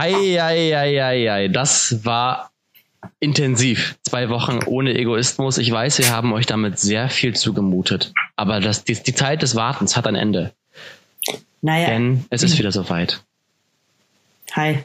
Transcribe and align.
Hei. 0.00 1.48
Das 1.48 2.04
war 2.06 2.50
intensiv. 3.18 3.96
Zwei 4.02 4.30
Wochen 4.30 4.60
ohne 4.64 4.94
Egoismus. 4.94 5.58
Ich 5.58 5.70
weiß, 5.70 5.98
wir 5.98 6.10
haben 6.10 6.32
euch 6.32 6.46
damit 6.46 6.78
sehr 6.78 7.10
viel 7.10 7.34
zugemutet. 7.34 8.12
Aber 8.36 8.60
das, 8.60 8.84
die, 8.84 8.94
die 8.94 9.14
Zeit 9.14 9.42
des 9.42 9.56
Wartens 9.56 9.96
hat 9.96 10.06
ein 10.06 10.14
Ende. 10.14 10.52
Naja. 11.60 11.88
Denn 11.88 12.24
es 12.30 12.42
ist 12.42 12.58
wieder 12.58 12.72
soweit. 12.72 13.22
Hi. 14.52 14.82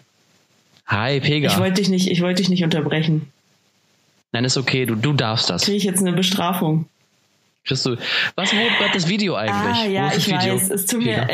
Hi, 0.88 1.22
Pega. 1.22 1.50
Ich 1.50 1.58
wollte 1.58 1.76
dich 1.76 1.90
nicht, 1.90 2.12
ich 2.12 2.22
wollte 2.22 2.42
dich 2.42 2.50
nicht 2.50 2.64
unterbrechen. 2.64 3.32
Nein, 4.34 4.44
ist 4.44 4.58
okay, 4.58 4.86
du, 4.86 4.96
du 4.96 5.14
darfst 5.14 5.50
das. 5.50 5.64
Kriege 5.64 5.78
ich 5.78 5.86
jetzt 5.86 6.02
eine 6.02 6.12
Bestrafung? 6.12 6.88
Kriegst 7.64 7.86
du, 7.86 7.96
was, 8.36 8.52
wo 8.52 8.78
bleibt 8.78 8.94
das 8.94 9.08
Video 9.08 9.36
eigentlich? 9.36 9.78
Ah, 9.78 9.86
ja, 9.86 10.12
ich 10.16 10.28
Video? 10.28 10.56
weiß. 10.56 10.70
Es 10.70 10.86
tut, 10.86 11.02
mir, 11.02 11.26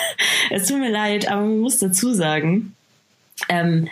es 0.50 0.66
tut 0.66 0.78
mir 0.78 0.90
leid, 0.90 1.28
aber 1.28 1.42
man 1.42 1.60
muss 1.60 1.78
dazu 1.78 2.12
sagen, 2.12 2.74
ähm, 3.48 3.88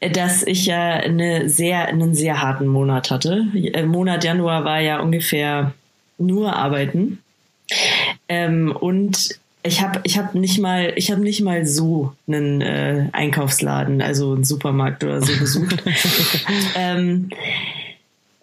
dass 0.00 0.42
ich 0.42 0.66
ja 0.66 0.90
eine 0.90 1.48
sehr, 1.48 1.88
einen 1.88 2.14
sehr 2.14 2.42
harten 2.42 2.66
Monat 2.66 3.10
hatte. 3.10 3.46
Im 3.54 3.88
Monat 3.88 4.24
Januar 4.24 4.64
war 4.64 4.80
ja 4.80 5.00
ungefähr 5.00 5.72
nur 6.18 6.54
arbeiten. 6.54 7.18
Ähm, 8.28 8.74
und 8.78 9.38
ich 9.62 9.82
habe 9.82 10.00
ich 10.04 10.18
hab 10.18 10.34
nicht 10.34 10.58
mal 10.58 10.92
ich 10.96 11.10
habe 11.10 11.22
nicht 11.22 11.40
mal 11.40 11.66
so 11.66 12.12
einen 12.28 12.60
äh, 12.60 13.08
Einkaufsladen, 13.12 14.00
also 14.02 14.34
einen 14.34 14.44
Supermarkt 14.44 15.02
oder 15.02 15.22
so 15.22 15.36
besucht. 15.38 15.82
ähm, 16.76 17.30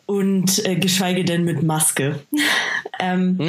und 0.05 0.65
äh, 0.65 0.75
geschweige 0.75 1.23
denn 1.23 1.45
mit 1.45 1.63
Maske. 1.63 2.19
ähm, 2.99 3.39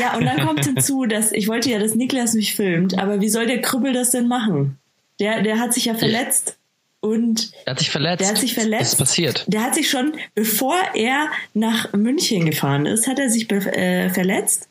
ja, 0.00 0.16
und 0.16 0.24
dann 0.24 0.44
kommt 0.44 0.64
hinzu, 0.64 1.04
dass 1.06 1.30
ich 1.30 1.46
wollte 1.46 1.70
ja, 1.70 1.78
dass 1.78 1.94
Niklas 1.94 2.34
mich 2.34 2.56
filmt, 2.56 2.98
aber 2.98 3.20
wie 3.20 3.28
soll 3.28 3.46
der 3.46 3.60
Krüppel 3.60 3.92
das 3.92 4.10
denn 4.10 4.26
machen? 4.26 4.79
Der, 5.20 5.42
der 5.42 5.58
hat 5.58 5.74
sich 5.74 5.84
ja 5.86 5.94
verletzt. 5.94 6.56
Und 7.00 7.52
Er 7.64 7.72
hat 7.72 7.78
sich 7.78 7.90
verletzt. 7.90 8.20
Der 8.20 8.28
hat 8.28 8.38
sich 8.38 8.52
verletzt. 8.54 8.82
Was 8.82 8.92
ist 8.92 8.98
passiert? 8.98 9.44
der 9.46 9.62
hat 9.62 9.74
sich 9.74 9.88
schon, 9.88 10.12
bevor 10.34 10.76
er 10.94 11.28
nach 11.54 11.92
München 11.94 12.44
gefahren 12.44 12.84
ist, 12.84 13.06
hat 13.06 13.18
er 13.18 13.30
sich 13.30 13.50
äh, 13.50 14.10
verletzt 14.10 14.68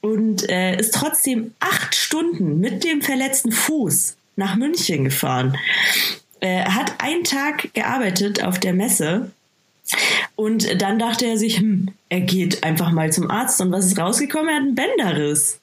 und 0.00 0.48
äh, 0.48 0.76
ist 0.76 0.94
trotzdem 0.94 1.52
acht 1.58 1.96
Stunden 1.96 2.60
mit 2.60 2.84
dem 2.84 3.02
verletzten 3.02 3.50
Fuß 3.50 4.16
nach 4.36 4.54
München 4.54 5.04
gefahren. 5.04 5.58
Äh, 6.38 6.64
hat 6.64 6.92
einen 6.98 7.24
Tag 7.24 7.74
gearbeitet 7.74 8.44
auf 8.44 8.60
der 8.60 8.72
Messe 8.72 9.32
und 10.36 10.80
dann 10.80 10.98
dachte 10.98 11.26
er 11.26 11.38
sich, 11.38 11.58
hm, 11.58 11.88
er 12.08 12.20
geht 12.20 12.62
einfach 12.62 12.90
mal 12.92 13.12
zum 13.12 13.30
Arzt. 13.30 13.60
Und 13.60 13.72
was 13.72 13.86
ist 13.86 13.98
rausgekommen? 13.98 14.48
Er 14.48 14.54
hat 14.56 14.62
einen 14.62 14.74
Bänderriss. 14.74 15.60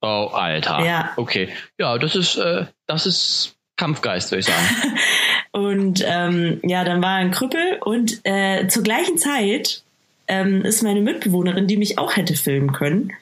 Oh, 0.00 0.30
Alter. 0.32 0.84
Ja. 0.84 1.12
Okay. 1.16 1.48
Ja, 1.78 1.98
das 1.98 2.14
ist, 2.14 2.36
äh, 2.36 2.66
das 2.88 3.06
ist 3.06 3.54
Kampfgeist, 3.76 4.32
würde 4.32 4.40
ich 4.40 4.46
sagen. 4.46 4.98
Und 5.52 6.04
ähm, 6.06 6.60
ja, 6.62 6.84
dann 6.84 7.00
war 7.02 7.12
er 7.12 7.24
ein 7.24 7.30
Krüppel 7.30 7.78
und 7.80 8.20
äh, 8.24 8.68
zur 8.68 8.82
gleichen 8.82 9.16
Zeit 9.16 9.82
ähm, 10.28 10.62
ist 10.62 10.82
meine 10.82 11.00
Mitbewohnerin, 11.00 11.66
die 11.66 11.78
mich 11.78 11.98
auch 11.98 12.16
hätte 12.16 12.34
filmen 12.34 12.72
können, 12.72 13.12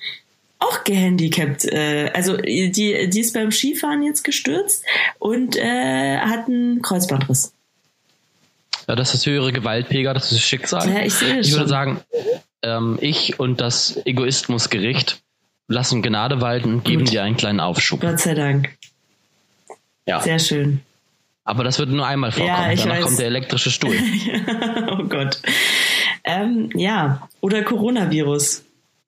auch 0.58 0.83
gehandicapt. 0.84 1.64
Äh, 1.67 2.11
also 2.14 2.36
die, 2.36 3.08
die 3.08 3.20
ist 3.20 3.33
beim 3.33 3.53
Skifahren 3.53 4.03
jetzt 4.03 4.25
gestürzt 4.25 4.84
und 5.19 5.56
äh, 5.56 6.19
hat 6.19 6.48
einen 6.48 6.83
Kreuzbandriss. 6.83 7.53
Ja, 8.89 8.97
das 8.97 9.14
ist 9.14 9.25
höhere 9.25 9.53
Gewalt, 9.53 9.89
Pega, 9.89 10.12
das 10.12 10.33
ist 10.33 10.42
Schicksal. 10.42 10.89
Ja, 10.92 11.03
ich 11.05 11.14
sehe 11.14 11.39
Ich 11.41 11.53
würde 11.53 11.61
schon. 11.61 11.69
sagen, 11.69 12.01
ähm, 12.62 12.98
ich 13.01 13.39
und 13.39 13.61
das 13.61 14.01
Egoismusgericht 14.05 15.23
lassen 15.69 16.03
Gnade 16.03 16.41
walten 16.41 16.75
und 16.75 16.84
geben 16.84 17.05
Gut. 17.05 17.12
dir 17.12 17.23
einen 17.23 17.36
kleinen 17.36 17.61
Aufschub. 17.61 18.01
Gott 18.01 18.20
sei 18.20 18.34
Dank. 18.34 18.70
Ja. 20.06 20.20
Sehr 20.20 20.38
schön. 20.38 20.80
Aber 21.44 21.62
das 21.62 21.78
wird 21.78 21.90
nur 21.90 22.06
einmal 22.06 22.32
vorkommen. 22.32 22.62
Ja, 22.62 22.72
ich 22.72 22.80
Danach 22.80 22.96
weiß. 22.96 23.04
kommt 23.04 23.18
der 23.18 23.26
elektrische 23.26 23.70
Stuhl. 23.70 23.94
oh 24.90 25.04
Gott. 25.04 25.40
Ähm, 26.24 26.70
ja, 26.74 27.28
oder 27.40 27.62
Coronavirus. 27.62 28.64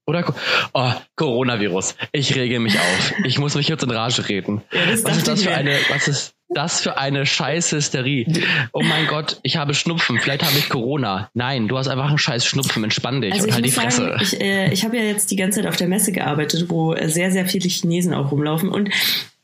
Oder 0.06 0.34
oh, 0.72 0.92
Coronavirus. 1.16 1.94
Ich 2.12 2.34
rege 2.34 2.60
mich 2.60 2.78
auf. 2.78 3.12
Ich 3.24 3.38
muss 3.38 3.54
mich 3.56 3.68
jetzt 3.68 3.82
in 3.82 3.90
Rage 3.90 4.28
reden. 4.28 4.62
Ja, 4.72 4.80
was 5.02 5.18
ist 5.18 5.28
das 5.28 5.42
für 5.42 5.50
eine, 5.54 5.76
was 5.90 6.08
ist 6.08 6.34
das 6.48 6.80
für 6.80 6.96
eine 6.96 7.26
scheiß 7.26 7.72
Hysterie? 7.72 8.26
Oh 8.72 8.80
mein 8.82 9.06
Gott, 9.06 9.38
ich 9.42 9.58
habe 9.58 9.74
Schnupfen. 9.74 10.18
Vielleicht 10.18 10.42
habe 10.44 10.56
ich 10.56 10.70
Corona. 10.70 11.28
Nein, 11.34 11.68
du 11.68 11.76
hast 11.76 11.88
einfach 11.88 12.08
einen 12.08 12.16
scheiß 12.16 12.46
Schnupfen. 12.46 12.84
Entspann 12.84 13.20
dich 13.20 13.32
Also 13.34 13.44
und 13.44 13.48
ich 13.50 13.54
halt 13.56 13.66
die 13.66 13.70
Fresse. 13.70 14.02
sagen, 14.02 14.18
ich, 14.22 14.40
äh, 14.40 14.72
ich 14.72 14.84
habe 14.84 14.96
ja 14.96 15.02
jetzt 15.02 15.30
die 15.30 15.36
ganze 15.36 15.60
Zeit 15.60 15.68
auf 15.68 15.76
der 15.76 15.88
Messe 15.88 16.12
gearbeitet, 16.12 16.70
wo 16.70 16.94
sehr, 17.06 17.30
sehr 17.30 17.44
viele 17.44 17.68
Chinesen 17.68 18.14
auch 18.14 18.30
rumlaufen. 18.30 18.70
Und 18.70 18.88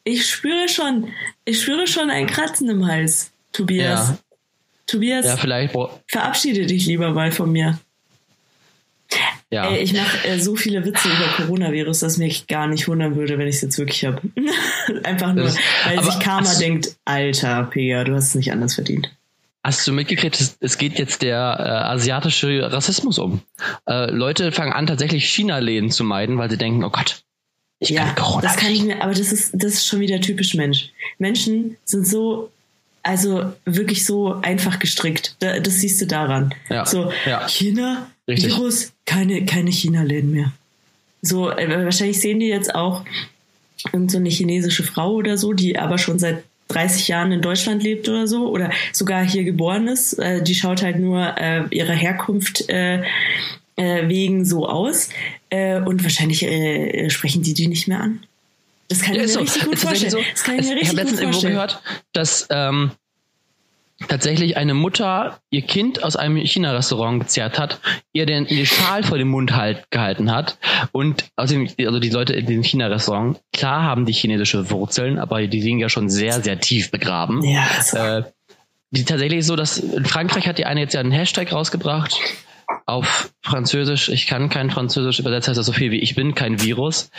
ich 0.05 0.29
spüre 0.29 0.69
schon, 0.69 1.09
ich 1.45 1.61
spüre 1.63 1.87
schon 1.87 2.11
ein 2.11 2.27
Kratzen 2.27 2.69
im 2.71 2.87
Hals, 2.87 3.33
Tobias. 3.53 4.09
Ja. 4.11 4.19
Tobias, 4.87 5.25
ja, 5.25 5.37
vielleicht. 5.39 5.75
verabschiede 6.09 6.67
dich 6.67 6.85
lieber 6.87 7.11
mal 7.11 7.33
von 7.33 7.51
mir. 7.51 7.79
Ja. 9.51 9.69
Ey, 9.71 9.83
ich 9.83 9.93
mache 9.93 10.27
äh, 10.27 10.39
so 10.41 10.57
viele 10.57 10.85
Witze 10.85 11.09
über 11.09 11.27
Coronavirus, 11.37 12.01
dass 12.01 12.17
mich 12.19 12.47
gar 12.49 12.67
nicht 12.67 12.89
wundern 12.89 13.15
würde, 13.15 13.39
wenn 13.39 13.47
ich 13.47 13.57
es 13.57 13.63
jetzt 13.63 13.79
wirklich 13.79 14.05
habe. 14.05 14.21
Einfach 15.05 15.33
nur, 15.33 15.45
Das- 15.45 15.57
weil 15.87 16.03
sich 16.03 16.19
Karma 16.21 16.49
hast- 16.49 16.61
denkt, 16.61 16.97
Alter, 17.05 17.63
Pega, 17.65 18.03
du 18.05 18.15
hast 18.15 18.29
es 18.29 18.35
nicht 18.35 18.51
anders 18.53 18.75
verdient. 18.75 19.11
Hast 19.63 19.87
du 19.87 19.93
mitgekriegt, 19.93 20.39
es, 20.41 20.57
es 20.61 20.77
geht 20.77 20.99
jetzt 20.99 21.23
der 21.23 21.39
äh, 21.39 21.63
asiatische 21.93 22.71
Rassismus 22.73 23.19
um. 23.19 23.41
Äh, 23.89 24.11
Leute 24.11 24.53
fangen 24.53 24.73
an, 24.73 24.87
tatsächlich 24.87 25.25
China-Läden 25.31 25.91
zu 25.91 26.05
meiden, 26.05 26.37
weil 26.37 26.51
sie 26.51 26.59
denken, 26.59 26.85
oh 26.85 26.91
Gott, 26.91 27.24
ich 27.85 27.97
Ja, 27.97 28.07
kann 28.07 28.15
Corona 28.17 28.43
das 28.43 28.57
kann 28.57 28.71
ich 28.71 28.83
mir, 28.83 29.03
aber 29.03 29.13
das 29.13 29.33
ist, 29.33 29.51
das 29.55 29.75
ist 29.75 29.87
schon 29.87 30.01
wieder 30.01 30.21
typisch 30.21 30.55
Mensch. 30.55 30.91
Menschen 31.19 31.77
sind 31.85 32.07
so, 32.07 32.51
also 33.03 33.53
wirklich 33.65 34.05
so 34.05 34.41
einfach 34.43 34.79
gestrickt. 34.79 35.37
Da, 35.39 35.61
das 35.61 35.81
siehst 35.81 36.01
du 36.01 36.07
daran. 36.07 36.55
Ja, 36.69 36.87
So, 36.87 37.13
ja. 37.27 37.47
China, 37.49 38.11
Richtig. 38.27 38.57
Virus, 38.57 38.93
keine, 39.07 39.45
keine 39.45 39.71
China-Läden 39.71 40.33
mehr. 40.33 40.53
So, 41.23 41.51
äh, 41.51 41.85
wahrscheinlich 41.85 42.21
sehen 42.21 42.41
die 42.41 42.49
jetzt 42.49 42.75
auch 42.75 43.05
irgend 43.93 44.11
so 44.11 44.19
eine 44.19 44.31
chinesische 44.31 44.83
Frau 44.83 45.13
oder 45.13 45.37
so, 45.39 45.53
die 45.53 45.79
aber 45.79 45.99
schon 45.99 46.19
seit 46.19 46.43
30 46.69 47.09
Jahren 47.09 47.33
in 47.33 47.43
Deutschland 47.43 47.83
lebt 47.83 48.09
oder 48.09 48.27
so, 48.27 48.49
oder 48.49 48.71
sogar 48.93 49.25
hier 49.25 49.45
geboren 49.45 49.89
ist. 49.89 50.15
Äh, 50.15 50.43
die 50.43 50.55
schaut 50.55 50.83
halt 50.83 50.99
nur 50.99 51.37
äh, 51.39 51.65
ihrer 51.71 51.93
Herkunft 51.93 52.69
äh, 52.69 53.03
wegen 53.77 54.45
so 54.45 54.69
aus. 54.69 55.09
Äh, 55.55 55.81
und 55.81 56.03
wahrscheinlich 56.03 56.43
äh, 56.43 57.09
sprechen 57.11 57.43
die 57.43 57.55
die 57.55 57.69
nicht 57.69 57.87
mehr 57.89 58.01
an. 58.01 58.23
Das 58.89 59.01
kann 59.03 59.15
Ja, 59.15 59.23
ich 59.23 59.27
mir 59.29 59.33
so. 59.33 59.41
richtig 59.41 59.65
gut 59.65 59.79
vorstellen. 59.79 60.11
so. 60.11 60.21
Das 60.33 60.43
kann 60.45 60.59
ich 60.59 60.67
mir 60.67 60.75
ich 60.75 60.81
richtig 60.83 60.89
habe 60.89 60.97
gut 60.97 61.11
letztens 61.11 61.21
irgendwo 61.21 61.49
gehört, 61.49 61.83
dass 62.13 62.47
ähm, 62.51 62.91
tatsächlich 64.09 64.57
eine 64.57 64.75
Mutter 64.75 65.39
ihr 65.51 65.63
Kind 65.63 66.03
aus 66.03 66.17
einem 66.17 66.37
China-Restaurant 66.37 67.21
gezerrt 67.21 67.59
hat, 67.59 67.81
ihr 68.13 68.27
den, 68.27 68.47
den 68.47 68.67
Schal 68.67 69.03
vor 69.03 69.17
dem 69.19 69.29
Mund 69.29 69.55
halt 69.57 69.91
gehalten 69.91 70.31
hat 70.33 70.59
und 70.93 71.25
außerdem, 71.37 71.69
also 71.87 71.99
die 72.01 72.11
Leute 72.11 72.35
in 72.35 72.47
dem 72.47 72.63
China-Restaurant, 72.63 73.41
klar 73.53 73.83
haben 73.85 74.05
die 74.05 74.13
chinesische 74.13 74.69
Wurzeln, 74.71 75.19
aber 75.19 75.47
die 75.47 75.61
liegen 75.61 75.79
ja 75.79 75.89
schon 75.89 76.11
sehr, 76.11 76.43
sehr 76.43 76.61
tief 76.61 76.91
begraben. 76.91 77.43
Ja, 77.45 77.67
also, 77.79 77.97
Äh, 77.97 78.23
die 78.91 79.05
tatsächlich 79.05 79.41
ist 79.41 79.47
so, 79.47 79.57
dass 79.57 79.79
in 79.79 80.05
Frankreich 80.05 80.47
hat 80.47 80.59
die 80.59 80.67
eine 80.67 80.81
jetzt 80.81 80.95
ja 80.95 81.01
einen 81.01 81.11
Hashtag 81.13 81.53
rausgebracht 81.53 82.17
auf 82.87 83.33
Französisch. 83.43 84.09
Ich 84.09 84.27
kann 84.27 84.49
kein 84.49 84.71
Französisch 84.71 85.19
übersetzt, 85.19 85.49
heißt 85.49 85.59
das 85.59 85.67
so 85.67 85.73
viel 85.73 85.91
wie 85.91 86.01
ich 86.01 86.15
bin, 86.15 86.35
kein 86.35 86.61
Virus. 86.61 87.11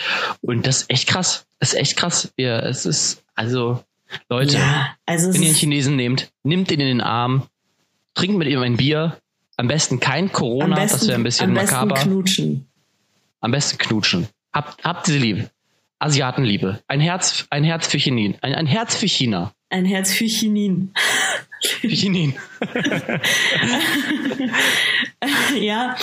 Und 0.41 0.67
das 0.67 0.83
ist 0.83 0.89
echt 0.89 1.07
krass. 1.07 1.45
Das 1.59 1.73
ist 1.73 1.79
echt 1.79 1.97
krass. 1.97 2.33
Ja, 2.38 2.59
es 2.59 2.85
ist, 2.85 3.23
also, 3.35 3.83
Leute, 4.29 4.57
ja, 4.57 4.95
also 5.06 5.33
wenn 5.33 5.41
ihr 5.41 5.47
einen 5.50 5.56
Chinesen 5.56 5.95
nehmt, 5.95 6.31
nimmt 6.44 6.72
ihn 6.72 6.79
in 6.79 6.88
den 6.88 7.01
Arm, 7.01 7.47
trinkt 8.13 8.38
mit 8.38 8.47
ihm 8.47 8.61
ein 8.61 8.78
Bier. 8.78 9.17
Am 9.57 9.67
besten 9.67 10.00
kein 10.01 10.31
Corona, 10.31 10.75
besten, 10.75 11.00
das 11.00 11.07
wäre 11.07 11.17
ein 11.17 11.23
bisschen 11.23 11.50
am 11.50 11.53
besten 11.53 11.75
makaber. 11.75 11.95
knutschen. 11.95 12.67
am 13.39 13.51
besten 13.51 13.77
knutschen. 13.77 14.27
Habt, 14.53 14.83
habt 14.83 15.06
sie 15.06 15.17
lieb. 15.17 15.50
Asiatenliebe. 16.00 16.81
Ein 16.88 17.00
Herz, 17.00 17.45
ein 17.50 17.63
Herz 17.63 17.88
für 17.88 17.97
China. 17.97 18.38
Ein, 18.41 18.53
ein 18.53 18.67
Herz 18.67 18.95
für 18.95 19.07
China. 19.07 19.53
Ein 19.69 19.85
Herz 19.85 20.13
für 20.13 20.25
Chinin. 20.25 20.94
Chinin. 21.81 22.35
ja, 25.59 25.95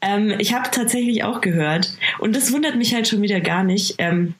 ähm, 0.00 0.34
ich 0.38 0.54
habe 0.54 0.70
tatsächlich 0.70 1.24
auch 1.24 1.40
gehört, 1.40 1.92
und 2.18 2.36
das 2.36 2.52
wundert 2.52 2.76
mich 2.76 2.94
halt 2.94 3.08
schon 3.08 3.22
wieder 3.22 3.40
gar 3.40 3.64
nicht, 3.64 3.96
ähm, 3.98 4.34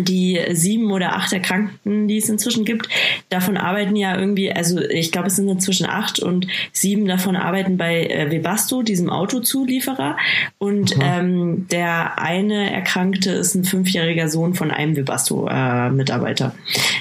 die 0.00 0.40
sieben 0.52 0.90
oder 0.90 1.14
acht 1.14 1.32
Erkrankten, 1.32 2.08
die 2.08 2.16
es 2.18 2.28
inzwischen 2.28 2.64
gibt, 2.64 2.88
davon 3.28 3.56
arbeiten 3.56 3.96
ja 3.96 4.16
irgendwie, 4.18 4.52
also 4.52 4.80
ich 4.80 5.12
glaube, 5.12 5.28
es 5.28 5.36
sind 5.36 5.48
inzwischen 5.48 5.86
acht 5.86 6.20
und 6.20 6.46
sieben 6.72 7.06
davon 7.06 7.36
arbeiten 7.36 7.76
bei 7.76 8.06
äh, 8.06 8.30
Webasto, 8.30 8.82
diesem 8.82 9.10
Autozulieferer. 9.10 10.16
Und 10.58 10.96
ähm, 11.00 11.68
der 11.68 12.18
eine 12.18 12.72
Erkrankte 12.72 13.30
ist 13.30 13.54
ein 13.54 13.64
fünfjähriger 13.64 14.28
Sohn 14.28 14.54
von 14.54 14.70
einem 14.70 14.96
Webasto-Mitarbeiter. 14.96 16.54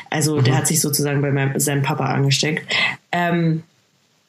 also 0.10 0.42
der 0.42 0.58
hat 0.58 0.68
sich 0.68 0.82
sozusagen 0.82 1.22
bei 1.22 1.32
meinem, 1.32 1.60
seinem 1.60 1.84
Papa 1.84 2.06
angesteckt. 2.06 2.72
Ähm, 3.12 3.64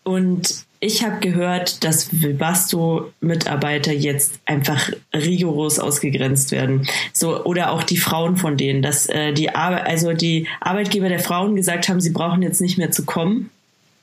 Und 0.04 0.64
ich 0.84 1.02
habe 1.02 1.18
gehört, 1.20 1.82
dass 1.82 2.22
Webasto-Mitarbeiter 2.22 3.92
jetzt 3.92 4.34
einfach 4.44 4.90
rigoros 5.14 5.78
ausgegrenzt 5.78 6.52
werden. 6.52 6.86
So, 7.12 7.42
oder 7.44 7.72
auch 7.72 7.82
die 7.82 7.96
Frauen 7.96 8.36
von 8.36 8.56
denen, 8.56 8.82
dass 8.82 9.08
äh, 9.08 9.32
die 9.32 9.54
Arbeit, 9.54 9.86
also 9.86 10.12
die 10.12 10.46
Arbeitgeber 10.60 11.08
der 11.08 11.20
Frauen 11.20 11.56
gesagt 11.56 11.88
haben, 11.88 12.00
sie 12.00 12.10
brauchen 12.10 12.42
jetzt 12.42 12.60
nicht 12.60 12.76
mehr 12.76 12.90
zu 12.90 13.04
kommen 13.04 13.50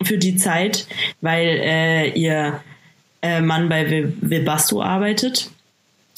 für 0.04 0.18
die 0.18 0.36
Zeit, 0.36 0.88
weil 1.22 1.62
äh, 1.64 2.10
ihr 2.10 2.62
äh, 3.22 3.42
Mann 3.42 3.70
bei 3.70 4.12
Webasto 4.22 4.82
arbeitet 4.82 5.52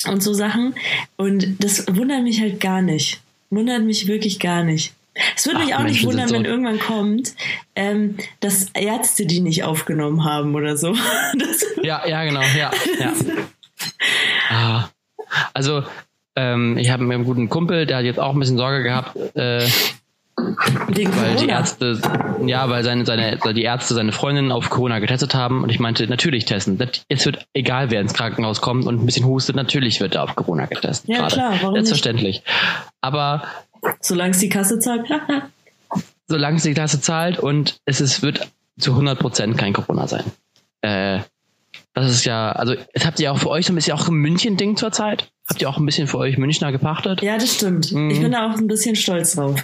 und 0.08 0.24
so 0.24 0.34
Sachen. 0.34 0.76
Und 1.18 1.62
das 1.62 1.86
wundert 1.94 2.24
mich 2.24 2.40
halt 2.40 2.62
gar 2.62 2.82
nicht. 2.82 3.20
Wundert 3.50 3.84
mich 3.84 4.08
wirklich 4.08 4.40
gar 4.40 4.64
nicht. 4.64 4.94
Es 5.36 5.46
würde 5.46 5.60
mich 5.60 5.76
auch 5.76 5.84
nicht 5.84 6.04
wundern, 6.06 6.28
so 6.28 6.36
wenn 6.36 6.46
irgendwann 6.46 6.80
kommt, 6.80 7.36
ähm, 7.76 8.18
dass 8.40 8.68
Ärzte 8.74 9.26
die 9.26 9.42
nicht 9.42 9.64
aufgenommen 9.64 10.26
haben 10.26 10.56
oder 10.56 10.78
so. 10.78 10.96
Das 11.38 11.66
ja, 11.82 12.06
ja, 12.08 12.24
genau, 12.24 12.42
ja. 12.42 12.72
ja. 13.00 13.14
ah. 14.50 14.90
Also, 15.54 15.84
ähm, 16.36 16.78
ich 16.78 16.90
habe 16.90 17.04
einen 17.04 17.26
guten 17.26 17.50
Kumpel, 17.50 17.86
der 17.86 17.98
hat 17.98 18.06
jetzt 18.06 18.20
auch 18.20 18.34
ein 18.34 18.40
bisschen 18.40 18.58
Sorge 18.58 18.84
gehabt, 18.84 19.16
äh, 19.36 19.68
Wegen 20.88 21.16
weil 21.16 21.36
Corona. 21.36 21.42
die 21.42 21.50
Ärzte, 21.50 22.02
ja, 22.46 22.68
weil 22.70 22.84
seine, 22.84 23.06
seine, 23.06 23.38
die 23.54 23.62
Ärzte 23.62 23.94
seine 23.94 24.12
Freundin 24.12 24.52
auf 24.52 24.70
Corona 24.70 24.98
getestet 24.98 25.36
haben 25.36 25.64
und 25.64 25.70
ich 25.70 25.80
meinte, 25.80 26.08
natürlich 26.08 26.46
testen. 26.46 26.80
Es 27.08 27.26
wird 27.26 27.46
egal, 27.54 27.92
wer 27.92 28.02
ins 28.02 28.14
Krankenhaus 28.14 28.60
kommt 28.60 28.88
und 28.88 29.02
ein 29.02 29.06
bisschen 29.06 29.26
hustet, 29.26 29.56
natürlich 29.56 30.02
wird 30.02 30.16
er 30.16 30.24
auf 30.24 30.36
Corona 30.36 30.66
getestet. 30.66 31.10
Ja, 31.10 31.20
gerade. 31.20 31.36
klar, 31.36 31.54
warum 31.62 31.76
Selbstverständlich. 31.76 32.38
Nicht? 32.38 32.48
Aber 33.02 33.44
Solange 34.02 34.32
es 34.32 34.40
die 34.40 34.50
Kasse 34.50 34.80
zahlt. 34.80 35.08
solange 36.28 36.58
es 36.58 36.64
die 36.64 36.74
Kasse 36.74 37.02
zahlt 37.02 37.40
und 37.40 37.80
es 37.86 38.02
ist, 38.02 38.22
wird 38.22 38.48
zu 38.80 38.94
100% 38.94 39.56
kein 39.56 39.74
Corona 39.74 40.08
sein. 40.08 40.24
Äh, 40.82 41.20
das 41.94 42.10
ist 42.10 42.26
ja, 42.26 42.52
also 42.52 42.76
es 42.94 43.06
habt 43.06 43.20
ihr 43.20 43.32
auch 43.32 43.38
für 43.38 43.50
euch 43.50 43.68
so 43.68 43.74
ein 43.74 43.76
bisschen 43.76 43.94
auch 43.94 44.08
ein 44.08 44.16
München-Ding 44.16 44.78
zurzeit? 44.78 45.32
Habt 45.48 45.62
ihr 45.62 45.70
auch 45.70 45.78
ein 45.78 45.86
bisschen 45.86 46.08
für 46.08 46.18
euch 46.18 46.38
Münchner 46.38 46.72
gepachtet? 46.72 47.22
Ja, 47.22 47.38
das 47.38 47.54
stimmt. 47.54 47.92
Mhm. 47.92 48.10
Ich 48.10 48.20
bin 48.20 48.32
da 48.32 48.50
auch 48.50 48.58
ein 48.58 48.68
bisschen 48.68 48.96
stolz 48.96 49.36
drauf. 49.36 49.64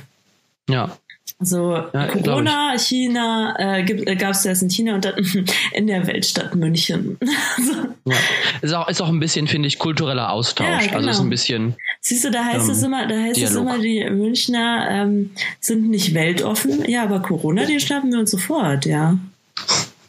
Ja. 0.70 0.96
So 1.40 1.76
ja, 1.94 2.08
Corona, 2.08 2.78
China, 2.78 3.56
äh, 3.58 3.84
gab 4.16 4.32
es 4.32 4.46
erst 4.46 4.64
in 4.64 4.70
China 4.70 4.96
und 4.96 5.06
dann 5.06 5.16
in 5.74 5.88
der 5.88 6.06
Weltstadt 6.08 6.56
München. 6.56 7.18
ja. 8.06 8.16
Ist 8.62 8.74
auch, 8.74 8.88
ist 8.88 9.02
auch 9.02 9.10
ein 9.10 9.20
bisschen, 9.20 9.48
finde 9.48 9.68
ich, 9.68 9.80
kultureller 9.80 10.32
Austausch. 10.32 10.68
Ja, 10.68 10.80
genau. 10.80 10.96
Also 10.96 11.10
ist 11.10 11.20
ein 11.20 11.30
bisschen. 11.30 11.76
Siehst 12.02 12.26
du, 12.26 12.32
da 12.32 12.44
heißt 12.44 12.66
ähm, 12.66 12.72
es 12.72 12.84
immer, 12.84 13.08
da 13.08 13.16
heißt 13.16 13.38
Dialog. 13.38 13.52
es 13.52 13.56
immer, 13.56 13.80
die 13.80 14.10
Münchner 14.10 14.88
ähm, 14.90 15.32
sind 15.60 15.90
nicht 15.90 16.14
weltoffen. 16.14 16.90
Ja, 16.90 17.04
aber 17.04 17.22
Corona, 17.22 17.66
die 17.66 17.80
schnappen 17.80 18.12
wir 18.12 18.20
uns 18.20 18.32
sofort, 18.32 18.86
ja. 18.86 19.18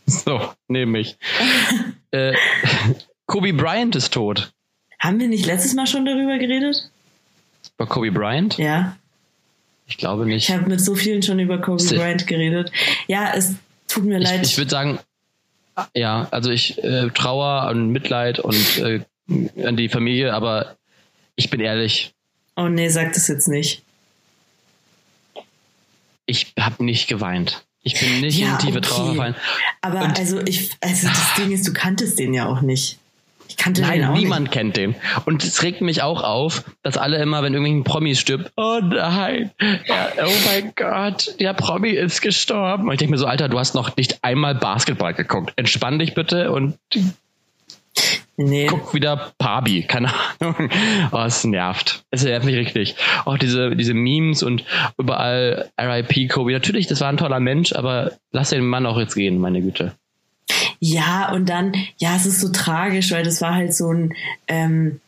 So, 0.06 0.40
nehme 0.66 0.98
ich. 0.98 1.16
äh, 2.10 2.34
Kobe 3.26 3.52
Bryant 3.52 3.94
ist 3.94 4.12
tot. 4.12 4.52
Haben 4.98 5.20
wir 5.20 5.28
nicht 5.28 5.46
letztes 5.46 5.74
Mal 5.74 5.86
schon 5.86 6.04
darüber 6.04 6.36
geredet? 6.38 6.90
Über 7.76 7.86
Kobe 7.86 8.10
Bryant? 8.10 8.58
Ja. 8.58 8.96
Ich 9.90 9.98
glaube 9.98 10.24
nicht. 10.24 10.48
Ich 10.48 10.54
habe 10.54 10.68
mit 10.68 10.80
so 10.80 10.94
vielen 10.94 11.22
schon 11.22 11.38
über 11.40 11.58
Kobe 11.58 11.82
Bryant 11.82 12.26
geredet. 12.26 12.70
Ja, 13.08 13.32
es 13.34 13.54
tut 13.88 14.04
mir 14.04 14.18
ich, 14.18 14.24
leid. 14.24 14.46
Ich 14.46 14.56
würde 14.56 14.70
sagen, 14.70 14.98
ja, 15.94 16.28
also 16.30 16.50
ich 16.50 16.82
äh, 16.82 17.10
Trauer 17.10 17.68
und 17.70 17.90
Mitleid 17.90 18.38
und 18.38 18.78
äh, 18.78 19.00
an 19.64 19.76
die 19.76 19.88
Familie, 19.88 20.32
aber 20.32 20.76
ich 21.36 21.50
bin 21.50 21.60
ehrlich. 21.60 22.14
Oh 22.56 22.68
nee, 22.68 22.88
sag 22.88 23.12
das 23.12 23.28
jetzt 23.28 23.48
nicht. 23.48 23.82
Ich 26.26 26.52
habe 26.58 26.84
nicht 26.84 27.08
geweint. 27.08 27.64
Ich 27.82 27.98
bin 27.98 28.20
nicht 28.20 28.38
ja, 28.38 28.52
in 28.52 28.58
tiefe 28.58 28.78
okay. 28.78 28.88
Trauer 28.88 29.10
gefallen. 29.10 29.34
Aber 29.80 30.02
und 30.02 30.18
also 30.18 30.40
ich, 30.40 30.70
also 30.80 31.08
das 31.08 31.34
Ding 31.36 31.50
ist, 31.50 31.66
du 31.66 31.72
kanntest 31.72 32.18
den 32.18 32.32
ja 32.34 32.46
auch 32.46 32.60
nicht. 32.60 32.98
Ich 33.50 33.56
kannte 33.56 33.80
Nein, 33.80 33.98
den 34.00 34.08
auch 34.08 34.14
niemand 34.16 34.42
nicht. 34.42 34.52
kennt 34.52 34.76
den. 34.76 34.94
Und 35.24 35.42
es 35.42 35.64
regt 35.64 35.80
mich 35.80 36.02
auch 36.02 36.22
auf, 36.22 36.62
dass 36.84 36.96
alle 36.96 37.20
immer, 37.20 37.42
wenn 37.42 37.52
irgendwelchen 37.52 37.82
Promi 37.82 38.14
stirbt, 38.14 38.52
oh 38.56 38.78
nein, 38.80 39.50
oh 39.60 40.32
mein 40.46 40.72
Gott, 40.76 41.34
der 41.40 41.52
Promi 41.52 41.90
ist 41.90 42.20
gestorben. 42.22 42.84
Und 42.86 42.92
ich 42.92 42.98
denke 42.98 43.10
mir 43.10 43.18
so, 43.18 43.26
Alter, 43.26 43.48
du 43.48 43.58
hast 43.58 43.74
noch 43.74 43.96
nicht 43.96 44.22
einmal 44.22 44.54
Basketball 44.54 45.14
geguckt. 45.14 45.52
Entspann 45.56 45.98
dich 45.98 46.14
bitte 46.14 46.52
und 46.52 46.78
Nee. 48.36 48.66
Guck 48.66 48.94
wieder 48.94 49.32
Pabi, 49.36 49.82
keine 49.82 50.12
Ahnung. 50.38 50.70
Oh, 51.10 51.18
es 51.18 51.44
nervt. 51.44 52.04
Es 52.10 52.24
nervt 52.24 52.46
mich 52.46 52.54
richtig. 52.54 52.94
Auch 53.24 53.36
diese, 53.36 53.74
diese 53.76 53.92
Memes 53.94 54.42
und 54.44 54.64
überall 54.96 55.68
RIP 55.78 56.30
Kobe. 56.30 56.52
Natürlich, 56.52 56.86
das 56.86 57.00
war 57.00 57.08
ein 57.08 57.16
toller 57.18 57.40
Mensch, 57.40 57.72
aber 57.74 58.12
lass 58.30 58.50
den 58.50 58.64
Mann 58.64 58.86
auch 58.86 58.96
jetzt 58.98 59.14
gehen, 59.16 59.38
meine 59.38 59.60
Güte. 59.60 59.92
Ja, 60.78 61.32
und 61.32 61.48
dann, 61.48 61.74
ja, 61.98 62.16
es 62.16 62.26
ist 62.26 62.40
so 62.40 62.48
tragisch, 62.50 63.10
weil 63.12 63.24
das 63.24 63.40
war 63.40 63.54
halt 63.54 63.74
so 63.74 63.92
ein, 63.92 64.14
ähm, 64.48 65.00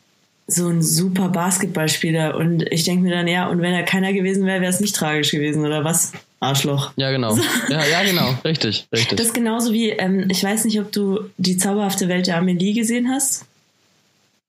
so 0.47 0.67
ein 0.67 0.81
super 0.81 1.29
Basketballspieler. 1.29 2.35
Und 2.35 2.63
ich 2.71 2.83
denke 2.83 3.03
mir 3.03 3.15
dann, 3.15 3.27
ja, 3.27 3.47
und 3.47 3.61
wenn 3.61 3.73
er 3.73 3.83
keiner 3.83 4.13
gewesen 4.13 4.45
wäre, 4.45 4.61
wäre 4.61 4.71
es 4.71 4.79
nicht 4.79 4.95
tragisch 4.95 5.31
gewesen, 5.31 5.65
oder 5.65 5.83
was? 5.83 6.11
Arschloch. 6.39 6.91
Ja, 6.97 7.11
genau. 7.11 7.37
Ja, 7.69 7.85
ja, 7.85 8.03
genau. 8.03 8.35
Richtig, 8.43 8.87
richtig. 8.91 9.17
Das 9.17 9.27
ist 9.27 9.33
genauso 9.33 9.71
wie, 9.73 9.89
ähm, 9.89 10.27
ich 10.29 10.43
weiß 10.43 10.65
nicht, 10.65 10.79
ob 10.79 10.91
du 10.91 11.21
die 11.37 11.57
zauberhafte 11.57 12.09
Welt 12.09 12.27
der 12.27 12.37
Amelie 12.37 12.73
gesehen 12.73 13.09
hast. 13.09 13.45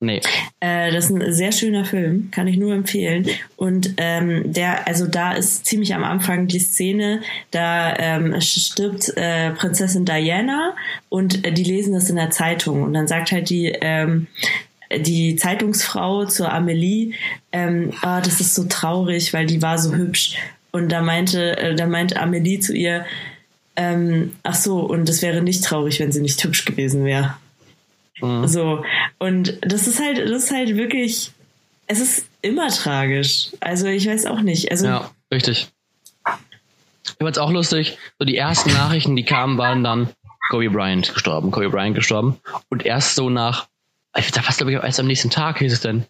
Nee. 0.05 0.21
Äh, 0.61 0.93
das 0.93 1.07
ist 1.07 1.11
ein 1.11 1.33
sehr 1.33 1.53
schöner 1.53 1.85
Film, 1.85 2.31
kann 2.31 2.47
ich 2.47 2.57
nur 2.57 2.75
empfehlen. 2.75 3.27
Und 3.57 3.95
ähm, 3.97 4.53
der, 4.53 4.87
also 4.87 5.07
da 5.07 5.33
ist 5.33 5.67
ziemlich 5.67 5.95
am 5.95 6.05
Anfang 6.05 6.47
die 6.47 6.59
Szene, 6.59 7.23
da 7.51 7.97
ähm, 7.97 8.39
stirbt 8.41 9.17
äh, 9.17 9.51
Prinzessin 9.53 10.05
Diana 10.05 10.75
und 11.09 11.47
äh, 11.47 11.53
die 11.53 11.65
lesen 11.65 11.95
das 11.95 12.11
in 12.11 12.17
der 12.17 12.31
Zeitung. 12.31 12.83
Und 12.83 12.93
dann 12.95 13.09
sagt 13.09 13.33
halt 13.33 13.49
die, 13.49 13.75
ähm, 13.81 14.27
die 14.95 15.37
Zeitungsfrau 15.37 16.27
zur 16.27 16.53
Amelie, 16.53 17.13
ähm, 17.53 17.93
oh, 18.03 18.21
das 18.23 18.41
ist 18.41 18.55
so 18.55 18.65
traurig, 18.65 19.33
weil 19.33 19.47
die 19.47 19.63
war 19.63 19.79
so 19.79 19.95
hübsch. 19.95 20.37
Und 20.71 20.91
da 20.91 21.01
meinte, 21.03 21.57
äh, 21.57 21.75
da 21.75 21.87
meinte 21.87 22.21
Amelie 22.21 22.61
zu 22.61 22.75
ihr, 22.75 23.07
ähm, 23.77 24.33
ach 24.43 24.55
so, 24.55 24.81
und 24.81 25.09
es 25.09 25.23
wäre 25.23 25.43
nicht 25.43 25.65
traurig, 25.65 25.99
wenn 26.01 26.13
sie 26.13 26.21
nicht 26.21 26.43
hübsch 26.45 26.65
gewesen 26.65 27.05
wäre. 27.05 27.37
Mhm. 28.21 28.47
So. 28.47 28.85
Und 29.19 29.59
das 29.63 29.87
ist 29.87 30.01
halt, 30.01 30.19
das 30.19 30.45
ist 30.45 30.51
halt 30.51 30.77
wirklich, 30.77 31.33
es 31.87 32.01
ist 32.01 32.29
immer 32.43 32.69
tragisch. 32.69 33.51
Also 33.61 33.87
ich 33.87 34.07
weiß 34.07 34.27
auch 34.27 34.41
nicht. 34.41 34.71
Also, 34.71 34.87
ja, 34.87 35.11
richtig. 35.33 35.69
Ich 37.07 37.17
fand 37.19 37.37
es 37.37 37.39
auch 37.39 37.51
lustig, 37.51 37.99
so 38.19 38.25
die 38.25 38.37
ersten 38.37 38.73
Nachrichten, 38.73 39.15
die 39.15 39.25
kamen, 39.25 39.59
waren 39.59 39.85
dann 39.85 40.09
Kobe 40.51 40.71
Bryant 40.71 41.13
gestorben, 41.13 41.51
Kobe 41.51 41.71
Bryant 41.71 41.95
gestorben. 41.95 42.39
Und 42.71 42.85
erst 42.85 43.15
so 43.15 43.31
nach, 43.31 43.67
ich 44.17 44.31
da 44.33 44.43
fast 44.43 44.59
glaube 44.59 44.73
ich 44.73 44.83
erst 44.83 45.01
am 45.01 45.07
nächsten 45.07 45.31
Tag 45.31 45.59
hieß 45.59 45.73
es 45.73 45.81
denn, 45.81 46.07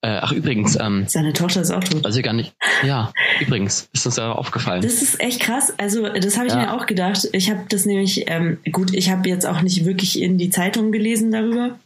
äh, 0.00 0.18
ach 0.22 0.30
übrigens, 0.30 0.78
ähm, 0.80 1.06
seine 1.08 1.32
Tochter 1.32 1.60
ist 1.60 1.72
auch 1.72 1.82
tot. 1.82 2.04
Also 2.04 2.22
gar 2.22 2.32
nicht. 2.32 2.54
Ja, 2.84 3.12
übrigens 3.40 3.88
ist 3.92 4.06
uns 4.06 4.16
ja 4.16 4.30
aufgefallen. 4.30 4.80
Das 4.80 5.02
ist 5.02 5.20
echt 5.20 5.40
krass. 5.40 5.72
Also 5.76 6.08
das 6.08 6.36
habe 6.36 6.46
ich 6.46 6.52
ja. 6.52 6.60
mir 6.60 6.72
auch 6.72 6.86
gedacht. 6.86 7.28
Ich 7.32 7.50
habe 7.50 7.64
das 7.68 7.84
nämlich 7.84 8.24
ähm, 8.28 8.58
gut. 8.70 8.94
Ich 8.94 9.10
habe 9.10 9.28
jetzt 9.28 9.44
auch 9.44 9.60
nicht 9.60 9.84
wirklich 9.84 10.20
in 10.20 10.38
die 10.38 10.50
Zeitung 10.50 10.92
gelesen 10.92 11.32
darüber. 11.32 11.78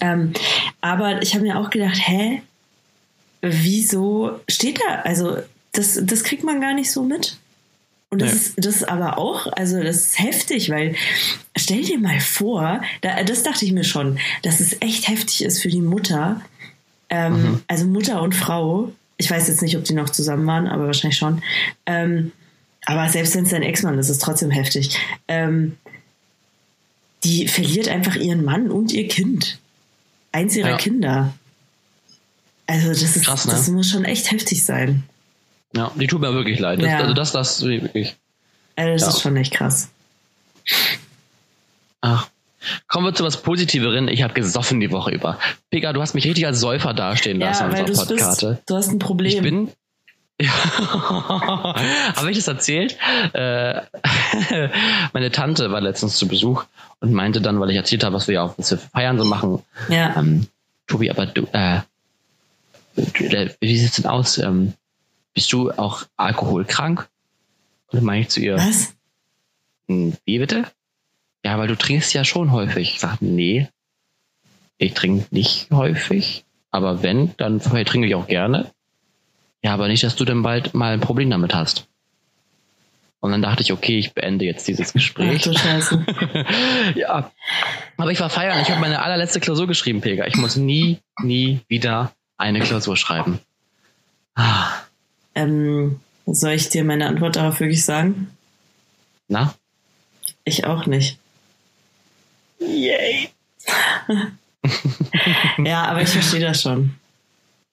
Ähm, 0.00 0.34
aber 0.80 1.20
ich 1.22 1.34
habe 1.34 1.44
mir 1.44 1.58
auch 1.58 1.70
gedacht, 1.70 1.96
hä, 1.96 2.42
wieso 3.42 4.38
steht 4.48 4.80
da? 4.80 5.00
Also 5.02 5.38
das, 5.72 5.98
das 6.02 6.22
kriegt 6.22 6.44
man 6.44 6.60
gar 6.60 6.74
nicht 6.74 6.92
so 6.92 7.02
mit. 7.02 7.38
Und 8.08 8.22
das, 8.22 8.30
ja. 8.30 8.36
ist, 8.36 8.54
das 8.56 8.76
ist 8.76 8.88
aber 8.88 9.18
auch, 9.18 9.48
also 9.52 9.82
das 9.82 9.96
ist 9.96 10.18
heftig, 10.20 10.70
weil 10.70 10.94
stell 11.56 11.82
dir 11.82 11.98
mal 11.98 12.20
vor, 12.20 12.80
da, 13.00 13.24
das 13.24 13.42
dachte 13.42 13.64
ich 13.64 13.72
mir 13.72 13.82
schon, 13.82 14.20
dass 14.42 14.60
es 14.60 14.80
echt 14.80 15.08
heftig 15.08 15.42
ist 15.42 15.60
für 15.60 15.68
die 15.68 15.80
Mutter, 15.80 16.40
ähm, 17.10 17.42
mhm. 17.42 17.62
Also 17.66 17.86
Mutter 17.86 18.22
und 18.22 18.34
Frau. 18.34 18.92
Ich 19.16 19.30
weiß 19.30 19.48
jetzt 19.48 19.62
nicht, 19.62 19.76
ob 19.76 19.84
die 19.84 19.94
noch 19.94 20.10
zusammen 20.10 20.46
waren, 20.46 20.66
aber 20.66 20.86
wahrscheinlich 20.86 21.18
schon. 21.18 21.42
Ähm, 21.86 22.32
aber 22.84 23.08
selbst 23.08 23.34
wenn 23.34 23.44
es 23.44 23.50
dein 23.50 23.62
Ex-Mann 23.62 23.98
ist, 23.98 24.08
ist 24.08 24.16
es 24.16 24.22
trotzdem 24.22 24.50
heftig. 24.50 24.96
Ähm, 25.28 25.76
die 27.24 27.48
verliert 27.48 27.88
einfach 27.88 28.16
ihren 28.16 28.44
Mann 28.44 28.70
und 28.70 28.92
ihr 28.92 29.08
Kind. 29.08 29.58
Eins 30.32 30.54
ihrer 30.54 30.70
ja. 30.70 30.76
Kinder. 30.76 31.34
Also 32.66 32.88
das 32.88 33.02
ist, 33.02 33.24
Krass, 33.24 33.46
ne? 33.46 33.52
das 33.52 33.68
muss 33.68 33.90
schon 33.90 34.04
echt 34.04 34.30
heftig 34.30 34.64
sein. 34.64 35.04
Ja, 35.74 35.90
die 35.94 36.06
tut 36.06 36.20
mir 36.20 36.32
wirklich 36.34 36.58
leid. 36.58 36.80
Das, 36.80 36.88
ja. 36.88 36.98
Also 36.98 37.14
das, 37.14 37.32
das 37.32 37.62
wirklich. 37.62 38.16
Also 38.76 38.92
das 38.92 39.02
ja. 39.02 39.08
ist 39.08 39.20
schon 39.22 39.36
echt 39.36 39.52
krass. 39.52 39.88
Ach, 42.00 42.28
Kommen 42.88 43.06
wir 43.06 43.14
zu 43.14 43.24
was 43.24 43.42
Positiveren. 43.42 44.08
Ich 44.08 44.22
habe 44.22 44.34
gesoffen 44.34 44.80
die 44.80 44.90
Woche 44.90 45.10
über. 45.10 45.38
Pega, 45.70 45.92
du 45.92 46.00
hast 46.00 46.14
mich 46.14 46.24
richtig 46.24 46.46
als 46.46 46.60
Säufer 46.60 46.94
dastehen 46.94 47.38
lassen 47.38 47.70
ja, 47.70 47.72
weil 47.72 47.84
unserer 47.84 48.06
Podcast. 48.06 48.46
Du 48.66 48.74
hast 48.74 48.88
ein 48.88 48.98
Problem. 48.98 49.32
Ich 49.32 49.42
bin. 49.42 49.70
Ja. 50.38 50.50
habe 52.14 52.30
ich 52.30 52.36
das 52.36 52.46
erzählt? 52.46 52.98
Äh, 53.32 53.80
meine 55.14 55.30
Tante 55.30 55.70
war 55.70 55.80
letztens 55.80 56.18
zu 56.18 56.28
Besuch 56.28 56.64
und 57.00 57.14
meinte 57.14 57.40
dann, 57.40 57.58
weil 57.58 57.70
ich 57.70 57.76
erzählt 57.76 58.04
habe, 58.04 58.16
was 58.16 58.28
wir 58.28 58.34
ja 58.34 58.42
auch 58.42 58.58
was 58.58 58.70
wir 58.70 58.76
feiern 58.76 59.18
so 59.18 59.24
machen. 59.24 59.62
Ja. 59.88 60.14
Ähm, 60.14 60.46
Tobi, 60.86 61.10
aber 61.10 61.24
du, 61.24 61.46
äh, 61.52 61.80
wie 62.96 63.78
sieht's 63.78 63.96
denn 63.96 64.04
aus? 64.04 64.36
Ähm, 64.36 64.74
bist 65.32 65.50
du 65.54 65.70
auch 65.70 66.02
alkoholkrank? 66.16 67.08
Und 67.88 67.98
dann 67.98 68.04
meine 68.04 68.22
ich 68.22 68.28
zu 68.28 68.40
ihr. 68.40 68.56
Was? 68.56 68.94
Hm, 69.88 70.16
wie 70.24 70.38
bitte? 70.38 70.64
Ja, 71.46 71.56
weil 71.58 71.68
du 71.68 71.76
trinkst 71.76 72.12
ja 72.12 72.24
schon 72.24 72.50
häufig. 72.50 72.94
Ich 72.94 72.98
sag, 72.98 73.22
nee, 73.22 73.68
ich 74.78 74.94
trinke 74.94 75.28
nicht 75.30 75.70
häufig, 75.70 76.44
aber 76.72 77.04
wenn, 77.04 77.36
dann 77.36 77.60
trinke 77.60 78.04
ich 78.08 78.16
auch 78.16 78.26
gerne. 78.26 78.72
Ja, 79.62 79.72
aber 79.74 79.86
nicht, 79.86 80.02
dass 80.02 80.16
du 80.16 80.24
dann 80.24 80.42
bald 80.42 80.74
mal 80.74 80.92
ein 80.92 80.98
Problem 80.98 81.30
damit 81.30 81.54
hast. 81.54 81.86
Und 83.20 83.30
dann 83.30 83.42
dachte 83.42 83.62
ich, 83.62 83.72
okay, 83.72 83.96
ich 83.96 84.12
beende 84.12 84.44
jetzt 84.44 84.66
dieses 84.66 84.92
Gespräch. 84.92 85.36
Ach 85.38 85.52
du 85.52 85.56
Scheiße. 85.56 86.06
ja. 86.96 87.30
Aber 87.96 88.10
ich 88.10 88.18
war 88.18 88.28
feiern. 88.28 88.60
Ich 88.60 88.70
habe 88.72 88.80
meine 88.80 89.00
allerletzte 89.00 89.38
Klausur 89.38 89.68
geschrieben, 89.68 90.00
Pega. 90.00 90.26
Ich 90.26 90.34
muss 90.34 90.56
nie, 90.56 90.98
nie 91.22 91.60
wieder 91.68 92.12
eine 92.36 92.58
Klausur 92.58 92.96
schreiben. 92.96 93.38
Ah. 94.34 94.72
Ähm, 95.36 96.00
soll 96.26 96.54
ich 96.54 96.70
dir 96.70 96.82
meine 96.82 97.06
Antwort 97.06 97.36
darauf 97.36 97.60
wirklich 97.60 97.84
sagen? 97.84 98.32
Na? 99.28 99.54
Ich 100.42 100.66
auch 100.66 100.86
nicht. 100.86 101.20
Yay. 102.58 103.28
ja, 105.64 105.84
aber 105.84 106.02
ich 106.02 106.08
verstehe 106.08 106.40
das 106.40 106.62
schon. 106.62 106.94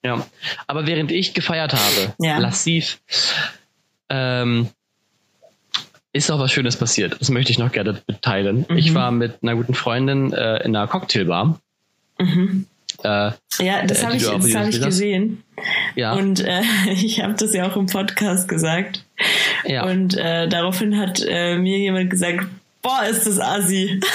Ja, 0.04 0.26
aber 0.66 0.86
während 0.86 1.10
ich 1.10 1.32
gefeiert 1.32 1.72
habe, 1.72 2.14
ja. 2.18 2.38
lassiv, 2.38 3.00
ähm, 4.10 4.68
ist 6.12 6.30
auch 6.30 6.38
was 6.38 6.52
Schönes 6.52 6.76
passiert. 6.76 7.16
Das 7.20 7.30
möchte 7.30 7.50
ich 7.50 7.58
noch 7.58 7.72
gerne 7.72 8.00
mitteilen. 8.06 8.66
Mhm. 8.68 8.76
Ich 8.76 8.94
war 8.94 9.10
mit 9.10 9.42
einer 9.42 9.56
guten 9.56 9.74
Freundin 9.74 10.32
äh, 10.32 10.58
in 10.58 10.76
einer 10.76 10.86
Cocktailbar. 10.86 11.58
Mhm. 12.18 12.66
Äh, 13.02 13.32
ja, 13.58 13.84
das 13.86 14.02
äh, 14.02 14.06
habe 14.06 14.16
ich, 14.16 14.22
das 14.22 14.54
hab 14.54 14.68
ich 14.68 14.80
gesehen. 14.80 15.42
Ja. 15.96 16.12
Und 16.12 16.40
äh, 16.40 16.62
ich 16.92 17.22
habe 17.22 17.34
das 17.34 17.54
ja 17.54 17.68
auch 17.68 17.76
im 17.76 17.86
Podcast 17.86 18.48
gesagt. 18.48 19.04
Ja. 19.64 19.84
Und 19.84 20.16
äh, 20.16 20.48
daraufhin 20.48 20.98
hat 20.98 21.24
äh, 21.26 21.56
mir 21.56 21.78
jemand 21.78 22.10
gesagt, 22.10 22.46
boah, 22.82 23.04
ist 23.08 23.26
das 23.26 23.40
assi. 23.40 24.00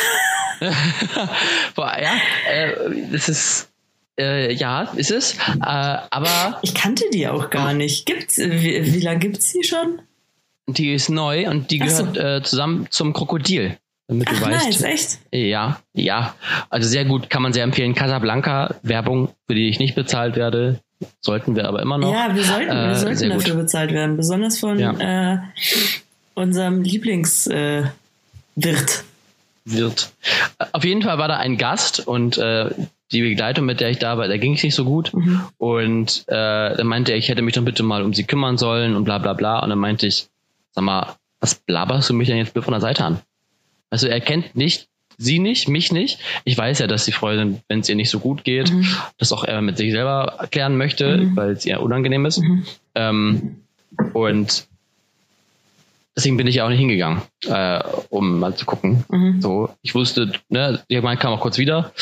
ja, 1.77 2.13
äh, 2.51 2.75
das 3.11 3.29
ist 3.29 3.69
äh, 4.19 4.53
ja, 4.53 4.83
ist 4.95 5.11
es. 5.11 5.35
Äh, 5.35 5.37
aber 5.61 6.59
ich 6.61 6.73
kannte 6.73 7.05
die 7.13 7.27
auch 7.27 7.49
gar 7.49 7.73
nicht. 7.73 8.05
Gibt's? 8.05 8.37
Wie, 8.37 8.93
wie 8.93 8.99
lange 8.99 9.19
gibt's 9.19 9.53
die 9.53 9.63
schon? 9.63 10.01
Die 10.67 10.93
ist 10.93 11.09
neu 11.09 11.49
und 11.49 11.71
die 11.71 11.79
gehört 11.79 12.15
so. 12.15 12.21
äh, 12.21 12.43
zusammen 12.43 12.87
zum 12.89 13.13
Krokodil. 13.13 13.77
Damit 14.07 14.27
Ach, 14.29 14.39
du 14.39 14.45
weißt. 14.45 14.65
Nice, 14.65 14.81
echt? 14.81 15.19
Ja, 15.31 15.79
ja. 15.93 16.35
Also 16.69 16.89
sehr 16.89 17.05
gut, 17.05 17.29
kann 17.29 17.41
man 17.41 17.53
sehr 17.53 17.63
empfehlen. 17.63 17.95
Casablanca, 17.95 18.75
Werbung, 18.83 19.29
für 19.47 19.55
die 19.55 19.69
ich 19.69 19.79
nicht 19.79 19.95
bezahlt 19.95 20.35
werde. 20.35 20.81
Sollten 21.21 21.55
wir 21.55 21.67
aber 21.67 21.81
immer 21.81 21.97
noch. 21.97 22.11
Ja, 22.11 22.35
wir 22.35 22.43
sollten, 22.43 22.69
äh, 22.69 22.87
wir 22.89 22.95
sollten 22.95 23.29
dafür 23.29 23.53
gut. 23.53 23.61
bezahlt 23.63 23.93
werden. 23.93 24.17
Besonders 24.17 24.59
von 24.59 24.77
ja. 24.79 25.35
äh, 25.35 25.37
unserem 26.33 26.81
Lieblingswirt. 26.81 27.93
Wirt. 29.71 30.11
Auf 30.71 30.83
jeden 30.83 31.01
Fall 31.01 31.17
war 31.17 31.27
da 31.27 31.37
ein 31.37 31.57
Gast 31.57 32.05
und 32.05 32.37
äh, 32.37 32.69
die 33.11 33.21
Begleitung, 33.21 33.65
mit 33.65 33.79
der 33.79 33.89
ich 33.89 33.97
da 33.97 34.17
war, 34.17 34.27
da 34.27 34.37
ging 34.37 34.53
es 34.53 34.63
nicht 34.63 34.75
so 34.75 34.85
gut. 34.85 35.13
Mhm. 35.13 35.41
Und 35.57 36.23
äh, 36.27 36.75
dann 36.75 36.87
meinte 36.87 37.11
er, 37.11 37.17
ich 37.17 37.29
hätte 37.29 37.41
mich 37.41 37.55
doch 37.55 37.63
bitte 37.63 37.83
mal 37.83 38.03
um 38.03 38.13
sie 38.13 38.23
kümmern 38.23 38.57
sollen 38.57 38.95
und 38.95 39.03
bla 39.03 39.17
bla 39.17 39.33
bla. 39.33 39.59
Und 39.59 39.69
dann 39.69 39.79
meinte 39.79 40.07
ich, 40.07 40.27
sag 40.71 40.83
mal, 40.83 41.15
was 41.39 41.55
blaberst 41.55 42.09
du 42.09 42.13
mich 42.13 42.27
denn 42.27 42.37
jetzt 42.37 42.53
von 42.53 42.71
der 42.71 42.81
Seite 42.81 43.05
an? 43.05 43.19
Also 43.89 44.07
er 44.07 44.21
kennt 44.21 44.55
nicht, 44.55 44.87
sie 45.17 45.39
nicht, 45.39 45.67
mich 45.67 45.91
nicht. 45.91 46.19
Ich 46.45 46.57
weiß 46.57 46.79
ja, 46.79 46.87
dass 46.87 47.05
die 47.05 47.11
Freundin, 47.11 47.61
wenn 47.67 47.79
es 47.79 47.89
ihr 47.89 47.95
nicht 47.95 48.09
so 48.09 48.19
gut 48.19 48.43
geht, 48.43 48.71
mhm. 48.71 48.87
das 49.17 49.31
auch 49.31 49.43
er 49.43 49.61
mit 49.61 49.77
sich 49.77 49.91
selber 49.91 50.35
erklären 50.39 50.77
möchte, 50.77 51.17
mhm. 51.17 51.35
weil 51.35 51.51
es 51.51 51.65
ihr 51.65 51.81
unangenehm 51.81 52.25
ist. 52.25 52.39
Mhm. 52.39 52.65
Ähm, 52.95 53.55
und 54.13 54.67
deswegen 56.19 56.37
bin 56.37 56.47
ich 56.47 56.55
ja 56.55 56.65
auch 56.65 56.69
nicht 56.69 56.79
hingegangen, 56.79 57.21
äh, 57.47 57.81
um 58.09 58.39
mal 58.39 58.53
zu 58.55 58.65
gucken. 58.65 59.05
Mhm. 59.09 59.41
So, 59.41 59.69
ich 59.81 59.95
wusste, 59.95 60.33
ne, 60.49 60.81
irgendwann 60.89 61.17
kam 61.17 61.31
auch 61.31 61.39
kurz 61.39 61.57
wieder 61.57 61.93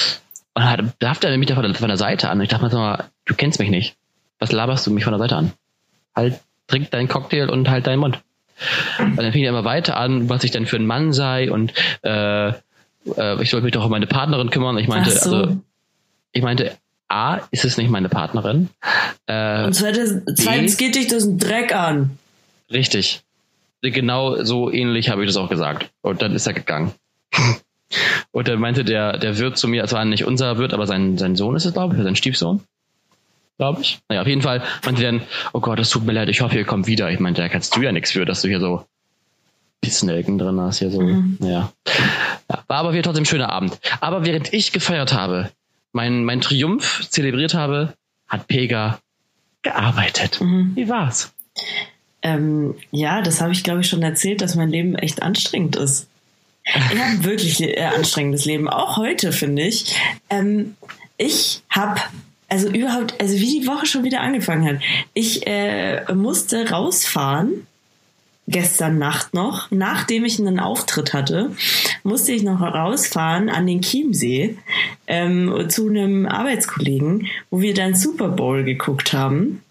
und 0.56 0.64
hat, 0.64 0.82
darf 1.00 1.24
er 1.24 1.38
mich 1.38 1.48
da 1.48 1.54
von 1.54 1.64
der, 1.64 1.76
von 1.76 1.88
der 1.88 1.98
Seite 1.98 2.30
an. 2.30 2.42
Ich 2.42 2.50
dachte 2.50 2.64
mir 2.64 2.72
so 2.72 2.78
mal, 2.78 3.06
du 3.26 3.36
kennst 3.36 3.60
mich 3.60 3.70
nicht. 3.70 3.96
Was 4.40 4.52
laberst 4.52 4.88
du 4.88 4.92
mich 4.92 5.04
von 5.04 5.14
der 5.14 5.20
Seite 5.20 5.36
an? 5.36 5.52
Halt, 6.16 6.40
trink 6.66 6.90
deinen 6.90 7.08
Cocktail 7.08 7.50
und 7.50 7.70
halt 7.70 7.86
deinen 7.86 8.00
Mund. 8.00 8.20
Und 8.98 9.18
dann 9.18 9.32
fing 9.32 9.44
er 9.44 9.50
immer 9.50 9.66
weiter 9.66 9.98
an, 9.98 10.30
was 10.30 10.44
ich 10.44 10.50
denn 10.50 10.66
für 10.66 10.78
ein 10.78 10.88
Mann 10.88 11.14
sei 11.14 11.52
und 11.52 11.74
äh, 12.02 12.48
äh, 12.50 13.42
ich 13.42 13.52
sollte 13.52 13.66
mich 13.66 13.74
doch 13.74 13.86
um 13.86 13.92
meine 13.92 14.08
Partnerin 14.08 14.50
kümmern. 14.50 14.80
Ich 14.80 14.88
meinte, 14.88 15.12
so. 15.12 15.36
also 15.36 15.58
ich 16.32 16.42
meinte, 16.42 16.76
A, 17.08 17.42
ist 17.52 17.66
es 17.66 17.78
nicht 17.78 17.92
meine 17.92 18.10
Partnerin. 18.10 18.70
Äh, 19.28 19.66
und 19.66 19.74
zweitens, 19.74 20.24
zweitens 20.36 20.78
geht 20.78 20.96
dich 20.96 21.08
das 21.08 21.24
ein 21.24 21.38
Dreck 21.38 21.74
an. 21.74 22.18
Richtig. 22.72 23.22
Genau 23.82 24.44
so 24.44 24.72
ähnlich 24.72 25.10
habe 25.10 25.24
ich 25.24 25.30
das 25.30 25.38
auch 25.38 25.50
gesagt. 25.50 25.92
Und 26.02 26.22
dann 26.22 26.34
ist 26.34 26.48
er 26.48 26.54
gegangen. 26.54 26.94
Und 28.32 28.48
dann 28.48 28.60
meinte 28.60 28.84
der, 28.84 29.18
der 29.18 29.38
Wirt 29.38 29.58
zu 29.58 29.68
mir, 29.68 29.84
es 29.84 29.94
war 29.94 30.04
nicht 30.04 30.26
unser 30.26 30.58
Wirt, 30.58 30.74
aber 30.74 30.86
sein, 30.88 31.18
sein 31.18 31.36
Sohn 31.36 31.56
ist 31.56 31.66
es, 31.66 31.74
glaube 31.74 31.96
ich, 31.96 32.04
sein 32.04 32.16
Stiefsohn 32.16 32.62
glaube 33.58 33.82
ich. 33.82 34.00
Naja, 34.08 34.22
auf 34.22 34.28
jeden 34.28 34.42
Fall 34.42 34.64
meinte 34.86 35.02
dann, 35.02 35.22
oh 35.54 35.60
Gott, 35.60 35.80
es 35.80 35.90
tut 35.90 36.06
mir 36.06 36.14
leid, 36.14 36.30
ich 36.30 36.42
hoffe, 36.42 36.58
ihr 36.58 36.66
kommt 36.66 36.88
wieder. 36.88 37.12
Ich 37.12 37.20
meinte, 37.20 37.42
da 37.42 37.50
kannst 37.50 37.76
du 37.76 37.82
ja 37.82 37.92
nichts 37.92 38.12
für, 38.12 38.26
dass 38.26 38.42
du 38.42 38.48
hier 38.48 38.60
so 38.60 38.86
Pissnelken 39.82 40.38
drin 40.38 40.60
hast, 40.60 40.80
hier 40.80 40.92
so. 40.92 41.02
Mhm. 41.02 41.38
Ja. 41.42 41.72
ja. 42.50 42.64
War 42.68 42.78
aber 42.78 42.94
wieder 42.94 43.04
trotzdem 43.04 43.24
ein 43.24 43.28
schöner 43.28 43.52
Abend. 43.52 43.80
Aber 44.00 44.26
während 44.26 44.54
ich 44.54 44.72
gefeiert 44.72 45.14
habe, 45.14 45.52
mein, 45.92 46.24
mein 46.24 46.42
Triumph 46.42 47.08
zelebriert 47.10 47.54
habe, 47.54 47.94
hat 48.28 48.48
Pega 48.48 49.00
gearbeitet. 49.62 50.40
Mhm. 50.42 50.76
Wie 50.76 50.90
war's? 50.90 51.34
Ähm, 52.28 52.76
ja, 52.92 53.22
das 53.22 53.40
habe 53.40 53.54
ich, 53.54 53.64
glaube 53.64 53.80
ich, 53.80 53.88
schon 53.88 54.04
erzählt, 54.04 54.42
dass 54.42 54.56
mein 54.56 54.70
Leben 54.70 54.96
echt 54.96 55.22
anstrengend 55.22 55.78
ist. 55.78 56.08
Ich 56.66 57.00
habe 57.00 57.24
wirklich 57.24 57.64
äh, 57.64 57.82
anstrengendes 57.84 58.44
Leben, 58.44 58.68
auch 58.68 58.98
heute, 58.98 59.32
finde 59.32 59.62
ich. 59.62 59.96
Ähm, 60.30 60.76
ich 61.18 61.62
habe 61.70 62.02
also 62.50 62.68
überhaupt, 62.68 63.16
also 63.22 63.36
wie 63.36 63.62
die 63.62 63.68
Woche 63.68 63.86
schon 63.86 64.04
wieder 64.04 64.20
angefangen 64.20 64.68
hat. 64.68 64.82
Ich 65.14 65.48
äh, 65.48 66.04
musste 66.14 66.70
rausfahren, 66.70 67.66
gestern 68.50 68.98
Nacht 68.98 69.34
noch, 69.34 69.72
nachdem 69.72 70.26
ich 70.26 70.38
einen 70.38 70.60
Auftritt 70.60 71.14
hatte, 71.14 71.52
musste 72.04 72.34
ich 72.34 72.44
noch 72.44 72.60
rausfahren 72.60 73.50
an 73.50 73.68
den 73.68 73.82
Chiemsee 73.82 74.58
ähm, 75.08 75.70
zu 75.70 75.88
einem 75.88 76.26
Arbeitskollegen, 76.26 77.28
wo 77.50 77.62
wir 77.62 77.74
dann 77.74 77.96
Super 77.96 78.30
Bowl 78.30 78.64
geguckt 78.64 79.14
haben. 79.14 79.62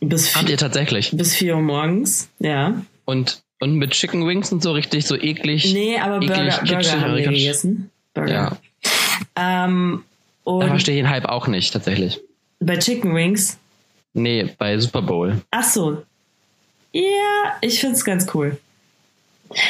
Bis 0.00 0.36
Habt 0.36 0.48
ihr 0.48 0.58
tatsächlich? 0.58 1.10
Bis 1.12 1.34
vier 1.34 1.56
Uhr 1.56 1.62
morgens, 1.62 2.28
ja. 2.38 2.82
Und, 3.04 3.42
und 3.60 3.76
mit 3.76 3.92
Chicken 3.92 4.26
Wings 4.26 4.52
und 4.52 4.62
so 4.62 4.72
richtig 4.72 5.06
so 5.06 5.16
eklig. 5.16 5.72
Nee, 5.72 5.98
aber 5.98 6.16
eklig, 6.16 6.56
Burger, 6.56 6.64
Burger 6.66 7.00
haben 7.00 7.16
wir 7.16 7.28
gegessen. 7.28 7.90
Burger. 8.14 8.58
Ja. 9.36 9.64
Ähm, 9.64 10.04
und 10.44 10.60
da 10.60 10.68
verstehe 10.68 10.96
ich 10.96 11.02
den 11.02 11.10
Hype 11.10 11.24
auch 11.26 11.46
nicht, 11.46 11.72
tatsächlich. 11.72 12.20
Bei 12.60 12.76
Chicken 12.76 13.14
Wings? 13.14 13.58
Nee, 14.12 14.54
bei 14.58 14.78
Super 14.78 15.02
Bowl. 15.02 15.42
Ach 15.50 15.64
so. 15.64 16.02
Ja, 16.92 17.56
ich 17.60 17.80
finde 17.80 17.96
es 17.96 18.04
ganz 18.04 18.26
cool. 18.34 18.58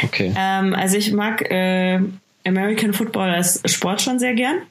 Okay. 0.04 0.32
Ähm, 0.36 0.74
also 0.74 0.96
ich 0.96 1.12
mag 1.12 1.42
äh, 1.50 2.00
American 2.46 2.92
Football 2.92 3.30
als 3.30 3.60
Sport 3.66 4.02
schon 4.02 4.18
sehr 4.18 4.34
gern. 4.34 4.62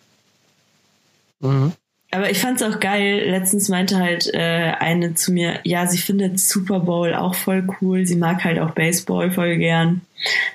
Mhm. 1.40 1.74
Aber 2.16 2.30
ich 2.30 2.40
fand 2.40 2.62
es 2.62 2.68
auch 2.68 2.80
geil. 2.80 3.30
Letztens 3.30 3.70
meinte 3.70 3.98
halt 3.98 4.34
äh, 4.34 4.74
eine 4.80 5.16
zu 5.16 5.32
mir, 5.32 5.60
ja, 5.64 5.86
sie 5.88 5.98
findet 5.98 6.40
Super 6.40 6.80
Bowl 6.80 7.14
auch 7.14 7.36
voll 7.36 7.68
cool. 7.82 8.06
Sie 8.06 8.16
mag 8.16 8.44
halt 8.44 8.60
auch 8.60 8.72
Baseball 8.72 9.32
voll 9.32 9.58
gern. 9.58 10.02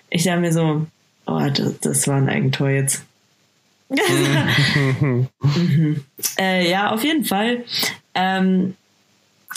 Ich 0.09 0.25
dachte 0.25 0.41
mir 0.41 0.53
so, 0.53 0.87
oh, 1.27 1.49
das, 1.53 1.79
das 1.81 2.09
war 2.09 2.17
ein 2.17 2.29
Eigentor 2.29 2.71
jetzt 2.71 3.05
mhm. 3.91 5.29
äh, 6.39 6.71
ja, 6.71 6.91
auf 6.91 7.05
jeden 7.05 7.25
Fall 7.25 7.65
ähm, 8.15 8.75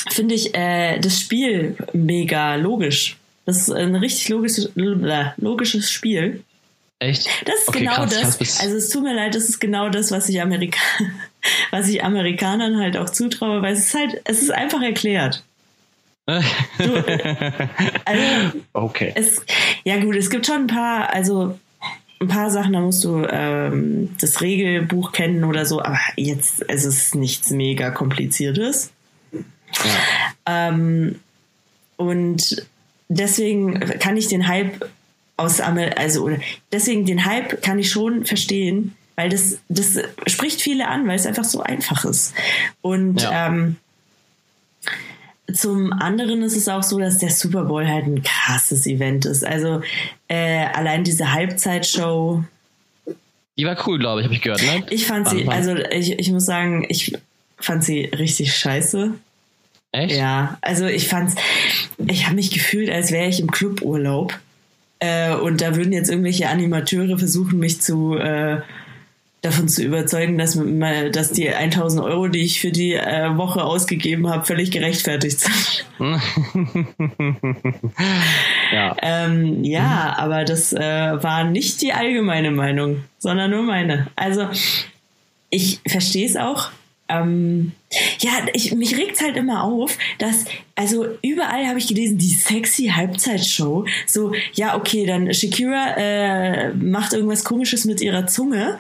finde 0.10 0.36
ich 0.36 0.56
äh, 0.56 1.00
das 1.00 1.20
Spiel 1.20 1.76
mega 1.94 2.56
logisch. 2.56 3.18
Das 3.46 3.58
ist 3.58 3.72
ein 3.72 3.96
richtig 3.96 4.30
logisches, 4.30 4.72
logisches 4.76 5.92
Spiel. 5.92 6.44
Echt? 7.00 7.28
Das 7.46 7.60
ist 7.60 7.68
okay, 7.68 7.80
genau 7.80 8.06
krass, 8.06 8.38
das. 8.38 8.60
Also 8.62 8.78
es 8.78 8.90
tut 8.90 9.04
mir 9.04 9.14
leid, 9.14 9.36
das 9.36 9.50
ist 9.50 9.60
genau 9.60 9.90
das, 9.90 10.12
was 10.12 10.30
ich 10.30 10.42
Amerika 10.42 10.80
was 11.72 11.88
ich 11.88 12.04
Amerikanern 12.04 12.78
halt 12.78 12.98
auch 12.98 13.10
zutraue, 13.10 13.62
weil 13.62 13.74
es 13.74 13.88
ist 13.88 13.94
halt, 13.96 14.22
es 14.26 14.42
ist 14.42 14.52
einfach 14.52 14.82
erklärt. 14.82 15.44
Du, 16.26 16.34
also, 18.06 18.62
okay. 18.72 19.12
Es, 19.16 19.42
ja 19.84 20.00
gut, 20.00 20.16
es 20.16 20.30
gibt 20.30 20.46
schon 20.46 20.62
ein 20.62 20.68
paar, 20.68 21.14
also 21.14 21.60
ein 22.22 22.28
paar 22.30 22.50
Sachen, 22.50 22.74
da 22.74 22.80
musst 22.80 23.04
du 23.04 23.26
ähm, 23.30 24.16
das 24.22 24.42
Regelbuch 24.42 25.12
kennen 25.12 25.44
oder 25.44 25.66
so, 25.66 25.82
aber 25.82 26.00
jetzt 26.16 26.64
es 26.70 26.86
ist 26.86 27.08
es 27.08 27.16
nichts 27.16 27.50
mega 27.52 27.92
kompliziertes. 27.92 28.92
Ja. 29.34 30.70
Ähm, 30.70 31.20
und 31.98 32.66
deswegen 33.10 33.80
kann 34.00 34.16
ich 34.16 34.28
den 34.28 34.48
Hype 34.48 34.90
aus 35.36 35.60
also 35.60 36.24
oder 36.24 36.38
deswegen 36.72 37.06
den 37.06 37.26
Hype 37.26 37.62
kann 37.62 37.80
ich 37.80 37.90
schon 37.90 38.26
verstehen, 38.26 38.96
weil 39.16 39.30
das 39.30 39.58
das 39.70 40.00
spricht 40.28 40.62
viele 40.62 40.88
an, 40.88 41.08
weil 41.08 41.16
es 41.16 41.26
einfach 41.26 41.44
so 41.44 41.62
einfach 41.62 42.06
ist. 42.06 42.34
Und 42.82 43.22
ja. 43.22 43.48
ähm, 43.48 43.78
zum 45.54 45.94
anderen 45.94 46.42
ist 46.42 46.56
es 46.56 46.68
auch 46.68 46.84
so, 46.84 47.00
dass 47.00 47.18
der 47.20 47.30
Super 47.30 47.66
Bowl 47.66 47.88
halt 47.88 48.06
ein 48.06 48.24
krasses 48.24 48.88
Event 48.88 49.26
ist. 49.26 49.46
Also 49.46 49.82
äh, 50.28 50.66
allein 50.66 51.04
diese 51.04 51.34
Halbzeitshow 51.34 52.44
Die 53.58 53.66
war 53.66 53.78
cool, 53.88 54.00
glaube 54.00 54.22
ich, 54.22 54.26
habe 54.26 54.36
ich 54.36 54.42
gehört, 54.42 54.64
ne? 54.64 54.84
Ich 54.90 55.06
fand 55.06 55.30
sie, 55.30 55.48
also 55.48 55.76
ich, 55.76 56.18
ich 56.18 56.32
muss 56.32 56.46
sagen, 56.46 56.86
ich 56.90 57.16
fand 57.58 57.84
sie 57.84 58.06
richtig 58.06 58.56
scheiße. 58.56 59.14
Echt? 59.92 60.16
Ja, 60.16 60.58
also 60.62 60.88
ich 60.88 61.08
fand's, 61.08 61.36
ich 62.08 62.26
habe 62.26 62.36
mich 62.36 62.50
gefühlt, 62.50 62.90
als 62.90 63.12
wäre 63.12 63.28
ich 63.30 63.40
im 63.40 63.52
Cluburlaub. 63.52 64.40
Äh, 65.00 65.36
und 65.36 65.62
da 65.62 65.76
würden 65.76 65.94
jetzt 65.94 66.10
irgendwelche 66.10 66.50
Animateure 66.50 67.20
versuchen, 67.20 67.60
mich 67.60 67.82
zu 67.82 68.16
äh, 68.16 68.62
davon 69.44 69.68
zu 69.68 69.84
überzeugen, 69.84 70.38
dass, 70.38 70.58
dass 71.12 71.32
die 71.32 71.50
1000 71.50 72.02
Euro, 72.02 72.28
die 72.30 72.40
ich 72.40 72.62
für 72.62 72.72
die 72.72 72.94
äh, 72.94 73.38
Woche 73.38 73.64
ausgegeben 73.64 74.30
habe, 74.30 74.46
völlig 74.46 74.72
gerechtfertigt 74.72 75.42
sind. 75.42 75.86
ja. 78.72 78.96
Ähm, 79.02 79.64
ja, 79.66 80.16
aber 80.18 80.46
das 80.46 80.72
äh, 80.72 80.80
war 81.22 81.44
nicht 81.44 81.82
die 81.82 81.92
allgemeine 81.92 82.52
Meinung, 82.52 83.04
sondern 83.20 83.52
nur 83.52 83.64
meine. 83.64 84.08
Also 84.16 84.48
ich 85.50 85.82
verstehe 85.86 86.26
es 86.26 86.38
auch. 86.38 86.72
Ähm, 87.10 87.74
ja, 88.20 88.32
ich, 88.54 88.74
mich 88.74 88.98
regt's 88.98 89.22
halt 89.22 89.36
immer 89.36 89.64
auf, 89.64 89.98
dass, 90.18 90.46
also 90.76 91.06
überall 91.22 91.68
habe 91.68 91.78
ich 91.78 91.88
gelesen, 91.88 92.18
die 92.18 92.30
sexy 92.30 92.88
Halbzeitshow. 92.88 93.86
So, 94.08 94.34
ja, 94.54 94.76
okay, 94.76 95.06
dann 95.06 95.34
Shakira 95.34 95.96
äh, 95.98 96.74
macht 96.74 97.14
irgendwas 97.14 97.44
komisches 97.44 97.86
mit 97.86 98.02
ihrer 98.02 98.26
Zunge. 98.28 98.80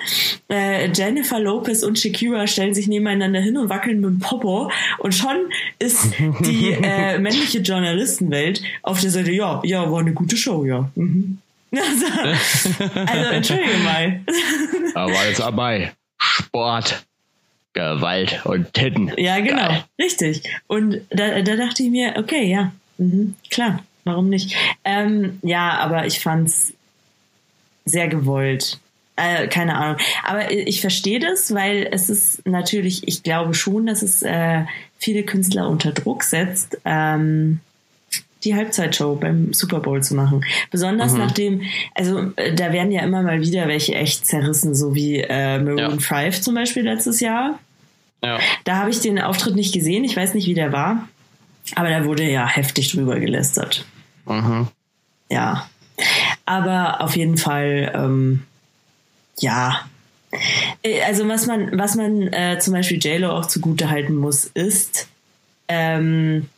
Äh, 0.50 0.90
Jennifer 0.94 1.40
Lopez 1.40 1.84
und 1.84 2.00
Shakira 2.00 2.48
stellen 2.48 2.74
sich 2.74 2.88
nebeneinander 2.88 3.42
hin 3.42 3.58
und 3.58 3.70
wackeln 3.70 4.00
mit 4.00 4.10
dem 4.10 4.20
Popo. 4.20 4.72
Und 5.00 5.14
schon 5.14 5.38
ist 5.80 6.14
die 6.46 6.72
äh, 6.72 7.20
männliche 7.20 7.60
Journalistenwelt 7.60 8.64
auf 8.82 9.02
der 9.02 9.12
Seite, 9.12 9.32
ja, 9.32 9.62
ja, 9.66 9.92
war 9.92 10.00
eine 10.00 10.14
gute 10.14 10.38
Show, 10.38 10.66
ja. 10.66 10.90
Mhm. 10.96 11.40
Also, 11.74 12.06
also 13.08 13.30
entschuldige 13.32 13.78
mal. 13.84 14.22
Aber 14.94 15.28
jetzt 15.28 15.40
dabei. 15.40 15.92
Sport. 16.20 17.04
Gewalt 17.74 18.46
und 18.46 18.74
Titten. 18.74 19.12
Ja, 19.18 19.40
genau, 19.40 19.68
Geil. 19.68 19.84
richtig. 20.00 20.44
Und 20.68 21.02
da, 21.10 21.42
da 21.42 21.56
dachte 21.56 21.84
ich 21.84 21.90
mir, 21.90 22.16
okay, 22.18 22.46
ja, 22.46 22.72
mhm, 22.98 23.36
klar, 23.50 23.84
warum 24.04 24.30
nicht? 24.30 24.56
Ähm, 24.84 25.40
ja, 25.42 25.78
aber 25.80 26.06
ich 26.06 26.20
fand's 26.20 26.74
sehr 27.86 28.08
gewollt. 28.08 28.80
Äh, 29.16 29.48
keine 29.48 29.76
Ahnung. 29.76 29.98
Aber 30.24 30.52
ich 30.52 30.82
verstehe 30.82 31.20
das, 31.20 31.54
weil 31.54 31.88
es 31.92 32.10
ist 32.10 32.48
natürlich, 32.48 33.08
ich 33.08 33.22
glaube 33.22 33.54
schon, 33.54 33.86
dass 33.86 34.02
es 34.02 34.24
äh, 34.24 34.64
viele 34.98 35.24
Künstler 35.24 35.70
unter 35.70 35.92
Druck 35.92 36.24
setzt, 36.24 36.80
ähm, 36.86 37.60
die 38.44 38.56
Halbzeitshow 38.56 39.16
beim 39.16 39.54
Super 39.54 39.80
Bowl 39.80 40.02
zu 40.04 40.16
machen. 40.16 40.46
Besonders 40.72 41.14
mhm. 41.14 41.20
nachdem, 41.20 41.62
also 41.96 42.32
äh, 42.36 42.54
da 42.54 42.74
werden 42.74 42.92
ja 42.92 43.02
immer 43.04 43.22
mal 43.24 43.42
wieder 43.42 43.68
welche 43.68 43.96
echt 43.96 44.26
zerrissen, 44.26 44.76
so 44.76 44.96
wie 44.96 45.20
äh, 45.20 45.60
Maroon 45.60 46.00
ja. 46.00 46.24
5 46.26 46.42
zum 46.42 46.56
Beispiel 46.56 46.84
letztes 46.84 47.20
Jahr. 47.20 47.60
Ja. 48.24 48.40
Da 48.64 48.78
habe 48.78 48.90
ich 48.90 49.00
den 49.02 49.20
Auftritt 49.20 49.56
nicht 49.56 49.74
gesehen, 49.74 50.04
ich 50.04 50.16
weiß 50.16 50.34
nicht, 50.34 50.48
wie 50.48 50.54
der 50.54 50.72
war, 50.72 51.08
aber 51.76 51.90
da 51.90 52.06
wurde 52.06 52.24
ja 52.30 52.48
heftig 52.48 52.92
drüber 52.92 53.20
gelästert. 53.20 53.86
Mhm. 54.26 54.68
Ja. 55.30 55.68
Aber 56.46 57.02
auf 57.02 57.16
jeden 57.16 57.38
Fall, 57.38 57.92
ähm, 57.96 58.44
ja. 59.40 59.82
Äh, 60.82 61.02
also 61.04 61.28
was 61.28 61.48
man, 61.48 61.78
was 61.78 61.96
man 61.96 62.34
äh, 62.34 62.60
zum 62.60 62.74
Beispiel 62.74 63.00
JLo 63.02 63.32
auch 63.32 63.46
zugute 63.46 63.90
halten 63.90 64.16
muss, 64.16 64.46
ist, 64.46 65.08
ähm, 65.68 66.50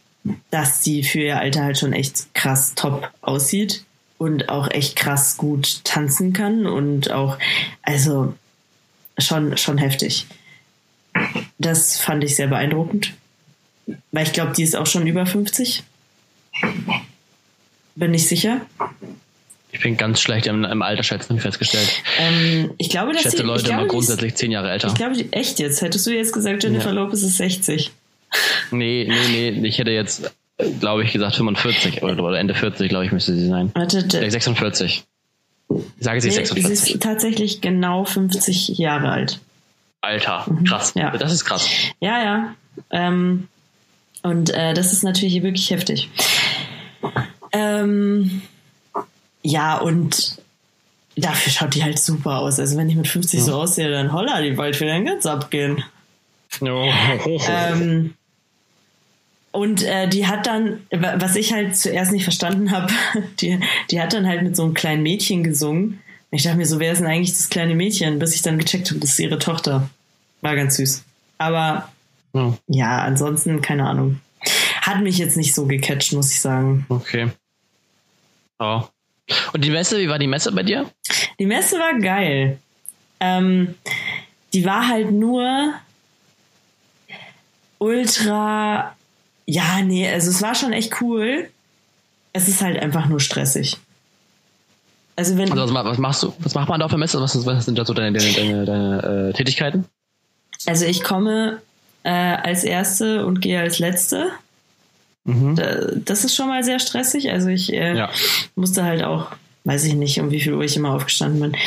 dass 0.51 0.83
sie 0.83 1.03
für 1.03 1.19
ihr 1.19 1.39
Alter 1.39 1.63
halt 1.63 1.77
schon 1.77 1.93
echt 1.93 2.33
krass 2.33 2.73
top 2.75 3.11
aussieht 3.21 3.83
und 4.17 4.49
auch 4.49 4.69
echt 4.71 4.95
krass 4.95 5.37
gut 5.37 5.83
tanzen 5.83 6.33
kann 6.33 6.65
und 6.65 7.11
auch, 7.11 7.37
also 7.81 8.33
schon, 9.17 9.57
schon 9.57 9.77
heftig. 9.77 10.25
Das 11.57 11.97
fand 11.97 12.23
ich 12.23 12.35
sehr 12.35 12.47
beeindruckend. 12.47 13.13
Weil 14.11 14.23
ich 14.25 14.33
glaube, 14.33 14.53
die 14.53 14.63
ist 14.63 14.75
auch 14.75 14.87
schon 14.87 15.05
über 15.05 15.25
50. 15.25 15.83
Bin 17.95 18.13
ich 18.13 18.27
sicher. 18.27 18.61
Ich 19.71 19.81
bin 19.81 19.97
ganz 19.97 20.21
schlecht 20.21 20.47
im, 20.47 20.63
im 20.63 20.81
Alter 20.81 21.03
schätzen, 21.03 21.35
ich 21.35 21.41
festgestellt. 21.41 22.01
Ähm, 22.17 22.71
ich 22.77 22.89
glaube, 22.89 23.11
dass 23.11 23.17
ich 23.17 23.23
schätze 23.23 23.37
die, 23.37 23.43
Leute 23.43 23.63
glaube, 23.65 23.81
immer 23.81 23.91
grundsätzlich 23.91 24.35
zehn 24.35 24.51
Jahre 24.51 24.71
älter. 24.71 24.87
Ich 24.87 24.95
glaube, 24.95 25.23
echt 25.31 25.59
jetzt. 25.59 25.81
Hättest 25.81 26.07
du 26.07 26.11
jetzt 26.11 26.33
gesagt, 26.33 26.63
Jennifer 26.63 26.87
ja. 26.87 26.93
Lopez 26.93 27.21
ist 27.23 27.37
60. 27.37 27.91
Nee, 28.71 29.07
nee, 29.07 29.51
nee. 29.51 29.67
Ich 29.67 29.77
hätte 29.77 29.91
jetzt, 29.91 30.31
glaube 30.79 31.03
ich, 31.03 31.13
gesagt 31.13 31.35
45 31.35 32.03
oder, 32.03 32.23
oder 32.23 32.39
Ende 32.39 32.53
40, 32.53 32.89
glaube 32.89 33.05
ich, 33.05 33.11
müsste 33.11 33.35
sie 33.35 33.47
sein. 33.47 33.71
Warte, 33.73 34.01
46. 34.01 35.03
Ich 35.69 35.83
sage 35.99 36.21
sie 36.21 36.29
nee, 36.29 36.35
46. 36.35 36.79
Sie 36.79 36.93
ist 36.93 37.01
tatsächlich 37.01 37.61
genau 37.61 38.05
50 38.05 38.69
Jahre 38.77 39.09
alt. 39.09 39.39
Alter, 40.01 40.45
mhm. 40.47 40.63
krass. 40.65 40.93
Ja. 40.95 41.11
Das 41.11 41.33
ist 41.33 41.45
krass. 41.45 41.67
Ja, 41.99 42.23
ja. 42.23 42.55
Ähm, 42.91 43.47
und 44.21 44.51
äh, 44.51 44.73
das 44.73 44.93
ist 44.93 45.03
natürlich 45.03 45.41
wirklich 45.41 45.69
heftig. 45.71 46.09
Ähm, 47.51 48.41
ja, 49.41 49.77
und 49.77 50.37
dafür 51.15 51.51
schaut 51.51 51.75
die 51.75 51.83
halt 51.83 51.99
super 51.99 52.39
aus. 52.39 52.59
Also 52.59 52.77
wenn 52.77 52.89
ich 52.89 52.95
mit 52.95 53.07
50 53.07 53.39
ja. 53.39 53.45
so 53.45 53.53
aussehe, 53.55 53.89
dann 53.89 54.11
holla, 54.13 54.41
die 54.41 54.51
bald 54.51 54.79
wieder 54.79 54.99
ganz 55.01 55.25
abgehen. 55.25 55.83
Oh. 56.61 56.89
ähm, 57.47 58.13
und 59.55 59.83
äh, 59.83 60.07
die 60.07 60.27
hat 60.27 60.47
dann, 60.47 60.81
was 60.91 61.35
ich 61.35 61.53
halt 61.53 61.75
zuerst 61.77 62.11
nicht 62.11 62.23
verstanden 62.23 62.71
habe, 62.71 62.91
die, 63.39 63.59
die 63.89 64.01
hat 64.01 64.13
dann 64.13 64.27
halt 64.27 64.43
mit 64.43 64.55
so 64.55 64.63
einem 64.63 64.73
kleinen 64.73 65.03
Mädchen 65.03 65.43
gesungen. 65.43 66.01
Ich 66.31 66.43
dachte 66.43 66.57
mir 66.57 66.65
so, 66.65 66.79
wer 66.79 66.91
ist 66.91 66.99
denn 66.99 67.07
eigentlich 67.07 67.31
das 67.31 67.49
kleine 67.49 67.75
Mädchen? 67.75 68.19
Bis 68.19 68.35
ich 68.35 68.41
dann 68.41 68.57
gecheckt 68.57 68.89
habe, 68.89 68.99
das 68.99 69.11
ist 69.11 69.19
ihre 69.19 69.39
Tochter. 69.39 69.89
War 70.41 70.55
ganz 70.55 70.75
süß. 70.75 71.03
Aber 71.37 71.89
ja, 72.33 72.57
ja 72.67 72.97
ansonsten, 73.03 73.61
keine 73.61 73.87
Ahnung. 73.87 74.19
Hat 74.81 75.01
mich 75.01 75.17
jetzt 75.17 75.37
nicht 75.37 75.55
so 75.55 75.65
gecatcht, 75.65 76.11
muss 76.13 76.31
ich 76.31 76.41
sagen. 76.41 76.85
Okay. 76.89 77.29
Oh. 78.59 78.81
Und 79.53 79.63
die 79.63 79.71
Messe, 79.71 79.97
wie 79.99 80.09
war 80.09 80.19
die 80.19 80.27
Messe 80.27 80.51
bei 80.51 80.63
dir? 80.63 80.91
Die 81.39 81.45
Messe 81.45 81.79
war 81.79 81.97
geil. 81.99 82.59
Ähm, 83.19 83.75
die 84.53 84.65
war 84.65 84.87
halt 84.87 85.11
nur 85.11 85.73
ultra. 87.79 88.95
Ja, 89.45 89.81
nee, 89.81 90.09
also 90.09 90.29
es 90.29 90.41
war 90.41 90.55
schon 90.55 90.73
echt 90.73 91.01
cool. 91.01 91.49
Es 92.33 92.47
ist 92.47 92.61
halt 92.61 92.79
einfach 92.79 93.05
nur 93.07 93.19
stressig. 93.19 93.77
Also 95.15 95.37
wenn. 95.37 95.51
Also 95.51 95.73
was, 95.73 95.97
machst 95.97 96.23
du? 96.23 96.33
Was 96.39 96.55
macht 96.55 96.67
man 96.67 96.79
da 96.79 96.85
auf 96.85 96.91
der 96.91 96.99
Messe? 96.99 97.21
Was, 97.21 97.45
was 97.45 97.65
sind 97.65 97.77
da 97.77 97.85
so 97.85 97.93
deine, 97.93 98.17
deine, 98.17 98.33
deine, 98.33 98.65
deine 98.65 99.29
äh, 99.29 99.33
Tätigkeiten? 99.33 99.85
Also 100.65 100.85
ich 100.85 101.03
komme 101.03 101.61
äh, 102.03 102.09
als 102.09 102.63
Erste 102.63 103.25
und 103.25 103.41
gehe 103.41 103.59
als 103.59 103.79
Letzte. 103.79 104.31
Mhm. 105.23 105.59
Das 106.05 106.23
ist 106.23 106.35
schon 106.35 106.47
mal 106.47 106.63
sehr 106.63 106.79
stressig. 106.79 107.31
Also 107.31 107.49
ich 107.49 107.73
äh, 107.73 107.95
ja. 107.95 108.09
musste 108.55 108.83
halt 108.83 109.03
auch, 109.03 109.31
weiß 109.63 109.85
ich 109.85 109.95
nicht, 109.95 110.19
um 110.19 110.31
wie 110.31 110.41
viel 110.41 110.53
Uhr 110.53 110.63
ich 110.63 110.75
immer 110.75 110.93
aufgestanden 110.93 111.39
bin. 111.39 111.57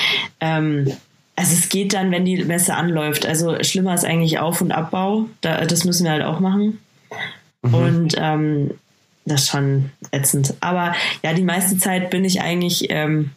Ähm, 0.40 0.92
also 1.34 1.54
es 1.54 1.68
geht 1.68 1.94
dann, 1.94 2.10
wenn 2.10 2.24
die 2.24 2.44
Messe 2.44 2.74
anläuft. 2.74 3.26
Also 3.26 3.56
schlimmer 3.62 3.94
ist 3.94 4.04
eigentlich 4.04 4.38
Auf- 4.38 4.60
und 4.60 4.72
Abbau. 4.72 5.26
Da, 5.40 5.64
das 5.64 5.84
müssen 5.84 6.04
wir 6.04 6.12
halt 6.12 6.24
auch 6.24 6.40
machen. 6.40 6.78
Mhm. 7.68 7.74
Und 7.74 8.14
ähm, 8.18 8.70
das 9.24 9.42
ist 9.42 9.50
schon 9.50 9.90
ätzend. 10.11 10.54
Aber 10.61 10.94
ja, 11.22 11.35
die 11.35 11.42
meiste 11.42 11.76
Zeit 11.78 12.11
bin 12.11 12.24
ich 12.24 12.40
eigentlich 12.40 12.87
ähm, 12.90 13.31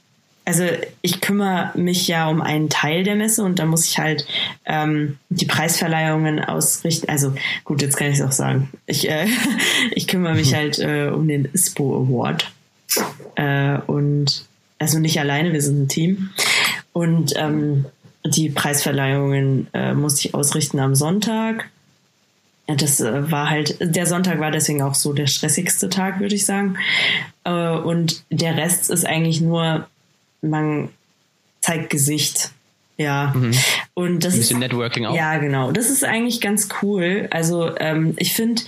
also 0.45 0.65
ich 1.01 1.21
kümmere 1.21 1.71
mich 1.75 2.07
ja 2.07 2.27
um 2.27 2.41
einen 2.41 2.69
Teil 2.69 3.03
der 3.03 3.15
Messe 3.15 3.43
und 3.43 3.59
da 3.59 3.65
muss 3.65 3.85
ich 3.85 3.99
halt 3.99 4.25
ähm, 4.65 5.17
die 5.29 5.45
Preisverleihungen 5.45 6.43
ausrichten. 6.43 7.09
Also 7.09 7.33
gut, 7.63 7.81
jetzt 7.81 7.95
kann 7.95 8.07
ich 8.07 8.19
es 8.19 8.25
auch 8.25 8.31
sagen. 8.31 8.69
Ich, 8.85 9.09
äh, 9.09 9.27
ich 9.91 10.07
kümmere 10.07 10.35
mich 10.35 10.53
halt 10.53 10.79
äh, 10.79 11.09
um 11.13 11.27
den 11.27 11.45
ISPO 11.45 11.95
Award. 11.95 12.51
Äh, 13.35 13.77
und 13.87 14.45
also 14.79 14.99
nicht 14.99 15.19
alleine, 15.19 15.53
wir 15.53 15.61
sind 15.61 15.83
ein 15.83 15.87
Team. 15.87 16.31
Und 16.91 17.33
ähm, 17.37 17.85
die 18.25 18.49
Preisverleihungen 18.49 19.67
äh, 19.73 19.93
musste 19.93 20.27
ich 20.27 20.33
ausrichten 20.33 20.79
am 20.79 20.95
Sonntag. 20.95 21.69
Das 22.75 22.99
äh, 22.99 23.31
war 23.31 23.49
halt, 23.49 23.77
der 23.79 24.05
Sonntag 24.05 24.39
war 24.39 24.51
deswegen 24.51 24.81
auch 24.81 24.95
so 24.95 25.13
der 25.13 25.27
stressigste 25.27 25.89
Tag, 25.89 26.19
würde 26.19 26.35
ich 26.35 26.45
sagen. 26.45 26.77
Äh, 27.43 27.69
und 27.69 28.23
der 28.29 28.57
Rest 28.57 28.89
ist 28.89 29.05
eigentlich 29.05 29.41
nur 29.41 29.87
man 30.41 30.89
zeigt 31.61 31.89
Gesicht. 31.89 32.51
Ja. 32.97 33.33
Mhm. 33.35 33.53
Und 33.93 34.23
das 34.23 34.33
Ein 34.33 34.39
bisschen 34.39 34.57
ist, 34.57 34.71
Networking 34.71 35.05
auch. 35.05 35.15
Ja, 35.15 35.37
genau. 35.37 35.71
Das 35.71 35.89
ist 35.89 36.03
eigentlich 36.03 36.41
ganz 36.41 36.69
cool. 36.81 37.27
Also 37.31 37.75
ähm, 37.77 38.13
ich 38.17 38.33
finde, 38.33 38.61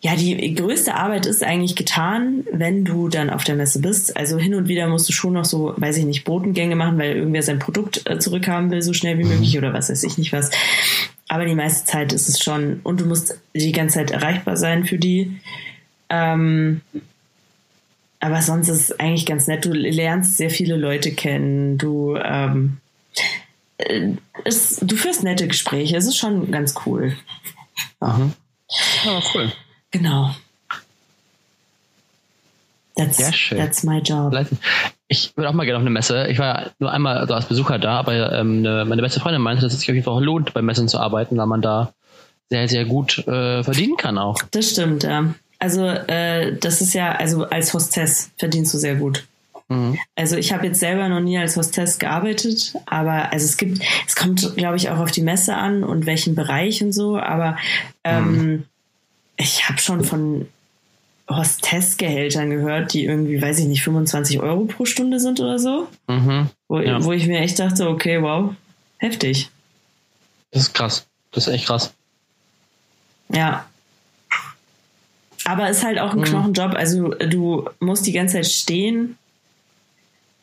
ja, 0.00 0.16
die 0.16 0.54
größte 0.54 0.94
Arbeit 0.94 1.26
ist 1.26 1.42
eigentlich 1.42 1.76
getan, 1.76 2.44
wenn 2.52 2.84
du 2.84 3.08
dann 3.08 3.30
auf 3.30 3.44
der 3.44 3.54
Messe 3.54 3.80
bist. 3.80 4.16
Also 4.16 4.38
hin 4.38 4.54
und 4.54 4.68
wieder 4.68 4.88
musst 4.88 5.08
du 5.08 5.12
schon 5.12 5.32
noch 5.32 5.44
so, 5.44 5.74
weiß 5.76 5.96
ich 5.96 6.04
nicht, 6.04 6.24
Botengänge 6.24 6.76
machen, 6.76 6.98
weil 6.98 7.16
irgendwer 7.16 7.42
sein 7.42 7.58
Produkt 7.58 8.02
äh, 8.08 8.18
zurückhaben 8.18 8.70
will, 8.70 8.82
so 8.82 8.92
schnell 8.92 9.18
wie 9.18 9.24
möglich 9.24 9.56
oder 9.56 9.72
was 9.72 9.90
weiß 9.90 10.02
ich 10.04 10.18
nicht 10.18 10.32
was. 10.32 10.50
Aber 11.32 11.46
die 11.46 11.54
meiste 11.54 11.86
Zeit 11.86 12.12
ist 12.12 12.28
es 12.28 12.40
schon, 12.40 12.80
und 12.82 13.00
du 13.00 13.06
musst 13.06 13.38
die 13.54 13.72
ganze 13.72 13.94
Zeit 13.94 14.10
erreichbar 14.10 14.54
sein 14.58 14.84
für 14.84 14.98
die. 14.98 15.40
Ähm, 16.10 16.82
aber 18.20 18.42
sonst 18.42 18.68
ist 18.68 18.90
es 18.90 19.00
eigentlich 19.00 19.24
ganz 19.24 19.46
nett. 19.46 19.64
Du 19.64 19.72
lernst 19.72 20.36
sehr 20.36 20.50
viele 20.50 20.76
Leute 20.76 21.10
kennen. 21.14 21.78
Du, 21.78 22.16
ähm, 22.16 22.76
äh, 23.78 24.10
es, 24.44 24.76
du 24.82 24.94
führst 24.94 25.22
nette 25.22 25.48
Gespräche. 25.48 25.96
Es 25.96 26.04
ist 26.04 26.18
schon 26.18 26.50
ganz 26.50 26.74
cool. 26.84 27.16
Ja, 28.02 28.08
Mhm. 28.12 28.34
Ja, 29.06 29.22
cool. 29.32 29.50
genau. 29.90 30.34
That's, 32.94 33.16
Sehr 33.16 33.32
schön. 33.32 33.56
that's 33.56 33.82
my 33.84 34.00
job. 34.00 34.34
Ich 35.12 35.36
würde 35.36 35.50
auch 35.50 35.52
mal 35.52 35.64
gerne 35.64 35.76
auf 35.76 35.82
eine 35.82 35.90
Messe. 35.90 36.26
Ich 36.28 36.38
war 36.38 36.70
nur 36.78 36.90
einmal 36.90 37.18
also 37.18 37.34
als 37.34 37.44
Besucher 37.44 37.78
da, 37.78 37.98
aber 37.98 38.32
ähm, 38.32 38.60
eine, 38.60 38.86
meine 38.86 39.02
beste 39.02 39.20
Freundin 39.20 39.42
meinte, 39.42 39.62
dass 39.62 39.74
es 39.74 39.80
sich 39.80 39.90
auf 39.90 39.94
jeden 39.94 40.06
Fall 40.06 40.14
auch 40.14 40.20
lohnt, 40.22 40.54
bei 40.54 40.62
Messen 40.62 40.88
zu 40.88 40.98
arbeiten, 40.98 41.36
weil 41.36 41.46
man 41.46 41.60
da 41.60 41.92
sehr, 42.48 42.66
sehr 42.66 42.86
gut 42.86 43.18
äh, 43.28 43.62
verdienen 43.62 43.98
kann 43.98 44.16
auch. 44.16 44.38
Das 44.52 44.70
stimmt, 44.70 45.02
ja. 45.02 45.34
Also, 45.58 45.84
äh, 45.84 46.56
das 46.56 46.80
ist 46.80 46.94
ja, 46.94 47.12
also 47.12 47.44
als 47.44 47.74
Hostess 47.74 48.30
verdienst 48.38 48.72
du 48.72 48.78
sehr 48.78 48.94
gut. 48.94 49.26
Mhm. 49.68 49.98
Also 50.16 50.36
ich 50.36 50.50
habe 50.50 50.66
jetzt 50.66 50.80
selber 50.80 51.08
noch 51.10 51.20
nie 51.20 51.36
als 51.36 51.56
Hostess 51.58 51.98
gearbeitet, 51.98 52.72
aber 52.86 53.32
also 53.32 53.44
es 53.44 53.58
gibt, 53.58 53.82
es 54.08 54.16
kommt, 54.16 54.56
glaube 54.56 54.76
ich, 54.76 54.88
auch 54.88 54.98
auf 54.98 55.10
die 55.10 55.20
Messe 55.20 55.54
an 55.54 55.84
und 55.84 56.06
welchen 56.06 56.34
Bereich 56.34 56.82
und 56.82 56.92
so, 56.92 57.18
aber 57.18 57.58
ähm, 58.02 58.64
ich 59.36 59.68
habe 59.68 59.78
schon 59.78 60.04
von 60.04 60.48
Hostessgehältern 61.36 62.50
gehört, 62.50 62.92
die 62.92 63.04
irgendwie, 63.04 63.40
weiß 63.40 63.58
ich 63.60 63.66
nicht, 63.66 63.82
25 63.82 64.40
Euro 64.40 64.64
pro 64.64 64.84
Stunde 64.84 65.20
sind 65.20 65.40
oder 65.40 65.58
so, 65.58 65.88
Mhm. 66.08 66.48
wo, 66.68 66.78
Ja. 66.80 67.02
wo 67.04 67.12
ich 67.12 67.26
mir 67.26 67.40
echt 67.40 67.58
dachte, 67.58 67.88
okay, 67.88 68.22
wow, 68.22 68.54
heftig. 68.98 69.50
Das 70.50 70.62
ist 70.62 70.74
krass. 70.74 71.06
Das 71.32 71.46
ist 71.46 71.52
echt 71.54 71.66
krass. 71.66 71.92
Ja. 73.30 73.66
Aber 75.44 75.68
ist 75.70 75.82
halt 75.84 75.98
auch 75.98 76.12
ein 76.12 76.20
Mhm. 76.20 76.24
Knochenjob. 76.24 76.74
Also 76.74 77.08
du 77.14 77.68
musst 77.80 78.06
die 78.06 78.12
ganze 78.12 78.34
Zeit 78.34 78.46
stehen. 78.46 79.16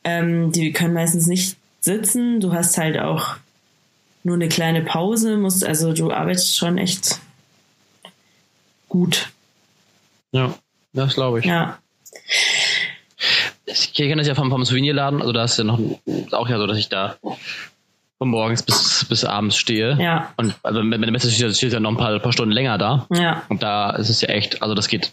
Ähm, 0.03 0.51
die 0.51 0.71
können 0.73 0.93
meistens 0.93 1.27
nicht 1.27 1.55
sitzen. 1.81 2.41
Du 2.41 2.53
hast 2.53 2.77
halt 2.77 2.97
auch 2.97 3.35
nur 4.23 4.35
eine 4.35 4.49
kleine 4.49 4.81
Pause. 4.81 5.37
Musst, 5.37 5.63
also 5.63 5.93
du 5.93 6.11
arbeitest 6.11 6.57
schon 6.57 6.77
echt 6.77 7.19
gut. 8.89 9.29
Ja, 10.31 10.53
das 10.93 11.15
glaube 11.15 11.39
ich. 11.39 11.45
Ja. 11.45 11.79
Ich 13.65 13.93
kenne 13.93 14.15
das 14.17 14.27
ja 14.27 14.35
vom, 14.35 14.49
vom 14.49 14.65
Souvenirladen, 14.65 15.21
also 15.21 15.31
da 15.31 15.43
ist 15.43 15.57
ja 15.57 15.63
noch 15.63 15.79
auch 16.31 16.49
ja 16.49 16.57
so, 16.57 16.65
dass 16.65 16.77
ich 16.77 16.89
da 16.89 17.17
von 18.17 18.29
morgens 18.29 18.63
bis, 18.63 19.05
bis 19.07 19.23
abends 19.23 19.57
stehe. 19.57 19.97
Ja. 19.99 20.33
Und 20.37 20.55
also 20.63 20.83
mit 20.83 21.01
der 21.01 21.11
Messe 21.11 21.31
steht 21.31 21.55
steht 21.55 21.73
ja 21.73 21.79
noch 21.79 21.91
ein 21.91 21.97
paar, 21.97 22.17
paar 22.19 22.33
Stunden 22.33 22.51
länger 22.51 22.77
da. 22.77 23.07
Ja. 23.13 23.43
Und 23.49 23.63
da 23.63 23.91
ist 23.91 24.09
es 24.09 24.21
ja 24.21 24.29
echt, 24.29 24.61
also 24.61 24.75
das 24.75 24.87
geht. 24.87 25.11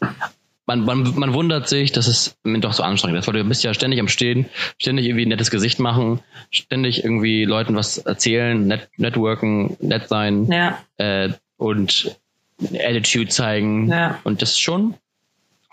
Man, 0.69 0.85
man, 0.85 1.15
man 1.17 1.33
wundert 1.33 1.69
sich, 1.69 1.93
dass 1.93 2.09
es 2.09 2.37
doch 2.43 2.73
so 2.73 2.83
anstrengend 2.83 3.21
ist, 3.21 3.29
weil 3.29 3.35
du 3.35 3.45
bist 3.45 3.63
ja 3.63 3.73
ständig 3.73 4.01
am 4.01 4.09
Stehen, 4.09 4.47
ständig 4.79 5.07
irgendwie 5.07 5.25
ein 5.25 5.29
nettes 5.29 5.53
Gesicht 5.53 5.79
machen, 5.79 6.19
ständig 6.51 7.05
irgendwie 7.05 7.45
Leuten 7.45 7.77
was 7.77 7.99
erzählen, 7.99 8.67
net, 8.67 8.89
networken, 8.97 9.77
nett 9.79 10.09
sein 10.09 10.47
Ja. 10.51 10.79
äh, 10.97 11.29
und 11.57 12.17
Attitude 12.61 13.29
zeigen. 13.29 13.89
Ja. 13.89 14.19
Und 14.25 14.43
das 14.43 14.59
schon, 14.59 14.95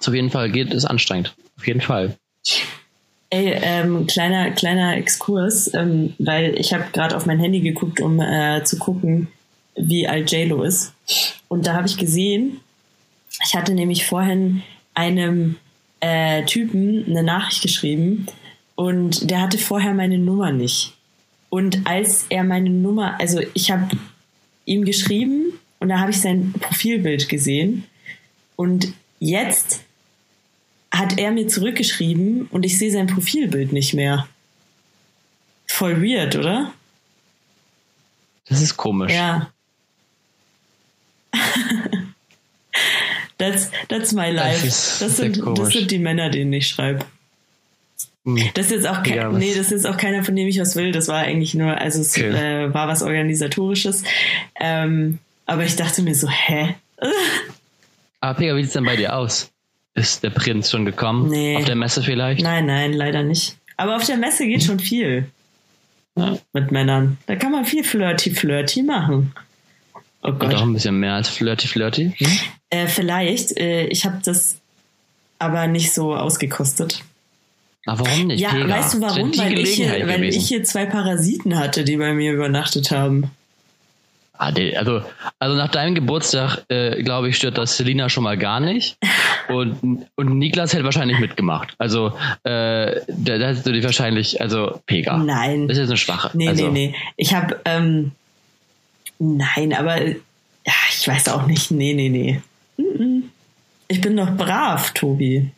auf 0.08 0.13
jeden 0.13 0.30
Fall 0.30 0.50
geht, 0.52 0.74
ist 0.74 0.86
anstrengend. 0.86 1.36
Auf 1.58 1.68
jeden 1.68 1.82
Fall. 1.82 2.16
Ey, 3.30 3.58
ähm, 3.63 4.06
kleiner, 4.06 4.52
kleiner 4.52 4.96
Exkurs, 4.96 5.74
ähm, 5.74 6.13
weil 6.20 6.56
ich 6.60 6.74
habe 6.74 6.86
gerade 6.94 7.18
auf 7.18 7.26
mein 7.26 7.39
Handy 7.39 7.62
geguckt, 7.62 8.00
um 8.00 8.20
äh, 8.20 8.63
zu 8.63 8.78
gucken, 8.78 9.28
wie 9.76 10.08
alt 10.08 10.32
JLo 10.32 10.63
ist. 10.63 10.94
Und 11.48 11.66
da 11.66 11.74
habe 11.74 11.88
ich 11.88 11.98
gesehen, 11.98 12.60
ich 13.46 13.56
hatte 13.56 13.74
nämlich 13.74 14.06
vorhin 14.06 14.62
einem 14.94 15.56
äh, 16.00 16.44
Typen 16.46 17.06
eine 17.08 17.24
Nachricht 17.24 17.62
geschrieben 17.62 18.28
und 18.76 19.30
der 19.30 19.42
hatte 19.42 19.58
vorher 19.58 19.94
meine 19.94 20.18
Nummer 20.18 20.52
nicht. 20.52 20.94
Und 21.50 21.86
als 21.86 22.26
er 22.30 22.44
meine 22.44 22.70
Nummer, 22.70 23.20
also 23.20 23.39
ich 23.54 23.72
habe 23.72 23.96
ihm 24.66 24.86
geschrieben 24.86 25.54
und 25.80 25.89
da 25.89 26.00
habe 26.00 26.12
ich 26.12 26.22
sein 26.22 26.54
Profilbild 26.60 27.30
gesehen 27.30 27.84
und 28.56 28.94
jetzt 29.20 29.83
hat 30.93 31.17
er 31.17 31.32
mir 31.32 31.47
zurückgeschrieben 31.47 32.47
und 32.51 32.63
ich 32.65 32.77
sehe 32.77 32.91
sein 32.91 33.08
Profilbild 33.08 33.73
nicht 33.73 33.93
mehr. 33.95 34.27
Voll 35.67 36.01
weird, 36.03 36.36
oder? 36.36 36.71
Das 38.47 38.62
ist 38.62 38.77
komisch. 38.77 39.12
Ja. 39.12 39.51
that's, 43.39 43.71
that's 43.89 44.13
my 44.13 44.29
life. 44.29 44.63
Das, 44.65 44.99
sehr 44.99 45.10
sind, 45.10 45.41
das 45.58 45.69
sind 45.69 45.89
die 45.89 45.97
Männer, 45.97 46.29
denen 46.29 46.53
ich 46.53 46.67
schreibe. 46.67 47.06
Hm. 48.25 48.51
Das 48.53 48.67
ist 48.67 48.71
jetzt 48.71 48.88
auch 48.88 49.01
kein, 49.01 49.15
Ja, 49.15 49.32
nee, 49.32 49.56
das 49.56 49.71
ist 49.71 49.86
auch 49.88 49.97
keiner, 49.97 50.23
von 50.23 50.36
dem 50.36 50.47
ich 50.47 50.60
was 50.60 50.75
will. 50.75 50.91
Das 50.91 51.08
war 51.08 51.23
eigentlich 51.23 51.56
nur, 51.56 51.75
also 51.75 52.01
es 52.01 52.15
Okay. 52.15 52.29
äh, 52.65 52.73
war 52.73 52.88
was 52.88 53.01
Organisatorisches. 53.01 54.03
Ähm, 54.60 55.17
aber 55.47 55.63
ich 55.63 55.75
dachte 55.75 56.03
mir 56.03 56.13
so, 56.13 56.29
hä? 56.29 56.75
Aber 58.21 58.38
Pega, 58.38 58.56
wie 58.56 58.62
sieht's 58.62 58.73
denn 58.73 58.86
bei 58.86 58.95
dir 58.95 59.13
aus? 59.17 59.51
Ist 59.95 60.23
der 60.23 60.32
Prinz 60.32 60.71
schon 60.71 60.86
gekommen? 60.86 61.29
Nee. 61.29 61.56
Auf 61.58 61.65
der 61.65 61.75
Messe 61.75 62.01
vielleicht? 62.01 62.41
Nein, 62.41 62.65
nein, 62.65 62.93
leider 62.93 63.23
nicht. 63.23 63.58
Aber 63.77 63.95
auf 63.95 64.06
der 64.06 64.17
Messe 64.17 64.45
geht 64.45 64.63
schon 64.63 64.79
viel 64.79 65.27
Ja. 66.17 66.38
mit 66.53 66.71
Männern. 66.71 67.17
Da 67.27 67.36
kann 67.36 67.51
man 67.51 67.65
viel 67.65 67.84
flirty-flirty 67.84 68.84
machen. 68.84 69.34
Oh 70.23 70.29
Und 70.29 70.39
Gott. 70.39 70.53
auch 70.56 70.62
ein 70.62 70.73
bisschen 70.73 70.99
mehr 70.99 71.13
als 71.15 71.29
flirty 71.29 71.67
flirty. 71.67 72.13
Hm? 72.17 72.27
Äh, 72.69 72.88
vielleicht. 72.88 73.58
Äh, 73.60 73.86
ich 73.88 74.06
habe 74.06 74.19
das 74.23 74.58
aber 75.38 75.67
nicht 75.67 75.93
so 75.93 76.15
ausgekostet. 76.15 77.03
Aber 77.86 78.06
warum 78.08 78.27
nicht? 78.27 78.39
Ja, 78.39 78.51
Pega? 78.51 78.69
weißt 78.69 78.93
du 78.95 79.01
warum? 79.01 79.38
Weil 79.38 79.60
ich, 79.60 79.71
hier, 79.75 80.08
weil 80.08 80.23
ich 80.23 80.47
hier 80.47 80.63
zwei 80.63 80.86
Parasiten 80.86 81.60
hatte, 81.60 81.84
die 81.84 81.97
bei 81.97 82.13
mir 82.13 82.32
übernachtet 82.32 82.91
haben. 82.91 83.29
Ah, 84.36 84.52
also, 84.76 85.04
also 85.38 85.56
nach 85.56 85.69
deinem 85.69 85.93
Geburtstag, 85.93 86.65
äh, 86.67 87.04
glaube 87.04 87.30
ich, 87.30 87.38
stört 87.38 87.60
das 87.60 87.78
Selina 87.78 88.10
schon 88.10 88.24
mal 88.24 88.38
gar 88.38 88.60
nicht. 88.60 88.98
Und, 89.50 90.08
und 90.15 90.38
Niklas 90.38 90.74
hätte 90.74 90.86
wahrscheinlich 90.86 91.19
mitgemacht. 91.19 91.76
Also, 91.78 92.13
äh, 92.46 93.02
da, 93.10 93.38
da 93.38 93.48
hättest 93.48 93.67
du 93.67 93.74
dich 93.74 93.84
wahrscheinlich, 93.84 94.39
also 94.39 94.80
Pega. 94.86 95.17
Nein. 95.17 95.67
Das 95.67 95.76
ist 95.76 95.82
jetzt 95.82 95.89
eine 95.89 95.98
schwache. 95.98 96.32
Nee, 96.34 96.48
also, 96.48 96.69
nee, 96.69 96.88
nee. 96.88 96.96
Ich 97.17 97.34
habe, 97.34 97.60
ähm, 97.65 98.13
nein, 99.19 99.74
aber 99.74 100.08
ja, 100.08 100.74
ich 100.89 101.06
weiß 101.06 101.28
auch 101.28 101.46
nicht. 101.46 101.72
Nee, 101.72 101.93
nee, 101.93 102.08
nee. 102.08 102.41
Ich 103.89 104.00
bin 104.00 104.15
doch 104.15 104.32
brav, 104.32 104.93
Tobi. 104.93 105.52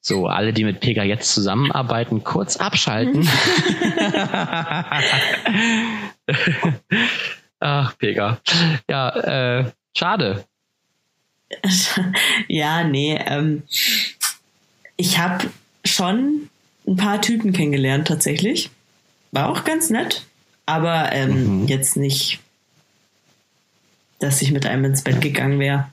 So, 0.00 0.26
alle, 0.26 0.52
die 0.52 0.64
mit 0.64 0.80
Pega 0.80 1.04
jetzt 1.04 1.32
zusammenarbeiten, 1.32 2.24
kurz 2.24 2.56
abschalten. 2.56 3.22
Ach, 7.60 7.96
Pega. 7.98 8.40
Ja, 8.88 9.60
äh, 9.60 9.72
schade. 9.96 10.44
ja, 12.48 12.84
nee. 12.84 13.16
Ähm, 13.26 13.62
ich 14.96 15.18
habe 15.18 15.50
schon 15.84 16.48
ein 16.86 16.96
paar 16.96 17.20
Typen 17.22 17.52
kennengelernt, 17.52 18.08
tatsächlich. 18.08 18.70
War 19.32 19.48
auch 19.48 19.64
ganz 19.64 19.90
nett. 19.90 20.26
Aber 20.66 21.12
ähm, 21.12 21.62
Mhm. 21.62 21.66
jetzt 21.68 21.96
nicht, 21.96 22.40
dass 24.18 24.40
ich 24.42 24.50
mit 24.52 24.66
einem 24.66 24.84
ins 24.86 25.02
Bett 25.02 25.20
gegangen 25.20 25.58
wäre. 25.60 25.90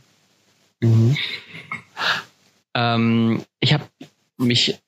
Ähm, 2.73 3.43
ich 3.59 3.73
habe 3.73 3.83
mich 4.37 4.79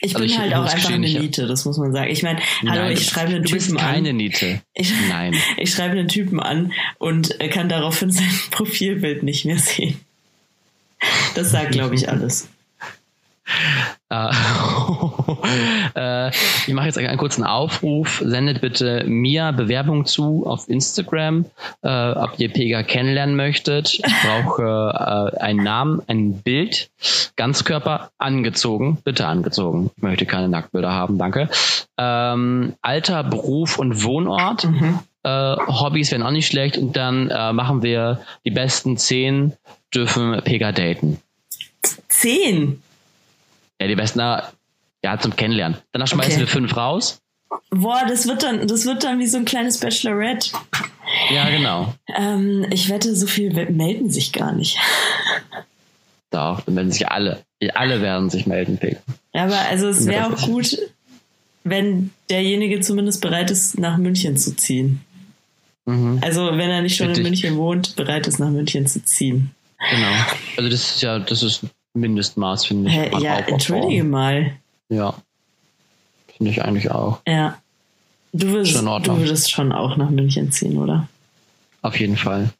Ich 0.00 0.14
Also 0.14 0.18
bin 0.24 0.28
ich 0.30 0.38
halt 0.38 0.54
auch 0.54 0.62
muss 0.62 0.74
einfach 0.74 0.90
eine 0.90 1.08
Niete, 1.08 1.46
das 1.46 1.64
muss 1.64 1.76
man 1.78 1.92
sagen. 1.92 2.10
Ich 2.10 2.22
meine, 2.22 2.40
hallo, 2.62 2.82
Nein, 2.82 2.92
ich 2.92 3.06
schreibe 3.06 3.34
einen 3.34 3.44
du 3.44 3.52
bist 3.52 3.68
Typen 3.68 3.80
keine 3.80 4.10
an. 4.10 4.16
Niete. 4.16 4.62
Ich, 4.74 4.92
Nein. 5.08 5.34
ich 5.56 5.72
schreibe 5.72 5.98
einen 5.98 6.08
Typen 6.08 6.40
an 6.40 6.72
und 6.98 7.38
kann 7.50 7.68
daraufhin 7.68 8.10
sein 8.12 8.30
Profilbild 8.50 9.22
nicht 9.22 9.44
mehr 9.44 9.58
sehen. 9.58 9.98
Das 11.34 11.50
sagt, 11.50 11.72
glaube 11.72 11.94
ich, 11.94 12.08
alles. 12.08 12.48
Äh, 14.10 14.30
äh, 15.94 16.30
ich 16.66 16.72
mache 16.72 16.86
jetzt 16.86 16.98
einen 16.98 17.18
kurzen 17.18 17.44
Aufruf. 17.44 18.22
Sendet 18.24 18.60
bitte 18.60 19.04
mir 19.06 19.52
Bewerbung 19.52 20.06
zu 20.06 20.46
auf 20.46 20.68
Instagram, 20.68 21.44
äh, 21.82 22.12
ob 22.12 22.38
ihr 22.38 22.50
Pega 22.50 22.82
kennenlernen 22.82 23.36
möchtet. 23.36 23.94
Ich 23.94 24.14
brauche 24.22 25.32
äh, 25.34 25.40
einen 25.40 25.62
Namen, 25.62 26.02
ein 26.06 26.40
Bild, 26.40 26.90
Ganzkörper 27.36 28.10
angezogen, 28.18 28.98
bitte 29.04 29.26
angezogen. 29.26 29.90
Ich 29.96 30.02
möchte 30.02 30.26
keine 30.26 30.48
Nacktbilder 30.48 30.92
haben, 30.92 31.18
danke. 31.18 31.48
Ähm, 31.98 32.74
Alter, 32.80 33.24
Beruf 33.24 33.78
und 33.78 34.04
Wohnort. 34.04 34.64
Mhm. 34.64 35.00
Äh, 35.22 35.56
Hobbys 35.56 36.12
wären 36.12 36.22
auch 36.22 36.30
nicht 36.30 36.46
schlecht. 36.46 36.78
Und 36.78 36.96
dann 36.96 37.26
machen 37.54 37.82
wir 37.82 38.20
die 38.44 38.50
besten 38.50 38.96
zehn 38.96 39.52
dürfen 39.94 40.40
Pega 40.44 40.72
daten. 40.72 41.18
Zehn. 42.08 42.82
Ja, 43.80 43.86
die 43.86 43.94
besten, 43.96 44.18
na, 44.18 44.48
ja, 45.04 45.18
zum 45.18 45.34
Kennenlernen. 45.36 45.78
Danach 45.92 46.08
schmeißen 46.08 46.32
Okay. 46.32 46.40
wir 46.40 46.46
fünf 46.48 46.76
raus. 46.76 47.20
Boah, 47.70 48.02
das 48.06 48.26
wird 48.26 48.42
dann, 48.42 48.66
das 48.66 48.84
wird 48.84 49.04
dann 49.04 49.18
wie 49.18 49.26
so 49.26 49.38
ein 49.38 49.44
kleines 49.44 49.78
Bachelorette. 49.78 50.50
Ja, 51.30 51.48
genau. 51.48 51.94
Ähm, 52.14 52.66
ich 52.70 52.88
wette, 52.88 53.14
so 53.14 53.26
viel 53.26 53.52
melden 53.70 54.10
sich 54.10 54.32
gar 54.32 54.52
nicht. 54.52 54.78
Doch, 56.30 56.60
dann 56.62 56.74
melden 56.74 56.92
sich 56.92 57.08
alle. 57.08 57.42
Alle 57.74 58.02
werden 58.02 58.28
sich 58.30 58.46
melden, 58.46 58.78
Pega. 58.78 58.98
Aber 59.32 59.58
also 59.68 59.88
es 59.88 60.06
wäre 60.06 60.28
Ja, 60.28 60.34
auch 60.34 60.42
gut, 60.42 60.78
wenn 61.64 62.10
derjenige 62.28 62.80
zumindest 62.80 63.20
bereit 63.20 63.50
ist, 63.50 63.78
nach 63.78 63.96
München 63.96 64.36
zu 64.36 64.54
ziehen. 64.54 65.00
Mhm. 65.86 66.18
Also 66.22 66.46
wenn 66.46 66.70
er 66.70 66.82
nicht 66.82 66.96
schon 66.96 67.08
Richtig. 67.08 67.24
in 67.24 67.30
München 67.30 67.56
wohnt, 67.56 67.96
bereit 67.96 68.26
ist, 68.26 68.38
nach 68.38 68.50
München 68.50 68.86
zu 68.86 69.02
ziehen. 69.04 69.52
Genau. 69.90 70.12
Also 70.58 70.70
das 70.70 70.90
ist 70.96 71.02
ja, 71.02 71.18
das 71.18 71.42
ist 71.42 71.62
Mindestmaß, 71.94 72.66
finde 72.66 72.90
ich. 72.90 73.14
An 73.14 73.22
ja, 73.22 73.38
entschuldige 73.38 74.04
mal. 74.04 74.52
Ja. 74.88 75.14
Finde 76.36 76.52
ich 76.52 76.62
eigentlich 76.62 76.90
auch. 76.90 77.20
Ja. 77.26 77.58
Du 78.32 78.48
würdest, 78.48 78.76
du 78.76 79.16
würdest 79.18 79.50
schon 79.50 79.72
auch 79.72 79.96
nach 79.96 80.10
München 80.10 80.52
ziehen, 80.52 80.78
oder? 80.78 81.08
Auf 81.82 81.98
jeden 81.98 82.16
Fall. 82.16 82.50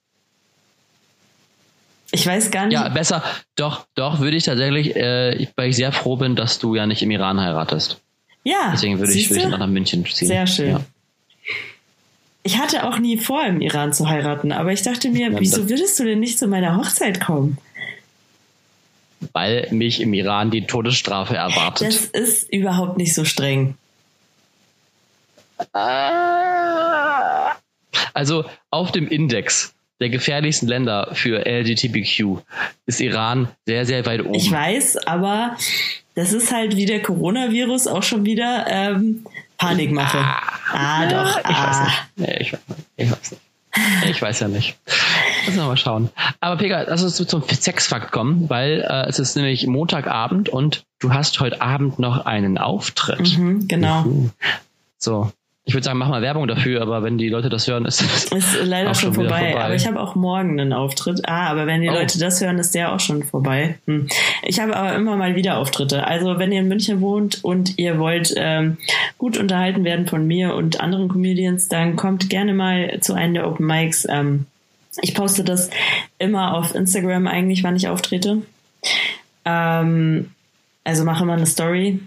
Ich 2.11 2.27
weiß 2.27 2.51
gar 2.51 2.67
nicht. 2.67 2.75
Ja, 2.75 2.89
besser. 2.89 3.23
Doch, 3.57 3.87
doch, 3.95 4.21
würde 4.21 4.37
ich 4.37 4.45
tatsächlich, 4.45 4.97
äh, 4.97 5.47
weil 5.57 5.71
ich 5.71 5.77
sehr 5.77 5.93
froh 5.93 6.17
bin, 6.17 6.37
dass 6.37 6.59
du 6.59 6.75
ja 6.75 6.87
nicht 6.87 7.03
im 7.03 7.11
Iran 7.11 7.41
heiratest. 7.41 8.01
Ja, 8.45 8.71
Deswegen 8.73 8.99
würde 8.99 9.13
ich, 9.13 9.31
würde 9.31 9.43
ich 9.43 9.49
nach 9.49 9.67
München 9.67 10.07
ziehen. 10.07 10.29
Sehr 10.29 10.47
schön. 10.47 10.71
Ja. 10.71 10.81
Ich 12.45 12.57
hatte 12.57 12.89
auch 12.89 12.99
nie 12.99 13.19
vor, 13.19 13.45
im 13.45 13.61
Iran 13.61 13.93
zu 13.93 14.09
heiraten, 14.09 14.53
aber 14.53 14.73
ich 14.73 14.81
dachte 14.83 15.11
mir, 15.11 15.33
Ja, 15.33 15.41
wieso 15.41 15.69
würdest 15.69 15.99
du 15.99 16.05
denn 16.05 16.21
nicht 16.21 16.39
zu 16.39 16.47
meiner 16.47 16.79
Hochzeit 16.79 17.21
kommen? 17.21 17.59
Weil 19.33 19.69
mich 19.71 20.01
im 20.01 20.15
Iran 20.15 20.51
die 20.51 20.67
Todesstrafe 20.67 21.37
erwartet. 21.37 21.89
Das 21.89 22.05
ist 22.07 22.53
überhaupt 22.53 22.97
nicht 22.99 23.15
so 23.15 23.25
streng. 23.25 23.75
Also 28.15 28.45
auf 28.71 28.93
dem 28.93 29.09
Index 29.09 29.75
der 30.01 30.09
gefährlichsten 30.11 30.69
Länder 30.69 31.09
für 31.13 31.45
LGBTQ 31.45 32.39
ist 32.87 33.01
Iran 33.01 33.49
sehr, 33.67 33.85
sehr 33.85 34.07
weit 34.07 34.21
oben. 34.25 34.35
Ich 34.35 34.51
weiß, 34.51 34.99
aber 35.09 35.57
das 36.15 36.33
ist 36.33 36.53
halt 36.53 36.77
wie 36.77 36.87
der 36.87 37.03
Coronavirus 37.03 37.89
auch 37.89 38.03
schon 38.05 38.25
wieder 38.25 38.67
ähm, 38.69 39.25
Panikmache. 39.57 40.19
Ah, 40.73 41.07
doch. 41.07 41.39
Ich 41.39 41.45
weiß 41.45 41.77
Ah. 41.77 41.85
nicht. 41.85 42.03
Nee, 42.17 42.37
ich, 42.41 42.53
weiß 42.53 42.61
nicht. 42.69 42.79
ich 42.97 43.11
weiß 43.11 43.31
nicht. 43.33 43.43
Ich 44.09 44.21
weiß 44.21 44.41
ja 44.41 44.49
nicht. 44.49 44.79
Müssen 45.47 45.59
wir 45.59 45.67
mal 45.67 45.77
schauen. 45.77 46.11
Aber 46.41 46.57
Pega, 46.57 46.83
lass 46.83 47.03
uns 47.03 47.17
zum 47.17 47.43
Sexfakt 47.43 48.13
kommen, 48.13 48.49
weil 48.49 48.85
äh, 48.89 49.09
es 49.09 49.19
ist 49.19 49.37
nämlich 49.37 49.67
Montagabend 49.67 50.49
und 50.49 50.85
du 50.99 51.13
hast 51.13 51.41
heute 51.41 51.61
Abend 51.61 51.99
noch 51.99 52.27
einen 52.27 52.59
Auftritt. 52.59 53.39
Mhm, 53.39 53.69
genau. 53.69 54.03
Mhm. 54.03 54.31
So. 54.99 55.33
Ich 55.69 55.75
würde 55.75 55.85
sagen, 55.85 55.99
mach 55.99 56.09
mal 56.09 56.23
Werbung 56.23 56.49
dafür, 56.49 56.81
aber 56.81 57.03
wenn 57.03 57.19
die 57.19 57.29
Leute 57.29 57.51
das 57.51 57.69
hören, 57.69 57.85
ist 57.85 58.01
es 58.01 58.25
Ist 58.33 58.65
leider 58.65 58.91
auch 58.91 58.95
schon, 58.95 59.15
wieder 59.15 59.29
vorbei, 59.29 59.55
aber 59.55 59.75
ich 59.75 59.87
habe 59.87 60.01
auch 60.01 60.15
morgen 60.15 60.59
einen 60.59 60.73
Auftritt. 60.73 61.29
Ah, 61.29 61.49
aber 61.49 61.67
wenn 61.67 61.83
die 61.83 61.91
Oh. 61.91 61.93
Leute 61.93 62.19
das 62.19 62.41
hören, 62.41 62.59
ist 62.59 62.75
der 62.75 62.91
auch 62.91 63.01
schon 63.01 63.23
vorbei. 63.23 63.79
Hm. 63.87 64.09
Ich 64.45 64.61
habe 64.61 64.75
aber 64.75 64.95
immer 64.95 65.17
mal 65.17 65.37
wieder 65.37 65.59
Auftritte. 65.59 66.07
Also 66.07 66.39
wenn 66.39 66.53
ihr 66.53 66.61
in 66.61 66.69
München 66.69 67.03
wohnt 67.03 67.45
und 67.45 67.79
ihr 67.79 67.99
wollt 67.99 68.33
ähm, 68.35 68.79
gut 69.19 69.37
unterhalten 69.37 69.85
werden 69.85 70.07
von 70.07 70.27
mir 70.27 70.55
und 70.55 70.81
anderen 70.81 71.09
Comedians, 71.09 71.69
dann 71.69 71.97
kommt 71.97 72.31
gerne 72.31 72.55
mal 72.55 73.01
zu 73.03 73.13
einem 73.13 73.35
der 73.35 73.47
Open 73.47 73.67
Mics. 73.67 74.07
Ähm, 74.09 74.47
ich 75.03 75.15
poste 75.15 75.45
das 75.45 75.69
immer 76.19 76.57
auf 76.57 76.75
Instagram 76.75 77.27
eigentlich, 77.27 77.63
wann 77.63 77.77
ich 77.77 77.89
auftrete. 77.89 78.39
Ähm, 79.45 80.31
also 80.85 81.05
mache 81.05 81.25
immer 81.25 81.35
eine 81.35 81.45
Story. 81.45 82.01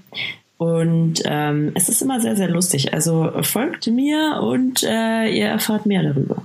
Und 0.62 1.24
ähm, 1.26 1.72
es 1.74 1.90
ist 1.90 2.04
immer 2.04 2.22
sehr, 2.22 2.36
sehr 2.36 2.48
lustig. 2.48 2.94
Also 2.94 3.32
folgt 3.42 3.88
mir 3.88 4.40
und 4.44 4.84
äh, 4.84 5.28
ihr 5.28 5.48
erfahrt 5.48 5.88
mehr 5.88 6.04
darüber. 6.04 6.44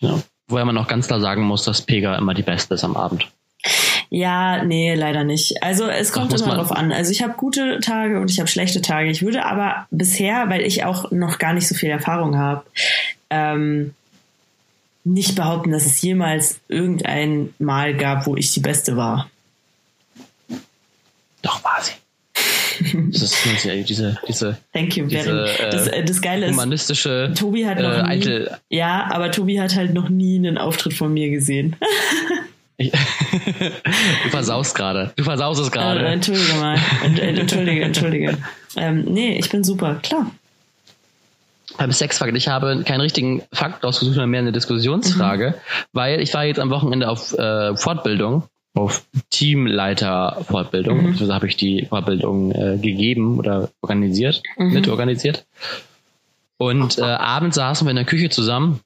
ja. 0.00 0.20
Wobei 0.48 0.64
man 0.64 0.76
auch 0.76 0.88
ganz 0.88 1.06
klar 1.06 1.20
sagen 1.20 1.42
muss, 1.44 1.62
dass 1.62 1.82
Pega 1.82 2.18
immer 2.18 2.34
die 2.34 2.42
Beste 2.42 2.74
ist 2.74 2.82
am 2.82 2.96
Abend. 2.96 3.28
Ja, 4.08 4.64
nee, 4.64 4.96
leider 4.96 5.22
nicht. 5.22 5.62
Also 5.62 5.86
es 5.86 6.10
kommt 6.10 6.32
muss 6.32 6.40
immer 6.40 6.56
drauf 6.56 6.72
an. 6.72 6.90
Also 6.90 7.12
ich 7.12 7.22
habe 7.22 7.34
gute 7.34 7.78
Tage 7.78 8.20
und 8.20 8.32
ich 8.32 8.40
habe 8.40 8.48
schlechte 8.48 8.82
Tage. 8.82 9.08
Ich 9.12 9.22
würde 9.22 9.44
aber 9.44 9.86
bisher, 9.92 10.48
weil 10.48 10.62
ich 10.62 10.82
auch 10.82 11.12
noch 11.12 11.38
gar 11.38 11.52
nicht 11.52 11.68
so 11.68 11.76
viel 11.76 11.90
Erfahrung 11.90 12.36
habe, 12.36 12.64
ähm, 13.30 13.94
nicht 15.04 15.36
behaupten, 15.36 15.70
dass 15.70 15.86
es 15.86 16.02
jemals 16.02 16.58
irgendein 16.66 17.54
Mal 17.60 17.96
gab, 17.96 18.26
wo 18.26 18.34
ich 18.34 18.52
die 18.52 18.58
Beste 18.58 18.96
war. 18.96 19.30
Doch 21.42 21.62
war 21.62 21.78
sie. 21.80 21.92
Das 23.12 23.22
ist 23.22 23.64
ja 23.64 23.74
diese, 23.76 24.16
diese 24.26 24.56
Thank 24.72 24.96
you 24.96 25.06
Diese, 25.06 25.46
äh, 25.58 25.70
das, 25.70 25.86
äh, 25.88 26.04
das 26.04 26.20
Geile 26.22 26.46
ist, 26.46 26.52
humanistische 26.52 27.32
Tobi 27.38 27.66
hat 27.66 27.78
noch 27.78 27.90
äh, 27.92 28.02
nie, 28.02 28.08
eitel. 28.08 28.50
ja, 28.68 29.08
aber 29.10 29.30
Tobi 29.30 29.60
hat 29.60 29.74
halt 29.76 29.92
noch 29.92 30.08
nie 30.08 30.36
einen 30.36 30.56
Auftritt 30.58 30.94
von 30.94 31.12
mir 31.12 31.30
gesehen. 31.30 31.76
Ich, 32.76 32.90
du 34.24 34.30
versaust 34.30 34.74
gerade. 34.74 35.12
Du 35.16 35.24
versaust 35.24 35.60
es 35.60 35.68
Äh, 35.68 35.70
gerade. 35.72 36.06
entschuldige 36.06 36.54
mal. 36.54 36.78
Äh, 37.04 37.38
entschuldige, 37.38 37.84
entschuldige. 37.84 38.38
Ähm, 38.76 39.04
nee, 39.06 39.36
ich 39.38 39.50
bin 39.50 39.62
super, 39.64 39.96
klar. 40.02 40.30
beim 41.76 41.92
Sexfakt, 41.92 42.34
ich 42.36 42.48
habe 42.48 42.82
keinen 42.86 43.00
richtigen 43.02 43.42
Fakt 43.52 43.84
rausgesucht, 43.84 44.14
sondern 44.14 44.30
mehr 44.30 44.40
eine 44.40 44.52
Diskussionsfrage, 44.52 45.54
weil 45.92 46.20
ich 46.20 46.32
war 46.34 46.44
jetzt 46.44 46.58
am 46.60 46.70
Wochenende 46.70 47.08
auf 47.08 47.32
äh, 47.38 47.76
Fortbildung, 47.76 48.44
auf 48.74 49.04
Teamleiter-Fortbildung, 49.30 50.96
Mhm. 50.96 51.02
beziehungsweise 51.02 51.34
habe 51.34 51.46
ich 51.48 51.56
die 51.56 51.86
Fortbildung 51.86 52.52
äh, 52.52 52.78
gegeben 52.80 53.38
oder 53.38 53.70
organisiert, 53.82 54.42
Mhm. 54.56 54.72
mitorganisiert. 54.74 55.46
Und 56.58 56.98
äh, 56.98 57.02
abends 57.02 57.56
saßen 57.56 57.86
wir 57.86 57.90
in 57.90 57.96
der 57.96 58.04
Küche 58.04 58.28
zusammen 58.30 58.80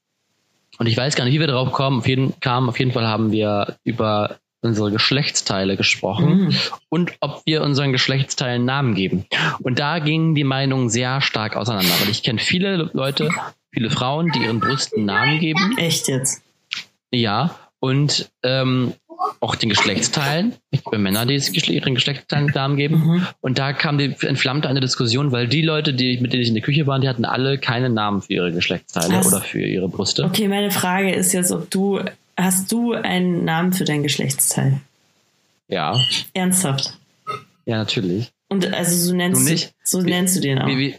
und 0.79 0.87
ich 0.87 0.97
weiß 0.97 1.17
gar 1.17 1.25
nicht, 1.25 1.35
wie 1.35 1.41
wir 1.41 1.47
darauf 1.49 1.73
kommen, 1.73 1.99
auf 1.99 2.09
jeden, 2.09 2.39
kamen. 2.41 2.69
Auf 2.69 2.79
jeden 2.79 2.93
Fall 2.93 3.07
haben 3.07 3.33
wir 3.33 3.77
über 3.85 4.37
unsere 4.63 4.91
Geschlechtsteile 4.91 5.77
gesprochen 5.77 6.47
Mhm. 6.47 6.57
und 6.89 7.13
ob 7.21 7.43
wir 7.45 7.63
unseren 7.63 7.93
Geschlechtsteilen 7.93 8.65
Namen 8.65 8.95
geben. 8.95 9.27
Und 9.61 9.79
da 9.79 9.99
gingen 9.99 10.35
die 10.35 10.45
Meinungen 10.45 10.89
sehr 10.89 11.21
stark 11.21 11.57
auseinander, 11.57 11.93
weil 12.01 12.09
ich 12.11 12.23
kenne 12.23 12.39
viele 12.39 12.91
Leute, 12.95 13.29
viele 13.73 13.91
Frauen, 13.91 14.31
die 14.33 14.39
ihren 14.45 14.61
Brüsten 14.61 15.05
Namen 15.05 15.39
geben. 15.41 15.77
Echt 15.77 16.09
jetzt. 16.09 16.43
Ja, 17.13 17.55
und 17.79 18.31
ähm, 18.43 18.95
auch 19.41 19.55
den 19.55 19.69
Geschlechtsteilen. 19.69 20.55
Ich 20.71 20.85
kenne 20.85 21.03
Männer, 21.03 21.27
die 21.27 21.39
Geschle- 21.39 21.73
ihren 21.73 21.95
Geschlechtsteilen 21.95 22.47
Namen 22.55 22.77
geben. 22.77 22.97
Mhm. 23.05 23.27
Und 23.41 23.59
da 23.59 23.73
kam 23.73 23.99
die 23.99 24.15
entflammte 24.23 24.69
eine 24.69 24.81
Diskussion, 24.81 25.33
weil 25.33 25.49
die 25.49 25.63
Leute, 25.63 25.95
die, 25.95 26.19
mit 26.21 26.33
denen 26.33 26.43
ich 26.43 26.49
in 26.49 26.55
der 26.55 26.63
Küche 26.63 26.87
war, 26.87 26.99
die 27.01 27.09
hatten 27.09 27.25
alle 27.25 27.59
keine 27.59 27.91
Namen 27.91 28.23
für 28.23 28.33
ihre 28.33 28.53
Geschlechtsteile 28.53 29.15
Was? 29.15 29.27
oder 29.27 29.41
für 29.41 29.61
ihre 29.63 29.89
Brüste. 29.89 30.25
Okay, 30.25 30.49
meine 30.49 30.71
Frage 30.71 31.13
ist 31.15 31.33
jetzt, 31.33 31.53
ob 31.53 31.71
du, 31.71 32.01
hast 32.37 32.71
du 32.73 32.93
einen 32.93 33.45
Namen 33.45 33.73
für 33.73 33.85
dein 33.85 34.03
Geschlechtsteil? 34.03 34.81
Ja, 35.69 35.97
Ernsthaft? 36.35 36.99
ja, 37.67 37.79
natürlich. 37.79 38.31
Und 38.49 38.73
also 38.73 38.95
so 38.97 39.15
nennst 39.15 39.41
Du 39.41 39.47
du, 39.47 39.53
nicht? 39.53 39.75
so 39.83 40.05
Wie- 40.05 40.11
nennst 40.11 40.37
du 40.37 40.41
den 40.41 40.59
auch. 40.61 40.67
Wie, 40.69 40.95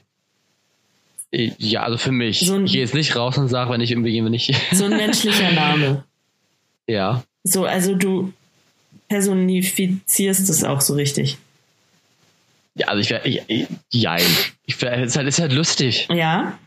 wie, 1.31 1.53
ja, 1.57 1.83
also 1.83 1.97
für 1.97 2.11
mich. 2.11 2.39
So 2.39 2.55
ein- 2.55 2.65
ich 2.65 2.71
gehe 2.73 2.81
jetzt 2.81 2.93
nicht 2.95 3.15
raus 3.15 3.37
und 3.37 3.47
sage, 3.49 3.71
wenn 3.71 3.81
ich 3.81 3.91
irgendwie, 3.91 4.23
wenn 4.23 4.33
ich. 4.33 4.51
So 4.71 4.85
ein 4.85 4.91
menschlicher 4.97 5.51
Name. 5.51 6.03
ja. 6.87 7.23
So, 7.47 7.65
also 7.65 7.93
du 7.93 8.33
personifizierst 9.07 10.49
es 10.49 10.63
auch 10.63 10.81
so 10.81 10.95
richtig. 10.95 11.37
Ja, 12.73 12.87
also 12.87 12.99
ich 13.01 13.09
wäre. 13.11 13.21
Jein. 13.91 14.25
Ich 14.65 14.81
wär, 14.81 15.03
ist, 15.03 15.15
halt, 15.15 15.27
ist 15.27 15.39
halt 15.39 15.53
lustig. 15.53 16.07
Ja? 16.11 16.57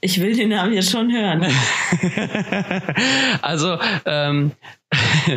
Ich 0.00 0.20
will 0.20 0.36
den 0.36 0.50
Namen 0.50 0.72
jetzt 0.72 0.92
schon 0.92 1.10
hören. 1.12 1.44
also, 3.42 3.78
ähm, 4.06 4.52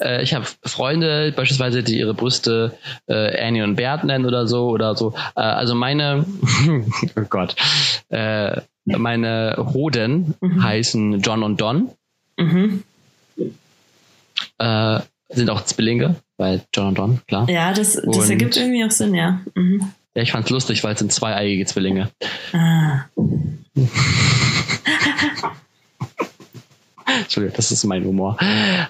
äh, 0.00 0.22
ich 0.22 0.32
habe 0.32 0.46
Freunde, 0.64 1.30
beispielsweise, 1.36 1.82
die 1.82 1.98
ihre 1.98 2.14
Brüste 2.14 2.78
äh, 3.06 3.46
Annie 3.46 3.62
und 3.62 3.76
Bert 3.76 4.04
nennen 4.04 4.24
oder 4.24 4.46
so 4.46 4.68
oder 4.70 4.96
so. 4.96 5.12
Äh, 5.36 5.40
also 5.40 5.74
meine, 5.74 6.24
oh 7.16 7.22
Gott, 7.28 7.54
äh, 8.08 8.62
meine 8.86 9.56
Hoden 9.74 10.34
Mhm. 10.40 10.62
heißen 10.62 11.20
John 11.20 11.42
und 11.42 11.60
Don, 11.60 11.90
Mhm. 12.38 12.84
Äh, 14.58 15.00
sind 15.30 15.50
auch 15.50 15.64
Zwillinge, 15.64 16.16
weil 16.36 16.62
John 16.74 16.88
und 16.88 16.98
Don, 16.98 17.20
klar. 17.26 17.48
Ja, 17.50 17.72
das, 17.72 17.94
das 17.94 18.04
Und- 18.04 18.30
ergibt 18.30 18.56
irgendwie 18.56 18.84
auch 18.84 18.90
Sinn, 18.90 19.14
ja. 19.14 19.40
Mhm. 19.54 19.92
Ja, 20.14 20.22
ich 20.22 20.32
fand's 20.32 20.50
lustig, 20.50 20.82
weil 20.84 20.94
es 20.94 20.98
sind 20.98 21.12
zweieiige 21.12 21.64
Zwillinge. 21.66 22.10
Ah. 22.52 23.02
Entschuldigung, 27.22 27.56
das 27.56 27.72
ist 27.72 27.84
mein 27.84 28.04
Humor. 28.04 28.36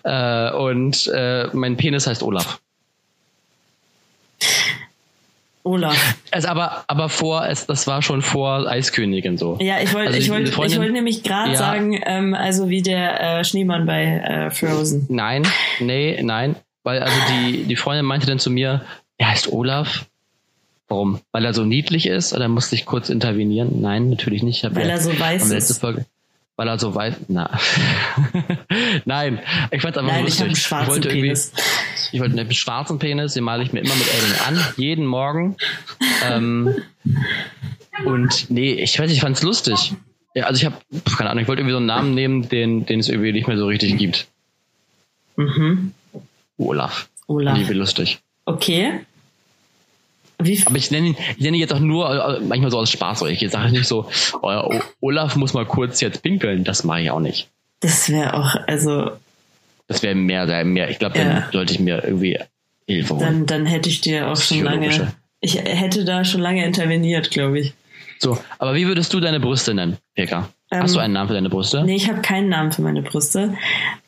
Äh, 0.05 0.51
und 0.53 1.07
äh, 1.15 1.49
mein 1.53 1.77
Penis 1.77 2.07
heißt 2.07 2.23
Olaf. 2.23 2.61
Olaf. 5.69 6.17
Also 6.31 6.49
aber, 6.49 6.85
aber 6.89 7.09
vor, 7.09 7.47
es, 7.47 7.67
das 7.67 7.87
war 7.87 8.03
schon 8.03 8.23
vor 8.23 8.67
Eiskönigin 8.69 9.39
so. 9.39 9.57
Ja, 9.61 9.81
ich 9.81 9.93
wollte 9.95 10.09
Also 10.09 10.19
ich 10.19 10.31
wollte 10.31 10.51
ich 10.51 10.57
wollte 10.79 10.93
nämlich 10.93 11.23
gerade 11.23 11.53
Ja. 11.53 11.57
sagen, 11.57 12.01
ähm, 12.05 12.35
also 12.35 12.69
wie 12.69 12.83
der 12.83 13.39
äh, 13.41 13.45
Schneemann 13.45 13.87
bei 13.87 14.05
äh, 14.05 14.51
Frozen. 14.51 15.07
Nein, 15.09 15.47
nee, 15.81 16.21
nein. 16.23 16.57
Weil 16.85 17.01
also 17.01 17.17
die, 17.31 17.65
die 17.65 17.77
Freundin 17.77 18.05
meinte 18.07 18.27
dann 18.27 18.39
zu 18.39 18.51
mir, 18.51 18.83
er 19.19 19.31
heißt 19.31 19.53
Olaf. 19.53 20.07
Warum? 20.89 21.21
Weil 21.33 21.45
er 21.45 21.53
so 21.53 21.65
niedlich 21.65 22.07
ist 22.07 22.33
oder 22.33 22.49
musste 22.49 22.75
ich 22.75 22.87
kurz 22.87 23.11
intervenieren? 23.11 23.81
Nein, 23.83 24.09
natürlich 24.09 24.43
nicht. 24.43 24.65
Weil 24.65 24.87
ja 24.87 24.93
er 24.93 25.01
so 25.01 25.19
weiß 25.19 25.51
ist. 25.51 25.81
Folge. 25.81 26.07
Weil 26.59 26.67
er 26.67 26.79
so 26.79 26.93
weiß. 26.93 27.15
Na. 27.29 27.57
Nein, 29.05 29.39
ich 29.71 29.81
fand's 29.81 29.97
einfach 29.97 30.11
Nein, 30.13 30.25
ich 30.25 30.31
lustig. 30.31 30.47
einen 30.47 30.57
schwarzen 30.57 30.89
wollte 30.91 31.09
irgendwie- 31.09 31.23
Penis. 31.29 31.53
Ich 32.11 32.19
wollte 32.21 32.37
einen 32.41 32.53
schwarzen 32.53 32.99
Penis, 32.99 33.35
den 33.35 33.45
male 33.45 33.63
ich 33.63 33.73
mir 33.73 33.79
immer 33.81 33.95
mit 33.95 34.09
Edding 34.09 34.41
an, 34.45 34.65
jeden 34.77 35.07
Morgen. 35.07 35.57
ähm, 36.29 36.75
und 38.05 38.51
nee, 38.51 38.73
ich 38.73 38.99
weiß 38.99 39.07
nicht, 39.07 39.17
ich 39.19 39.21
fand's 39.21 39.43
lustig. 39.43 39.93
Ja, 40.35 40.47
also 40.47 40.59
ich 40.59 40.65
habe, 40.67 40.77
keine 41.17 41.31
Ahnung, 41.31 41.43
ich 41.43 41.49
wollte 41.49 41.61
irgendwie 41.61 41.73
so 41.73 41.79
einen 41.79 41.87
Namen 41.87 42.15
nehmen, 42.15 42.49
den, 42.49 42.87
den 42.87 42.99
es 43.01 43.09
irgendwie 43.09 43.33
nicht 43.33 43.47
mehr 43.47 43.57
so 43.59 43.67
richtig 43.67 43.97
gibt. 43.97 44.27
Mhm. 45.37 45.93
Olaf. 46.59 47.09
Olaf. 47.29 47.57
Liebe 47.57 47.73
lustig. 47.75 48.19
Okay. 48.47 49.01
Aber 50.39 50.77
ich 50.77 50.91
nenne 50.91 51.09
ihn, 51.09 51.17
ich 51.37 51.43
nenne 51.43 51.57
jetzt 51.57 51.73
auch 51.73 51.81
nur 51.81 52.09
äh, 52.11 52.41
manchmal 52.41 52.71
so 52.71 52.79
aus 52.79 52.91
Spaß. 52.91 53.23
Ich 53.23 53.51
sage 53.51 53.73
nicht 53.73 53.87
so, 53.87 54.09
oh, 54.41 54.47
O- 54.49 54.81
Olaf 55.01 55.35
muss 55.37 55.53
mal 55.53 55.67
kurz 55.67 56.01
jetzt 56.01 56.23
pinkeln. 56.23 56.63
Das 56.65 56.85
mache 56.85 57.03
ich 57.03 57.11
auch 57.11 57.21
nicht. 57.21 57.49
das 57.81 58.09
wäre 58.09 58.35
auch, 58.35 58.55
also, 58.67 59.11
Das 59.89 60.03
wäre 60.03 60.15
mehr, 60.15 60.65
mehr. 60.65 60.91
Ich 60.91 60.99
glaube, 60.99 61.19
dann 61.19 61.29
Ja. 61.29 61.49
sollte 61.53 61.73
ich 61.73 61.81
mir 61.81 62.03
irgendwie 62.05 62.39
Hilfe 62.87 63.15
holen. 63.17 63.21
dann, 63.21 63.47
dann 63.47 63.67
hätte 63.67 63.89
ich 63.89 64.01
dir 64.01 64.29
auch 64.29 64.37
schon 64.37 64.63
lange, 64.63 65.13
ich 65.41 65.57
hätte 65.57 66.05
da 66.05 66.25
schon 66.25 66.41
lange 66.41 66.65
interveniert, 66.65 67.31
glaube 67.31 67.61
ich. 67.61 67.75
So, 68.21 68.37
aber 68.59 68.75
wie 68.75 68.87
würdest 68.89 69.13
du 69.15 69.21
deine 69.21 69.39
Brüste 69.41 69.75
nennen, 69.75 69.97
Pekka? 70.17 70.49
Ähm, 70.73 70.83
Hast 70.83 70.95
du 70.97 70.99
einen 70.99 71.15
Namen 71.15 71.29
für 71.29 71.35
deine 71.35 71.49
Brüste? 71.51 71.85
Nee, 71.85 71.95
ich 71.97 72.09
habe 72.09 72.21
keinen 72.21 72.49
Namen 72.49 72.73
für 72.73 72.83
meine 72.83 73.03
Brüste. 73.03 73.55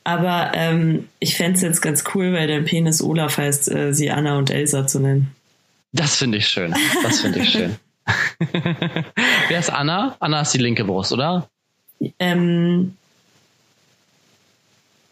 Aber 0.05 0.51
ähm, 0.55 1.09
ich 1.21 1.37
fände 1.37 1.57
es 1.57 1.63
jetzt 1.63 1.81
ganz 1.81 2.03
cool, 2.15 2.33
weil 2.33 2.49
dein 2.49 2.65
Penis 2.65 3.01
Olaf 3.03 3.39
heißt, 3.39 3.71
äh, 3.71 3.95
sie 3.95 4.11
Anna 4.11 4.37
und 4.39 4.51
Elsa 4.51 4.87
zu 4.87 4.99
nennen. 5.01 5.33
Das 5.93 6.17
finde 6.17 6.39
ich 6.39 6.47
schön. 6.49 6.75
Das 7.03 7.21
finde 7.21 7.41
ich 7.41 7.51
schön. 7.51 7.77
Wer 9.49 9.59
ist 9.59 9.71
Anna? 9.71 10.17
Anna 10.21 10.41
ist 10.43 10.53
die 10.55 10.59
linke 10.59 10.85
Brust, 10.85 11.13
oder? 11.13 11.49
Ähm, 12.19 12.97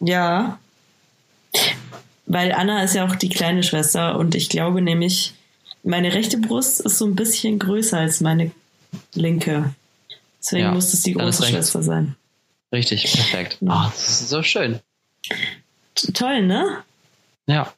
ja. 0.01 0.59
Weil 2.27 2.53
Anna 2.53 2.83
ist 2.85 2.95
ja 2.95 3.07
auch 3.07 3.17
die 3.17 3.29
kleine 3.29 3.63
Schwester 3.63 4.17
und 4.19 4.35
ich 4.35 4.49
glaube 4.49 4.81
nämlich, 4.83 5.35
meine 5.83 6.13
rechte 6.15 6.39
Brust 6.39 6.81
ist 6.81 6.99
so 6.99 7.07
ein 7.07 7.15
bisschen 7.17 7.59
größer 7.59 7.99
als 7.99 8.21
meine 8.21 8.51
linke. 9.15 9.75
Deswegen 10.41 10.65
Ja, 10.67 10.73
muss 10.73 10.93
es 10.93 11.03
die 11.03 11.15
große. 11.15 11.45
Schwester 11.47 11.83
sein. 11.83 12.15
Richtig, 12.73 13.11
perfekt. 13.13 13.59
Ja. 13.61 13.87
Oh, 13.87 13.91
das 13.91 14.21
ist 14.21 14.29
so 14.29 14.43
schön. 14.43 14.79
T- 15.95 16.13
Toll, 16.13 16.43
ne? 16.43 16.83
Ja. 17.47 17.73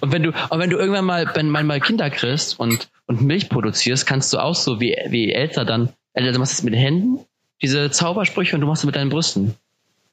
Und 0.00 0.12
wenn 0.12 0.22
du, 0.22 0.30
und 0.50 0.58
wenn 0.58 0.70
du 0.70 0.78
irgendwann 0.78 1.04
mal, 1.04 1.30
wenn 1.34 1.50
man 1.50 1.66
mal 1.66 1.80
Kinder 1.80 2.10
kriegst 2.10 2.58
und, 2.58 2.88
und 3.06 3.22
Milch 3.22 3.48
produzierst, 3.48 4.06
kannst 4.06 4.32
du 4.32 4.38
auch 4.38 4.54
so 4.54 4.80
wie, 4.80 4.96
wie 5.08 5.32
Elsa 5.32 5.64
dann, 5.64 5.90
also 6.14 6.32
du 6.32 6.38
machst 6.38 6.52
es 6.54 6.62
mit 6.62 6.74
den 6.74 6.80
Händen, 6.80 7.18
diese 7.62 7.90
Zaubersprüche 7.90 8.56
und 8.56 8.60
du 8.60 8.66
machst 8.66 8.82
es 8.82 8.86
mit 8.86 8.96
deinen 8.96 9.10
Brüsten. 9.10 9.54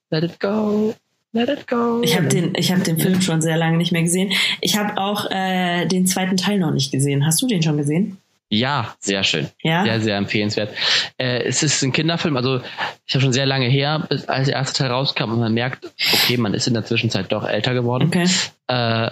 Let 0.09 0.23
it 0.23 0.39
go, 0.39 0.93
let 1.31 1.49
it 1.49 1.67
go. 1.67 2.01
Ich 2.03 2.17
habe 2.17 2.27
den, 2.27 2.53
ich 2.55 2.71
hab 2.71 2.83
den 2.83 2.99
Film 2.99 3.21
schon 3.21 3.41
sehr 3.41 3.57
lange 3.57 3.77
nicht 3.77 3.91
mehr 3.91 4.03
gesehen. 4.03 4.31
Ich 4.59 4.77
habe 4.77 4.97
auch 4.97 5.29
äh, 5.31 5.85
den 5.85 6.05
zweiten 6.05 6.37
Teil 6.37 6.59
noch 6.59 6.71
nicht 6.71 6.91
gesehen. 6.91 7.25
Hast 7.25 7.41
du 7.41 7.47
den 7.47 7.63
schon 7.63 7.77
gesehen? 7.77 8.17
Ja, 8.53 8.95
sehr 8.99 9.23
schön. 9.23 9.47
Ja. 9.63 9.85
Sehr, 9.85 10.01
sehr 10.01 10.17
empfehlenswert. 10.17 10.73
Äh, 11.17 11.43
es 11.43 11.63
ist 11.63 11.81
ein 11.83 11.93
Kinderfilm, 11.93 12.35
also 12.35 12.59
ich 13.05 13.15
habe 13.15 13.21
schon 13.21 13.31
sehr 13.31 13.45
lange 13.45 13.67
her, 13.67 14.07
als 14.27 14.47
der 14.47 14.55
erste 14.55 14.83
Teil 14.83 14.91
rauskam 14.91 15.31
und 15.31 15.39
man 15.39 15.53
merkt, 15.53 15.89
okay, 16.13 16.35
man 16.35 16.53
ist 16.53 16.67
in 16.67 16.73
der 16.73 16.83
Zwischenzeit 16.83 17.31
doch 17.31 17.47
älter 17.47 17.73
geworden. 17.73 18.07
Okay, 18.07 18.25
Äh, 18.67 19.11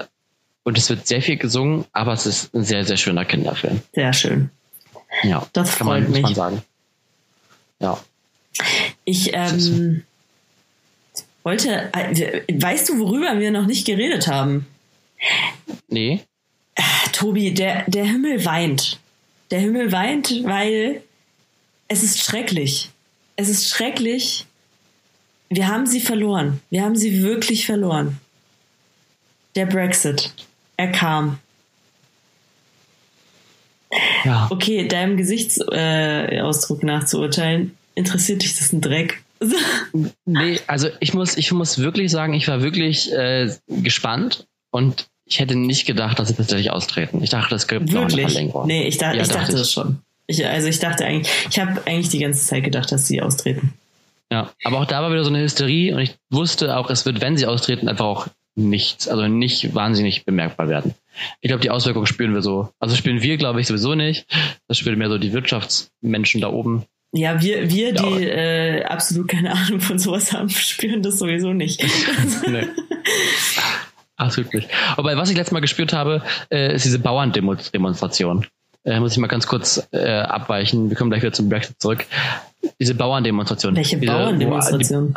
und 0.69 0.77
es 0.77 0.89
wird 0.89 1.05
sehr 1.07 1.21
viel 1.21 1.37
gesungen, 1.37 1.85
aber 1.91 2.13
es 2.13 2.25
ist 2.25 2.53
ein 2.53 2.63
sehr, 2.63 2.85
sehr 2.85 2.97
schöner 2.97 3.25
Kinderfilm. 3.25 3.81
sehr 3.93 4.13
schön. 4.13 4.49
Ja, 5.23 5.45
Das 5.53 5.75
kann 5.77 5.87
man, 5.87 6.03
freut 6.03 6.09
muss 6.09 6.21
man 6.21 6.29
mich. 6.29 6.35
sagen. 6.37 6.61
Ja. 7.79 7.99
Ich 9.03 9.31
ähm, 9.33 10.03
wollte, 11.43 11.89
äh, 11.93 12.43
weißt 12.53 12.89
du, 12.89 12.99
worüber 12.99 13.39
wir 13.39 13.49
noch 13.51 13.65
nicht 13.65 13.85
geredet 13.85 14.27
haben? 14.27 14.67
Nee. 15.87 16.21
Tobi, 17.11 17.53
der, 17.53 17.83
der 17.87 18.05
Himmel 18.05 18.45
weint. 18.45 18.99
Der 19.49 19.59
Himmel 19.59 19.91
weint, 19.91 20.29
weil 20.45 21.01
es 21.87 22.03
ist 22.03 22.19
schrecklich. 22.21 22.89
Es 23.35 23.49
ist 23.49 23.67
schrecklich. 23.67 24.45
Wir 25.49 25.67
haben 25.67 25.87
sie 25.87 25.99
verloren. 26.01 26.61
Wir 26.69 26.83
haben 26.83 26.95
sie 26.95 27.23
wirklich 27.23 27.65
verloren. 27.65 28.19
Der 29.55 29.65
Brexit. 29.65 30.31
Er 30.79 30.93
kam. 30.93 31.39
Ja. 34.23 34.47
Okay, 34.49 34.87
deinem 34.87 35.17
Gesichtsausdruck 35.17 35.75
äh, 35.77 36.39
Ausdruck 36.39 36.83
nach 36.83 37.03
zu 37.03 37.19
urteilen, 37.19 37.75
interessiert 37.95 38.43
dich 38.43 38.57
das 38.57 38.71
ein 38.71 38.79
Dreck? 38.79 39.21
Nee, 40.25 40.59
also 40.67 40.87
ich 40.99 41.13
muss, 41.13 41.35
ich 41.35 41.51
muss 41.51 41.79
wirklich 41.79 42.11
sagen, 42.11 42.33
ich 42.33 42.47
war 42.47 42.61
wirklich 42.61 43.11
äh, 43.11 43.49
gespannt 43.67 44.47
und 44.71 45.07
ich 45.25 45.39
hätte 45.39 45.55
nicht 45.55 45.85
gedacht, 45.85 46.17
dass 46.19 46.29
sie 46.29 46.35
tatsächlich 46.35 46.71
austreten. 46.71 47.23
Ich 47.23 47.29
dachte, 47.31 47.49
das 47.49 47.67
gibt 47.67 47.91
noch 47.91 48.03
eine? 48.03 48.09
Verlängerung. 48.09 48.67
Nee, 48.67 48.87
ich, 48.87 48.97
da, 48.97 49.13
Ja, 49.13 49.23
ich 49.23 49.27
dachte 49.27 49.51
dachte 49.53 49.61
ich. 49.61 49.71
schon. 49.71 49.99
Ich, 50.27 50.45
also 50.45 50.67
ich 50.67 50.79
dachte 50.79 51.03
eigentlich, 51.05 51.29
ich 51.49 51.59
habe 51.59 51.81
eigentlich 51.85 52.09
die 52.09 52.19
ganze 52.19 52.45
Zeit 52.45 52.63
gedacht, 52.63 52.91
dass 52.91 53.07
sie 53.07 53.21
austreten. 53.21 53.73
Ja, 54.31 54.51
aber 54.63 54.79
auch 54.79 54.85
da 54.85 55.01
war 55.01 55.11
wieder 55.11 55.23
so 55.23 55.29
eine 55.29 55.41
Hysterie 55.41 55.93
und 55.93 55.99
ich 55.99 56.15
wusste 56.29 56.77
auch, 56.77 56.89
es 56.89 57.05
wird, 57.05 57.19
wenn 57.19 57.35
sie 57.35 57.47
austreten, 57.47 57.89
einfach 57.89 58.05
auch 58.05 58.27
nichts, 58.55 59.07
also 59.07 59.27
nicht 59.27 59.73
wahnsinnig 59.75 60.25
bemerkbar 60.25 60.69
werden. 60.69 60.93
Ich 61.41 61.47
glaube, 61.49 61.61
die 61.61 61.69
Auswirkungen 61.69 62.07
spüren 62.07 62.33
wir 62.33 62.41
so. 62.41 62.69
Also 62.79 62.95
spüren 62.95 63.21
wir, 63.21 63.37
glaube 63.37 63.61
ich, 63.61 63.67
sowieso 63.67 63.95
nicht. 63.95 64.25
Das 64.67 64.77
spüren 64.77 64.97
mehr 64.97 65.09
so 65.09 65.17
die 65.17 65.33
Wirtschaftsmenschen 65.33 66.41
da 66.41 66.49
oben. 66.49 66.85
Ja, 67.11 67.41
wir, 67.41 67.69
wir 67.71 67.93
Ja. 67.93 68.01
die 68.03 68.23
äh, 68.25 68.83
absolut 68.83 69.27
keine 69.29 69.51
Ahnung 69.53 69.79
von 69.81 69.97
sowas 69.97 70.31
haben, 70.33 70.49
spüren 70.49 71.01
das 71.01 71.19
sowieso 71.19 71.53
nicht. 71.53 71.83
Nee. 72.47 72.67
Absolut 74.15 74.53
nicht. 74.53 74.69
Aber 74.97 75.15
was 75.15 75.29
ich 75.29 75.37
letztes 75.37 75.53
Mal 75.53 75.61
gespürt 75.61 75.93
habe, 75.93 76.21
äh, 76.51 76.75
ist 76.75 76.83
diese 76.85 76.99
Bauerndemonstration. 76.99 78.45
Äh, 78.85 78.99
muss 78.99 79.11
ich 79.11 79.17
mal 79.17 79.27
ganz 79.27 79.45
kurz 79.45 79.87
äh, 79.91 80.07
abweichen. 80.07 80.89
Wir 80.89 80.95
kommen 80.95 81.09
gleich 81.09 81.21
wieder 81.21 81.33
zum 81.33 81.49
Brexit 81.49 81.81
zurück. 81.81 82.05
Diese 82.79 82.95
Bauerndemonstration. 82.95 83.75
Welche 83.75 83.97
Diese, 83.97 84.11
Bauerndemonstration? 84.11 85.13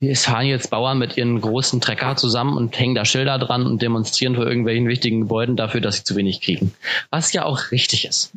Die, 0.00 0.10
es 0.10 0.24
fahren 0.24 0.46
jetzt 0.46 0.70
Bauern 0.70 0.98
mit 0.98 1.16
ihren 1.16 1.40
großen 1.40 1.80
Trecker 1.80 2.16
zusammen 2.16 2.56
und 2.56 2.78
hängen 2.78 2.94
da 2.94 3.04
Schilder 3.04 3.38
dran 3.38 3.66
und 3.66 3.82
demonstrieren 3.82 4.36
vor 4.36 4.46
irgendwelchen 4.46 4.88
wichtigen 4.88 5.22
Gebäuden 5.22 5.56
dafür, 5.56 5.80
dass 5.80 5.96
sie 5.96 6.04
zu 6.04 6.14
wenig 6.14 6.40
kriegen. 6.40 6.72
Was 7.10 7.32
ja 7.32 7.44
auch 7.44 7.72
richtig 7.72 8.04
ist. 8.06 8.32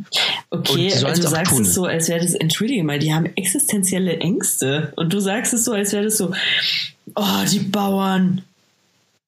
Okay, 0.50 0.92
also 0.94 1.08
du 1.08 1.28
sagst 1.28 1.54
tun. 1.54 1.62
es 1.62 1.74
so, 1.74 1.86
als 1.86 2.10
wäre 2.10 2.22
das, 2.22 2.34
entschuldige 2.34 2.84
mal, 2.84 2.98
die 3.00 3.14
haben 3.14 3.26
existenzielle 3.36 4.18
Ängste. 4.18 4.94
Und 4.96 5.14
du 5.14 5.20
sagst 5.20 5.54
es 5.54 5.66
so, 5.66 5.74
als 5.74 5.94
wäre 5.94 6.06
das 6.06 6.18
so, 6.18 6.34
oh, 7.16 7.46
die 7.52 7.60
Bauern. 7.60 8.44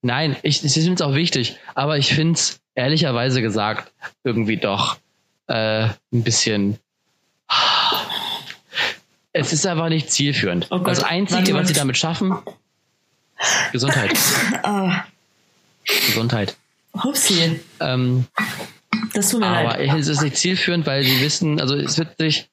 Nein, 0.02 0.36
ich, 0.41 0.63
ich 0.63 0.73
finde 0.73 0.93
es 0.93 1.02
auch 1.02 1.15
wichtig, 1.15 1.58
aber 1.76 1.97
ich 1.97 2.13
finde 2.13 2.34
es 2.34 2.60
ehrlicherweise 2.76 3.41
gesagt 3.41 3.91
irgendwie 4.23 4.58
doch 4.58 4.97
äh, 5.48 5.88
ein 6.14 6.24
bisschen. 6.24 6.78
Es 9.34 9.54
ist 9.54 9.66
einfach 9.68 9.90
nicht 9.90 10.12
zielführend. 10.12 10.68
Oh 10.72 10.80
Gott, 10.80 10.88
das 10.90 11.04
Einzige, 11.04 11.54
was 11.54 11.68
sie 11.68 11.74
damit 11.74 11.98
schaffen, 11.98 12.38
Gesundheit. 13.72 14.12
Ah, 14.64 15.04
Gesundheit. 15.86 16.56
Hupsi, 17.04 17.60
Ähm, 17.80 18.26
das 19.14 19.30
tut 19.30 19.42
mir 19.42 19.48
aber 19.48 19.78
leid. 19.78 20.00
es 20.00 20.08
ist 20.08 20.22
nicht 20.22 20.38
zielführend, 20.38 20.88
weil 20.88 21.04
sie 21.04 21.22
wissen, 21.22 21.62
also 21.62 21.76
es 21.76 21.98
wird 22.00 22.18
sich, 22.18 22.50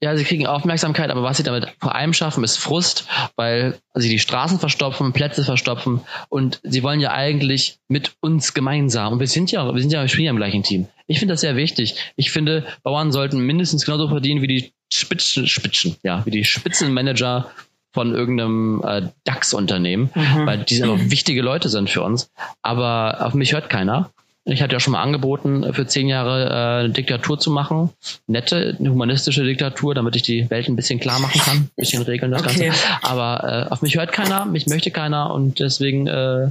ja, 0.00 0.16
sie 0.16 0.24
kriegen 0.24 0.46
Aufmerksamkeit, 0.46 1.10
aber 1.10 1.22
was 1.22 1.36
sie 1.38 1.42
damit 1.42 1.68
vor 1.80 1.94
allem 1.94 2.12
schaffen, 2.14 2.44
ist 2.44 2.56
Frust, 2.56 3.06
weil 3.36 3.78
sie 3.94 4.08
die 4.08 4.18
Straßen 4.18 4.58
verstopfen, 4.60 5.12
Plätze 5.12 5.42
verstopfen 5.44 6.02
und 6.28 6.60
sie 6.62 6.82
wollen 6.82 7.00
ja 7.00 7.10
eigentlich 7.12 7.78
mit 7.88 8.12
uns 8.20 8.54
gemeinsam 8.54 9.14
und 9.14 9.20
wir 9.20 9.26
sind 9.26 9.50
ja, 9.50 9.72
wir 9.74 9.80
sind 9.80 9.92
ja, 9.92 10.02
wir 10.02 10.08
spielen 10.08 10.26
ja 10.26 10.30
im 10.30 10.36
gleichen 10.36 10.62
Team. 10.62 10.86
Ich 11.06 11.18
finde 11.18 11.32
das 11.34 11.40
sehr 11.40 11.56
wichtig. 11.56 11.96
Ich 12.16 12.30
finde, 12.30 12.64
Bauern 12.82 13.12
sollten 13.12 13.38
mindestens 13.40 13.84
genauso 13.84 14.08
verdienen 14.08 14.42
wie 14.42 14.46
die 14.46 14.72
Spitzen, 14.92 15.46
Spitzen, 15.46 15.96
ja, 16.02 16.24
wie 16.26 16.30
die 16.30 16.44
Spitzenmanager 16.44 17.50
von 17.92 18.14
irgendeinem 18.14 18.82
äh, 18.86 19.08
DAX-Unternehmen, 19.24 20.10
Mhm. 20.14 20.46
weil 20.46 20.58
die 20.58 20.82
einfach 20.82 21.10
wichtige 21.10 21.40
Leute 21.42 21.68
sind 21.70 21.88
für 21.90 22.02
uns. 22.02 22.30
Aber 22.62 23.26
auf 23.26 23.34
mich 23.34 23.54
hört 23.54 23.70
keiner. 23.70 24.10
Ich 24.50 24.62
hatte 24.62 24.72
ja 24.74 24.80
schon 24.80 24.92
mal 24.92 25.02
angeboten, 25.02 25.72
für 25.74 25.86
zehn 25.86 26.08
Jahre 26.08 26.46
äh, 26.46 26.84
eine 26.84 26.90
Diktatur 26.90 27.38
zu 27.38 27.50
machen. 27.50 27.90
Nette, 28.26 28.76
eine 28.78 28.90
humanistische 28.90 29.44
Diktatur, 29.44 29.94
damit 29.94 30.16
ich 30.16 30.22
die 30.22 30.48
Welt 30.50 30.68
ein 30.68 30.76
bisschen 30.76 31.00
klar 31.00 31.20
machen 31.20 31.40
kann, 31.40 31.56
ein 31.58 31.70
bisschen 31.76 32.02
regeln 32.02 32.32
das 32.32 32.42
Okay. 32.42 32.66
Ganze. 32.68 32.80
Aber 33.02 33.66
äh, 33.68 33.72
auf 33.72 33.82
mich 33.82 33.96
hört 33.96 34.12
keiner, 34.12 34.46
mich 34.46 34.66
möchte 34.66 34.90
keiner 34.90 35.32
und 35.34 35.60
deswegen 35.60 36.06
äh, 36.06 36.48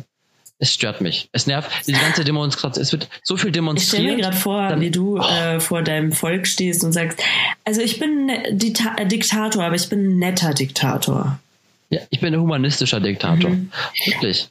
es 0.60 0.74
stört 0.74 1.02
mich. 1.02 1.30
Es 1.34 1.46
nervt. 1.46 1.70
Diese 1.86 2.00
ganze 2.00 2.24
Demonstration, 2.24 2.82
es 2.82 2.92
wird 2.92 3.08
so 3.24 3.38
viel 3.38 3.50
Ich 3.50 3.54
stelle 3.54 3.62
mir 3.62 4.16
demonstriert. 4.16 4.22
gerade 4.22 4.36
vor, 4.38 4.80
wie 4.80 4.90
du 4.92 5.18
äh, 5.18 5.60
vor 5.60 5.84
deinem 5.84 6.12
Volk 6.12 6.48
stehst 6.48 6.84
und 6.84 6.94
sagst, 6.94 7.22
also 7.64 7.82
ich 7.82 8.00
bin 8.00 8.30
ein 8.30 8.58
Dita 8.58 8.96
äh, 8.98 9.06
Diktator, 9.06 9.64
aber 9.64 9.76
ich 9.76 9.88
bin 9.90 10.00
ein 10.14 10.18
netter 10.20 10.54
Diktator. 10.54 11.40
Ja, 11.90 12.02
ich 12.10 12.20
bin 12.20 12.34
ein 12.34 12.40
humanistischer 12.42 13.00
Diktator. 13.00 13.52
Mhm. 13.52 13.72
Wirklich. 14.06 14.50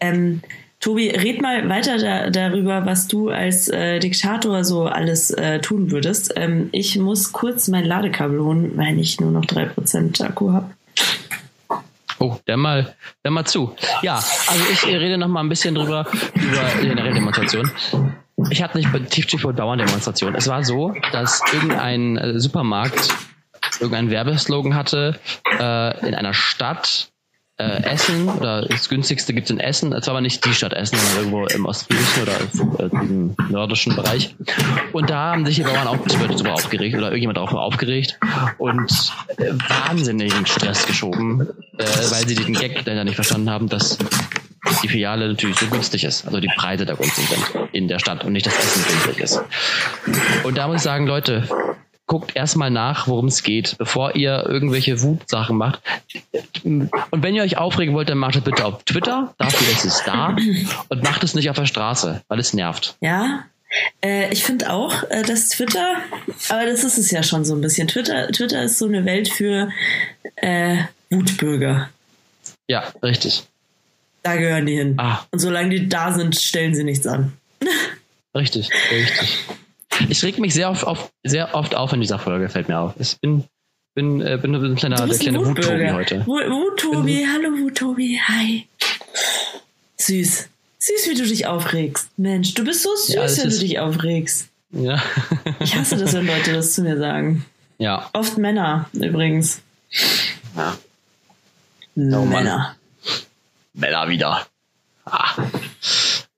Ähm, 0.00 0.40
Tobi, 0.84 1.08
red 1.08 1.40
mal 1.40 1.66
weiter 1.70 1.96
da, 1.96 2.28
darüber, 2.28 2.84
was 2.84 3.08
du 3.08 3.30
als 3.30 3.68
äh, 3.68 4.00
Diktator 4.00 4.64
so 4.64 4.84
alles 4.84 5.30
äh, 5.30 5.58
tun 5.60 5.90
würdest. 5.90 6.34
Ähm, 6.36 6.68
ich 6.72 6.98
muss 6.98 7.32
kurz 7.32 7.68
mein 7.68 7.86
Ladekabel 7.86 8.38
holen, 8.38 8.76
weil 8.76 8.98
ich 8.98 9.18
nur 9.18 9.30
noch 9.30 9.46
3% 9.46 10.22
Akku 10.22 10.52
habe. 10.52 10.70
Oh, 12.18 12.36
dann 12.44 12.60
mal, 12.60 12.94
dann 13.22 13.32
mal 13.32 13.46
zu. 13.46 13.74
Ja, 14.02 14.16
also 14.16 14.62
ich 14.70 14.84
rede 14.84 15.16
noch 15.16 15.28
mal 15.28 15.40
ein 15.40 15.48
bisschen 15.48 15.74
drüber, 15.74 16.06
über 16.34 16.82
generelle 16.82 17.14
Demonstrationen. 17.14 17.72
Ich 18.50 18.62
hatte 18.62 18.76
nicht 18.76 18.92
bei 18.92 18.98
Tiefschiffboot 18.98 19.56
Bauerndemonstration. 19.56 20.34
Es 20.34 20.48
war 20.48 20.64
so, 20.64 20.94
dass 21.12 21.40
irgendein 21.50 22.18
äh, 22.18 22.38
Supermarkt 22.38 23.08
irgendeinen 23.80 24.10
Werbeslogan 24.10 24.74
hatte 24.74 25.18
äh, 25.58 26.06
in 26.06 26.14
einer 26.14 26.34
Stadt 26.34 27.08
äh, 27.56 27.84
Essen 27.84 28.28
oder 28.28 28.62
das 28.62 28.88
günstigste 28.88 29.32
gibt 29.32 29.46
es 29.46 29.50
in 29.50 29.60
Essen. 29.60 29.92
Es 29.92 30.06
war 30.06 30.14
aber 30.14 30.20
nicht 30.20 30.44
die 30.44 30.52
Stadt 30.52 30.72
Essen, 30.72 30.98
sondern 30.98 31.18
irgendwo 31.18 31.46
im 31.46 31.66
Ostfriesischen 31.66 32.22
oder 32.22 32.84
äh, 32.84 33.04
im 33.04 33.36
nordischen 33.48 33.94
Bereich. 33.94 34.34
Und 34.92 35.10
da 35.10 35.32
haben 35.32 35.46
sich 35.46 35.56
die 35.56 35.62
Bauern 35.62 35.86
auch 35.86 35.98
darüber 36.04 36.54
aufgeregt 36.54 36.96
oder 36.96 37.06
irgendjemand 37.06 37.38
auch 37.38 37.52
aufgeregt 37.52 38.18
und 38.58 39.12
äh, 39.36 39.52
wahnsinnigen 39.68 40.46
Stress 40.46 40.86
geschoben, 40.86 41.42
äh, 41.78 41.84
weil 42.10 42.26
sie 42.26 42.34
den 42.34 42.54
Gag 42.54 42.84
leider 42.84 43.04
nicht 43.04 43.14
verstanden 43.14 43.50
haben, 43.50 43.68
dass 43.68 43.98
die 44.82 44.88
Filiale 44.88 45.28
natürlich 45.28 45.58
so 45.58 45.66
günstig 45.66 46.04
ist, 46.04 46.26
also 46.26 46.40
die 46.40 46.50
Preise 46.56 46.86
da 46.86 46.94
günstig 46.94 47.26
sind 47.28 47.68
in 47.72 47.86
der 47.86 47.98
Stadt 47.98 48.24
und 48.24 48.32
nicht 48.32 48.46
das 48.46 48.58
Essen 48.58 48.84
günstig 48.88 49.22
ist. 49.22 49.42
Und 50.42 50.58
da 50.58 50.66
muss 50.66 50.76
ich 50.76 50.82
sagen, 50.82 51.06
Leute, 51.06 51.48
guckt 52.06 52.36
erstmal 52.36 52.70
nach, 52.70 53.08
worum 53.08 53.26
es 53.26 53.42
geht, 53.42 53.76
bevor 53.78 54.14
ihr 54.14 54.44
irgendwelche 54.46 55.02
Wutsachen 55.02 55.56
macht. 55.56 55.80
Und 56.62 56.90
wenn 57.12 57.34
ihr 57.34 57.42
euch 57.42 57.56
aufregen 57.56 57.94
wollt, 57.94 58.08
dann 58.08 58.18
macht 58.18 58.36
es 58.36 58.42
bitte 58.42 58.64
auf 58.64 58.82
Twitter, 58.84 59.34
dafür 59.38 59.72
ist 59.72 59.84
es 59.84 60.02
da, 60.04 60.36
und 60.88 61.02
macht 61.02 61.24
es 61.24 61.34
nicht 61.34 61.50
auf 61.50 61.56
der 61.56 61.66
Straße, 61.66 62.22
weil 62.28 62.38
es 62.38 62.52
nervt. 62.52 62.96
Ja, 63.00 63.44
äh, 64.02 64.32
ich 64.32 64.44
finde 64.44 64.70
auch, 64.70 65.02
äh, 65.10 65.22
dass 65.22 65.48
Twitter, 65.48 65.96
aber 66.48 66.66
das 66.66 66.84
ist 66.84 66.98
es 66.98 67.10
ja 67.10 67.22
schon 67.22 67.44
so 67.44 67.54
ein 67.54 67.60
bisschen. 67.60 67.88
Twitter, 67.88 68.28
Twitter 68.28 68.62
ist 68.62 68.78
so 68.78 68.86
eine 68.86 69.04
Welt 69.04 69.28
für 69.28 69.70
äh, 70.36 70.76
Wutbürger. 71.10 71.90
Ja, 72.68 72.84
richtig. 73.02 73.44
Da 74.22 74.36
gehören 74.36 74.66
die 74.66 74.76
hin. 74.76 74.94
Ah. 74.98 75.20
Und 75.30 75.38
solange 75.38 75.70
die 75.70 75.88
da 75.88 76.12
sind, 76.12 76.36
stellen 76.36 76.74
sie 76.74 76.84
nichts 76.84 77.06
an. 77.06 77.32
Richtig, 78.36 78.68
richtig. 78.90 79.44
Ich 80.08 80.22
reg 80.24 80.38
mich 80.38 80.54
sehr 80.54 80.70
oft 80.70 80.84
auf, 80.86 81.12
sehr 81.22 81.54
oft 81.54 81.74
auf 81.74 81.92
in 81.92 82.00
dieser 82.00 82.18
Folge, 82.18 82.48
fällt 82.48 82.68
mir 82.68 82.78
auf. 82.78 82.94
Ich 82.98 83.18
bin, 83.20 83.44
bin, 83.94 84.20
äh, 84.20 84.38
bin 84.40 84.54
ein 84.54 84.74
kleiner, 84.74 85.06
der 85.06 85.18
kleine 85.18 85.44
Wut-Tobi 85.44 85.90
heute. 85.90 86.26
Wu- 86.26 86.32
Wut-Tobi, 86.34 87.26
hallo 87.32 87.50
Wut-Tobi, 87.58 88.20
hi. 88.26 88.66
Süß. 89.98 90.48
Süß, 90.78 91.08
wie 91.10 91.14
du 91.14 91.26
dich 91.26 91.46
aufregst. 91.46 92.08
Mensch, 92.16 92.54
du 92.54 92.64
bist 92.64 92.82
so 92.82 92.94
süß, 92.94 93.14
Ja, 93.14 93.22
wenn 93.44 93.50
du 93.50 93.58
dich 93.58 93.78
aufregst. 93.78 94.48
Ja. 94.72 95.00
Ich 95.60 95.74
hasse 95.76 95.96
das, 95.96 96.12
wenn 96.12 96.26
Leute 96.26 96.52
das 96.52 96.74
zu 96.74 96.82
mir 96.82 96.98
sagen. 96.98 97.44
ja. 97.78 98.10
Oft 98.12 98.36
Männer, 98.38 98.88
übrigens. 98.92 99.62
ja. 100.56 100.76
No. 101.94 102.24
Männer. 102.26 102.74
Bella 103.72 104.08
wieder. 104.08 104.46
Ah. 105.04 105.30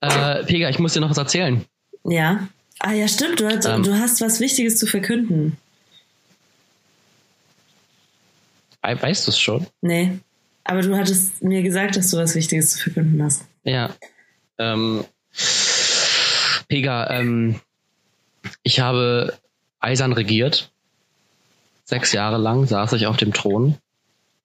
Äh, 0.01 0.43
Pega, 0.43 0.69
ich 0.69 0.77
muss 0.77 0.93
dir 0.93 0.99
noch 1.01 1.09
was 1.09 1.17
erzählen. 1.17 1.65
Ja. 2.03 2.47
Ah 2.79 2.93
ja, 2.93 3.07
stimmt, 3.07 3.39
du 3.39 3.47
hast, 3.47 3.65
Ähm. 3.65 3.83
du 3.83 3.93
hast 3.99 4.21
was 4.21 4.39
Wichtiges 4.39 4.77
zu 4.77 4.85
verkünden. 4.87 5.57
We- 8.83 9.01
Weißt 9.01 9.27
du 9.27 9.31
es 9.31 9.39
schon? 9.39 9.67
Nee. 9.81 10.19
Aber 10.63 10.81
du 10.81 10.95
hattest 10.97 11.41
mir 11.43 11.61
gesagt, 11.63 11.95
dass 11.95 12.11
du 12.11 12.17
was 12.17 12.35
Wichtiges 12.35 12.71
zu 12.71 12.79
verkünden 12.79 13.21
hast. 13.23 13.43
Ja. 13.63 13.89
Ähm, 14.57 15.05
Pega, 16.67 17.09
ähm, 17.11 17.59
ich 18.63 18.79
habe 18.79 19.37
eisern 19.79 20.13
regiert. 20.13 20.71
Sechs 21.85 22.11
Jahre 22.11 22.37
lang 22.37 22.65
saß 22.67 22.93
ich 22.93 23.07
auf 23.07 23.17
dem 23.17 23.33
Thron. 23.33 23.77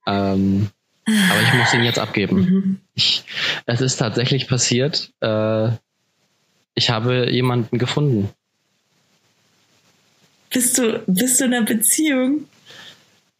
Ähm, 0.06 0.70
aber 1.06 1.42
ich 1.42 1.54
muss 1.54 1.74
ihn 1.74 1.82
jetzt 1.82 1.98
abgeben. 1.98 2.36
Mhm. 2.40 2.80
Ich, 2.94 3.24
es 3.66 3.80
ist 3.80 3.96
tatsächlich 3.96 4.46
passiert. 4.46 5.12
Äh, 5.20 5.70
ich 6.74 6.90
habe 6.90 7.30
jemanden 7.30 7.78
gefunden. 7.78 8.30
Bist 10.50 10.78
du, 10.78 11.02
bist 11.06 11.40
du 11.40 11.44
in 11.44 11.54
einer 11.54 11.64
Beziehung? 11.64 12.46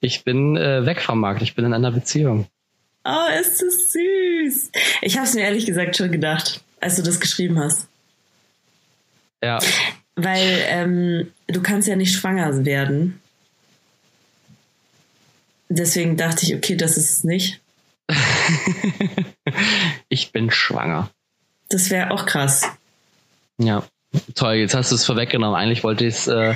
Ich 0.00 0.24
bin 0.24 0.56
äh, 0.56 0.84
weg 0.86 1.00
vom 1.00 1.20
Markt. 1.20 1.42
Ich 1.42 1.54
bin 1.54 1.64
in 1.64 1.74
einer 1.74 1.92
Beziehung. 1.92 2.46
Oh, 3.04 3.26
ist 3.40 3.60
das 3.62 3.92
süß. 3.92 4.70
Ich 5.02 5.16
habe 5.16 5.26
es 5.26 5.34
mir 5.34 5.42
ehrlich 5.42 5.66
gesagt 5.66 5.96
schon 5.96 6.10
gedacht, 6.10 6.62
als 6.80 6.96
du 6.96 7.02
das 7.02 7.20
geschrieben 7.20 7.58
hast. 7.58 7.88
Ja, 9.42 9.58
Weil 10.14 10.64
ähm, 10.66 11.32
du 11.48 11.62
kannst 11.62 11.88
ja 11.88 11.96
nicht 11.96 12.14
schwanger 12.14 12.64
werden. 12.64 13.20
Deswegen 15.68 16.16
dachte 16.16 16.44
ich, 16.44 16.54
okay, 16.54 16.76
das 16.76 16.96
ist 16.96 17.10
es 17.10 17.24
nicht. 17.24 17.60
ich 20.08 20.32
bin 20.32 20.50
schwanger. 20.50 21.10
Das 21.70 21.90
wäre 21.90 22.10
auch 22.10 22.26
krass. 22.26 22.62
Ja. 23.66 23.82
Toll, 24.34 24.56
jetzt 24.56 24.74
hast 24.74 24.90
du 24.90 24.96
es 24.96 25.06
vorweggenommen. 25.06 25.56
Eigentlich 25.58 25.82
wollte 25.84 26.04
ich 26.04 26.14
es 26.14 26.26
äh, 26.28 26.54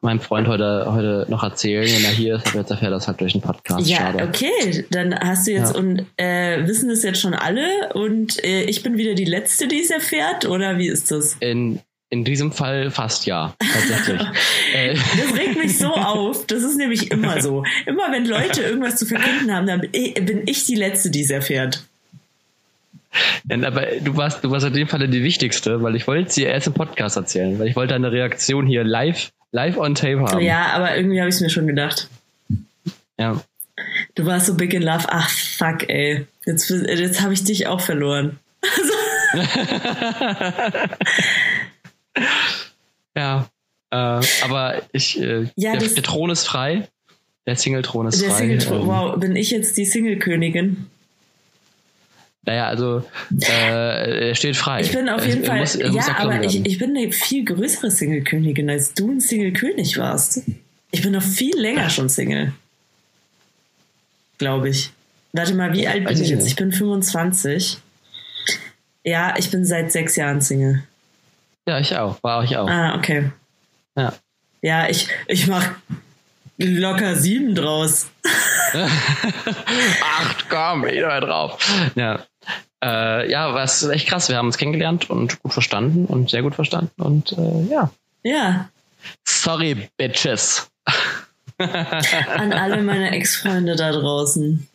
meinem 0.00 0.18
Freund 0.18 0.48
heute, 0.48 0.84
heute 0.88 1.26
noch 1.28 1.44
erzählen, 1.44 1.84
wenn 1.86 2.04
er 2.04 2.10
hier 2.10 2.34
ist, 2.36 2.48
aber 2.48 2.58
jetzt 2.58 2.70
erfährt 2.72 2.90
er 2.90 2.96
das 2.96 3.06
halt 3.06 3.20
durch 3.20 3.34
einen 3.34 3.42
Podcast. 3.42 3.86
Ja, 3.86 3.98
Schade. 3.98 4.24
okay. 4.24 4.84
Dann 4.90 5.16
hast 5.16 5.46
du 5.46 5.52
jetzt 5.52 5.74
Ja. 5.74 5.78
und 5.80 6.04
äh, 6.16 6.66
wissen 6.66 6.88
das 6.88 7.04
jetzt 7.04 7.20
schon 7.20 7.34
alle 7.34 7.92
und 7.94 8.42
äh, 8.44 8.62
ich 8.64 8.82
bin 8.82 8.96
wieder 8.96 9.14
die 9.14 9.26
Letzte, 9.26 9.68
die 9.68 9.80
es 9.80 9.90
erfährt, 9.90 10.46
oder 10.46 10.78
wie 10.78 10.88
ist 10.88 11.12
das? 11.12 11.36
In, 11.38 11.78
in 12.10 12.24
diesem 12.24 12.50
Fall 12.50 12.90
fast 12.90 13.26
ja, 13.26 13.54
tatsächlich. 13.60 14.20
äh, 14.74 14.94
Das 14.94 15.38
regt 15.38 15.56
mich 15.56 15.78
so 15.78 15.88
auf. 15.94 16.46
Das 16.48 16.64
ist 16.64 16.78
nämlich 16.78 17.12
immer 17.12 17.40
so. 17.40 17.62
Immer 17.86 18.10
wenn 18.10 18.26
Leute 18.26 18.62
irgendwas 18.62 18.96
zu 18.96 19.06
verkünden 19.06 19.54
haben, 19.54 19.68
dann 19.68 19.82
bin 19.82 20.42
ich 20.46 20.64
die 20.66 20.74
Letzte, 20.74 21.10
die 21.10 21.22
es 21.22 21.30
erfährt. 21.30 21.84
Denn, 23.44 23.64
aber 23.64 23.86
du 24.00 24.16
warst, 24.16 24.44
du 24.44 24.50
warst 24.50 24.66
in 24.66 24.72
dem 24.74 24.88
Falle 24.88 25.08
die 25.08 25.22
wichtigste, 25.22 25.82
weil 25.82 25.96
ich 25.96 26.06
wollte 26.06 26.30
sie 26.30 26.44
erst 26.44 26.66
im 26.66 26.74
Podcast 26.74 27.16
erzählen, 27.16 27.58
weil 27.58 27.68
ich 27.68 27.76
wollte 27.76 27.94
eine 27.94 28.12
Reaktion 28.12 28.66
hier 28.66 28.84
live, 28.84 29.30
live 29.52 29.76
on 29.78 29.94
tape 29.94 30.20
haben. 30.20 30.40
Ja, 30.40 30.66
aber 30.72 30.96
irgendwie 30.96 31.18
habe 31.20 31.28
ich 31.28 31.36
es 31.36 31.40
mir 31.40 31.50
schon 31.50 31.66
gedacht. 31.66 32.08
ja. 33.18 33.40
Du 34.16 34.26
warst 34.26 34.46
so 34.46 34.54
big 34.54 34.74
in 34.74 34.82
love. 34.82 35.04
Ach, 35.08 35.30
fuck, 35.30 35.88
ey. 35.88 36.26
Jetzt, 36.44 36.68
jetzt 36.68 37.22
habe 37.22 37.32
ich 37.32 37.44
dich 37.44 37.68
auch 37.68 37.80
verloren. 37.80 38.38
Ja. 43.16 43.48
Äh, 43.90 43.96
aber 44.42 44.82
ich, 44.92 45.20
äh, 45.20 45.46
Ja, 45.56 45.76
der, 45.76 45.88
der 45.88 46.02
Thron 46.02 46.30
ist 46.30 46.46
frei. 46.46 46.88
Der 47.46 47.56
Single-Thron 47.56 48.06
ist 48.08 48.20
Der 48.20 48.30
frei. 48.30 48.38
Single, 48.58 48.80
ähm, 48.80 48.86
wow, 48.86 49.18
bin 49.18 49.34
ich 49.34 49.50
jetzt 49.50 49.76
die 49.78 49.86
Single-Königin? 49.86 50.86
Naja, 52.48 52.66
also 52.68 53.04
äh, 53.42 54.28
er 54.28 54.34
steht 54.34 54.56
frei. 54.56 54.80
Ich 54.80 54.90
bin 54.90 55.06
auf 55.10 55.26
jeden 55.26 55.44
Fall, 55.44 55.58
Muss, 55.58 55.74
ja, 55.74 56.16
aber 56.16 56.42
ich, 56.42 56.64
ich 56.64 56.78
bin 56.78 56.96
eine 56.96 57.12
viel 57.12 57.44
größere 57.44 57.90
Single-Königin, 57.90 58.70
als 58.70 58.94
du 58.94 59.10
ein 59.10 59.20
Single-König 59.20 59.98
warst. 59.98 60.40
Ich 60.90 61.02
bin 61.02 61.12
noch 61.12 61.22
viel 61.22 61.54
länger 61.60 61.90
schon 61.90 62.08
Single. 62.08 62.54
Glaube 64.38 64.70
ich. 64.70 64.90
Warte 65.34 65.52
mal, 65.56 65.74
wie 65.74 65.86
alt 65.86 66.06
bin 66.06 66.14
ich 66.14 66.22
ich 66.22 66.30
jetzt? 66.30 66.46
Ich 66.46 66.56
bin 66.56 66.72
25. 66.72 67.76
Ja, 69.04 69.34
ich 69.36 69.50
bin 69.50 69.66
seit 69.66 69.92
sechs 69.92 70.16
Jahren 70.16 70.40
Single. 70.40 70.84
ja, 71.68 71.78
ich 71.78 71.94
auch. 71.98 72.16
War 72.22 72.44
ich 72.44 72.56
auch. 72.56 72.66
Ah, 72.66 72.96
okay. 72.96 73.30
Ja. 73.94 74.14
Ja, 74.62 74.88
ich, 74.88 75.08
ich 75.26 75.48
mach 75.48 75.70
locker 76.58 77.16
sieben 77.16 77.54
draus. 77.54 78.08
Acht, 78.72 80.48
komm, 80.50 80.84
wieder 80.84 81.20
drauf. 81.20 81.58
Ja. 81.94 82.24
Äh, 82.82 83.30
ja, 83.30 83.54
war 83.54 83.64
es 83.64 83.82
echt 83.84 84.08
krass. 84.08 84.28
Wir 84.28 84.36
haben 84.36 84.46
uns 84.46 84.58
kennengelernt 84.58 85.10
und 85.10 85.42
gut 85.42 85.52
verstanden 85.52 86.04
und 86.04 86.30
sehr 86.30 86.42
gut 86.42 86.54
verstanden. 86.54 87.02
Und 87.02 87.32
äh, 87.32 87.66
ja. 87.70 87.90
Ja, 88.22 88.68
Sorry, 89.24 89.88
Bitches. 89.96 90.70
an 91.58 92.52
alle 92.52 92.82
meine 92.82 93.10
Ex-Freunde 93.10 93.76
da 93.76 93.92
draußen. 93.92 94.68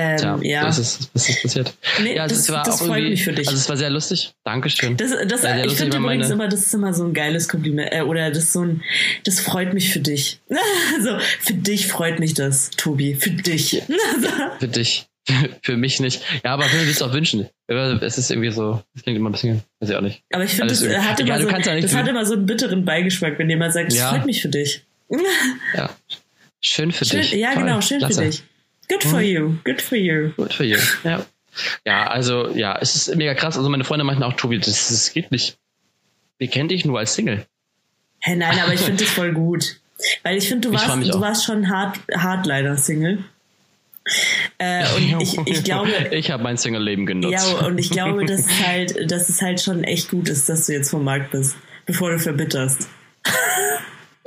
Ähm, 0.00 0.16
Tja, 0.18 0.38
ja. 0.42 0.64
das 0.64 0.78
ist, 0.78 1.10
das 1.14 1.28
ist 1.28 1.42
passiert. 1.42 1.74
Nee, 2.02 2.14
ja, 2.16 2.26
das- 2.28 2.38
es 2.38 2.50
war 2.50 2.62
das 2.62 2.80
auch 2.80 2.86
freut 2.86 3.02
mich 3.04 3.24
für 3.24 3.32
dich. 3.32 3.48
Also 3.48 3.58
es 3.58 3.68
war 3.68 3.76
sehr 3.76 3.90
lustig. 3.90 4.32
Dankeschön. 4.44 4.96
Das, 4.96 5.10
das, 5.26 5.40
sehr 5.42 5.64
ich 5.64 5.72
finde 5.74 5.96
übrigens 5.96 6.24
meine- 6.28 6.34
immer, 6.34 6.48
das 6.48 6.60
ist 6.66 6.74
immer 6.74 6.94
so 6.94 7.04
ein 7.04 7.14
geiles 7.14 7.48
Kompliment. 7.48 7.92
Äh, 7.92 8.02
oder 8.02 8.28
das 8.30 8.44
ist 8.44 8.52
so 8.52 8.62
ein, 8.64 8.82
das 9.24 9.40
freut 9.40 9.74
mich 9.74 9.92
für 9.92 10.00
dich. 10.00 10.40
so, 11.02 11.18
für 11.40 11.54
dich 11.54 11.86
freut 11.88 12.20
mich 12.20 12.34
das, 12.34 12.70
Tobi. 12.70 13.14
Für 13.16 13.30
dich. 13.30 13.82
Für 14.60 14.68
dich. 14.68 15.06
Für 15.62 15.76
mich 15.76 16.00
nicht. 16.00 16.22
Ja, 16.44 16.54
aber 16.54 16.64
würde 16.72 16.84
ich 16.84 16.92
es 16.92 17.02
auch 17.02 17.12
wünschen. 17.12 17.48
Es 17.66 18.16
ist 18.16 18.30
irgendwie 18.30 18.50
so, 18.50 18.82
das 18.94 19.02
klingt 19.02 19.18
immer 19.18 19.28
ein 19.28 19.32
bisschen, 19.32 19.62
weiß 19.80 19.90
ich 19.90 19.96
auch 19.96 20.00
nicht. 20.00 20.22
Aber 20.32 20.44
ich 20.44 20.50
finde, 20.52 20.64
Alles 20.64 20.80
das, 20.80 20.88
hat 21.04 21.20
Ja, 21.20 21.36
immer, 21.36 21.42
so, 21.42 21.48
ja 21.50 21.74
nicht 21.74 21.84
das 21.84 21.94
hat 21.94 22.08
immer 22.08 22.24
so 22.24 22.32
einen 22.34 22.46
bitteren 22.46 22.84
Beigeschmack, 22.86 23.38
wenn 23.38 23.50
jemand 23.50 23.74
sagt, 23.74 23.88
das 23.92 23.98
Ja. 23.98 24.08
freut 24.10 24.24
mich 24.24 24.40
für 24.40 24.48
dich. 24.48 24.86
Ja. 25.74 25.90
Schön 26.62 26.92
für 26.92 27.04
Schön, 27.04 27.20
dich. 27.20 27.32
ja, 27.32 27.52
Toll. 27.52 27.64
genau, 27.64 27.80
schön 27.80 27.98
Klasse. 27.98 28.22
für 28.22 28.26
dich. 28.30 28.42
Good 28.88 29.04
for 29.04 29.20
you. 29.20 29.56
Good 29.64 29.82
for 29.82 29.98
you. 29.98 30.30
Gut 30.36 30.54
für 30.54 30.64
you. 30.64 30.78
Ja. 31.04 31.24
Ja, 31.84 32.06
also, 32.06 32.50
ja, 32.50 32.78
es 32.80 32.94
ist 32.94 33.16
mega 33.16 33.34
krass. 33.34 33.56
Also, 33.56 33.68
meine 33.68 33.84
Freunde 33.84 34.04
meinten 34.04 34.22
auch, 34.22 34.34
Tobi, 34.34 34.58
das, 34.58 34.88
das 34.88 35.12
geht 35.12 35.30
nicht. 35.32 35.58
Wir 36.38 36.48
kennen 36.48 36.68
dich 36.68 36.84
nur 36.84 36.98
als 36.98 37.14
Single. 37.14 37.46
Hä, 38.20 38.36
nein, 38.36 38.58
aber 38.60 38.72
ich 38.72 38.80
finde 38.80 39.04
das 39.04 39.12
voll 39.12 39.32
gut. 39.32 39.80
Weil 40.22 40.36
ich 40.36 40.48
finde, 40.48 40.68
du 40.68 40.74
warst, 40.74 40.88
du 40.88 41.16
auch. 41.16 41.20
warst 41.20 41.44
schon 41.44 41.68
hart, 41.68 41.98
hart 42.14 42.46
leider 42.46 42.76
Single. 42.76 43.24
Äh, 44.58 44.84
und 44.96 45.20
ich, 45.20 45.38
ich 45.46 45.64
glaube. 45.64 45.90
Ich 46.12 46.30
habe 46.30 46.42
mein 46.42 46.56
Single-Leben 46.56 47.06
genutzt. 47.06 47.32
Ja, 47.32 47.66
und 47.66 47.78
ich 47.78 47.90
glaube, 47.90 48.24
dass 48.24 48.40
es 48.40 48.66
halt, 48.66 49.10
dass 49.10 49.28
es 49.28 49.42
halt 49.42 49.60
schon 49.60 49.84
echt 49.84 50.10
gut 50.10 50.28
ist, 50.28 50.48
dass 50.48 50.66
du 50.66 50.72
jetzt 50.72 50.90
vom 50.90 51.04
Markt 51.04 51.32
bist, 51.32 51.56
bevor 51.86 52.10
du 52.10 52.18
verbitterst. 52.18 52.88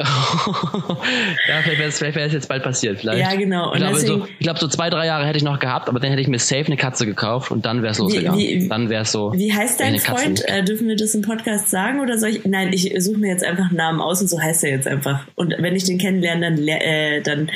ja, 1.48 1.62
vielleicht 1.64 2.02
wäre 2.02 2.20
es 2.26 2.34
jetzt 2.34 2.48
bald 2.48 2.64
passiert. 2.64 3.00
Vielleicht. 3.00 3.20
Ja, 3.20 3.36
genau. 3.36 3.72
Und 3.72 3.78
ich 3.78 3.82
glaube, 3.82 4.00
so, 4.00 4.28
glaub, 4.40 4.60
so 4.60 4.68
zwei, 4.68 4.90
drei 4.90 5.06
Jahre 5.06 5.26
hätte 5.26 5.38
ich 5.38 5.44
noch 5.44 5.60
gehabt, 5.60 5.90
aber 5.90 6.00
dann 6.00 6.10
hätte 6.10 6.22
ich 6.22 6.28
mir 6.28 6.40
safe 6.40 6.66
eine 6.66 6.78
Katze 6.78 7.06
gekauft 7.06 7.52
und 7.52 7.66
dann 7.66 7.82
wäre 7.82 7.92
es 7.92 8.00
losgegangen. 8.00 8.40
Wie, 8.40 8.64
wie, 8.64 8.68
dann 8.68 8.90
wäre 8.90 9.04
es 9.04 9.12
so. 9.12 9.34
Wie 9.34 9.54
heißt 9.54 9.80
dein 9.80 10.00
Freund? 10.00 10.48
Äh, 10.48 10.64
dürfen 10.64 10.88
wir 10.88 10.96
das 10.96 11.16
im 11.16 11.22
Podcast 11.22 11.70
sagen 11.70 12.02
oder 12.02 12.18
soll 12.18 12.30
ich? 12.30 12.46
Nein, 12.46 12.72
ich 12.74 12.94
suche 12.98 13.20
mir 13.20 13.30
jetzt 13.30 13.44
einfach 13.44 13.70
einen 13.70 13.78
Namen 13.78 14.02
aus 14.02 14.22
und 14.22 14.30
so 14.30 14.40
heißt 14.40 14.64
er 14.64 14.72
jetzt 14.72 14.88
einfach. 14.88 15.28
Und 15.36 15.56
wenn 15.58 15.76
ich 15.76 15.84
den 15.84 15.98
kennenlerne, 15.98 16.52
dann, 16.52 16.68
äh, 16.68 17.22
dann 17.22 17.52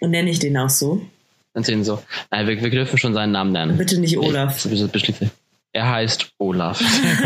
nenne 0.00 0.30
ich 0.30 0.38
den 0.38 0.56
auch 0.56 0.70
so. 0.70 1.02
Dann 1.54 1.64
sehen 1.64 1.82
so. 1.82 2.00
Nein, 2.30 2.46
wir, 2.46 2.62
wir 2.62 2.70
dürfen 2.70 2.98
schon 2.98 3.12
seinen 3.12 3.32
Namen 3.32 3.52
nennen. 3.52 3.76
Bitte 3.76 3.98
nicht 4.00 4.16
Olaf. 4.18 4.64
Ich, 4.64 5.30
er 5.72 5.88
heißt 5.88 6.32
Olaf. 6.38 6.80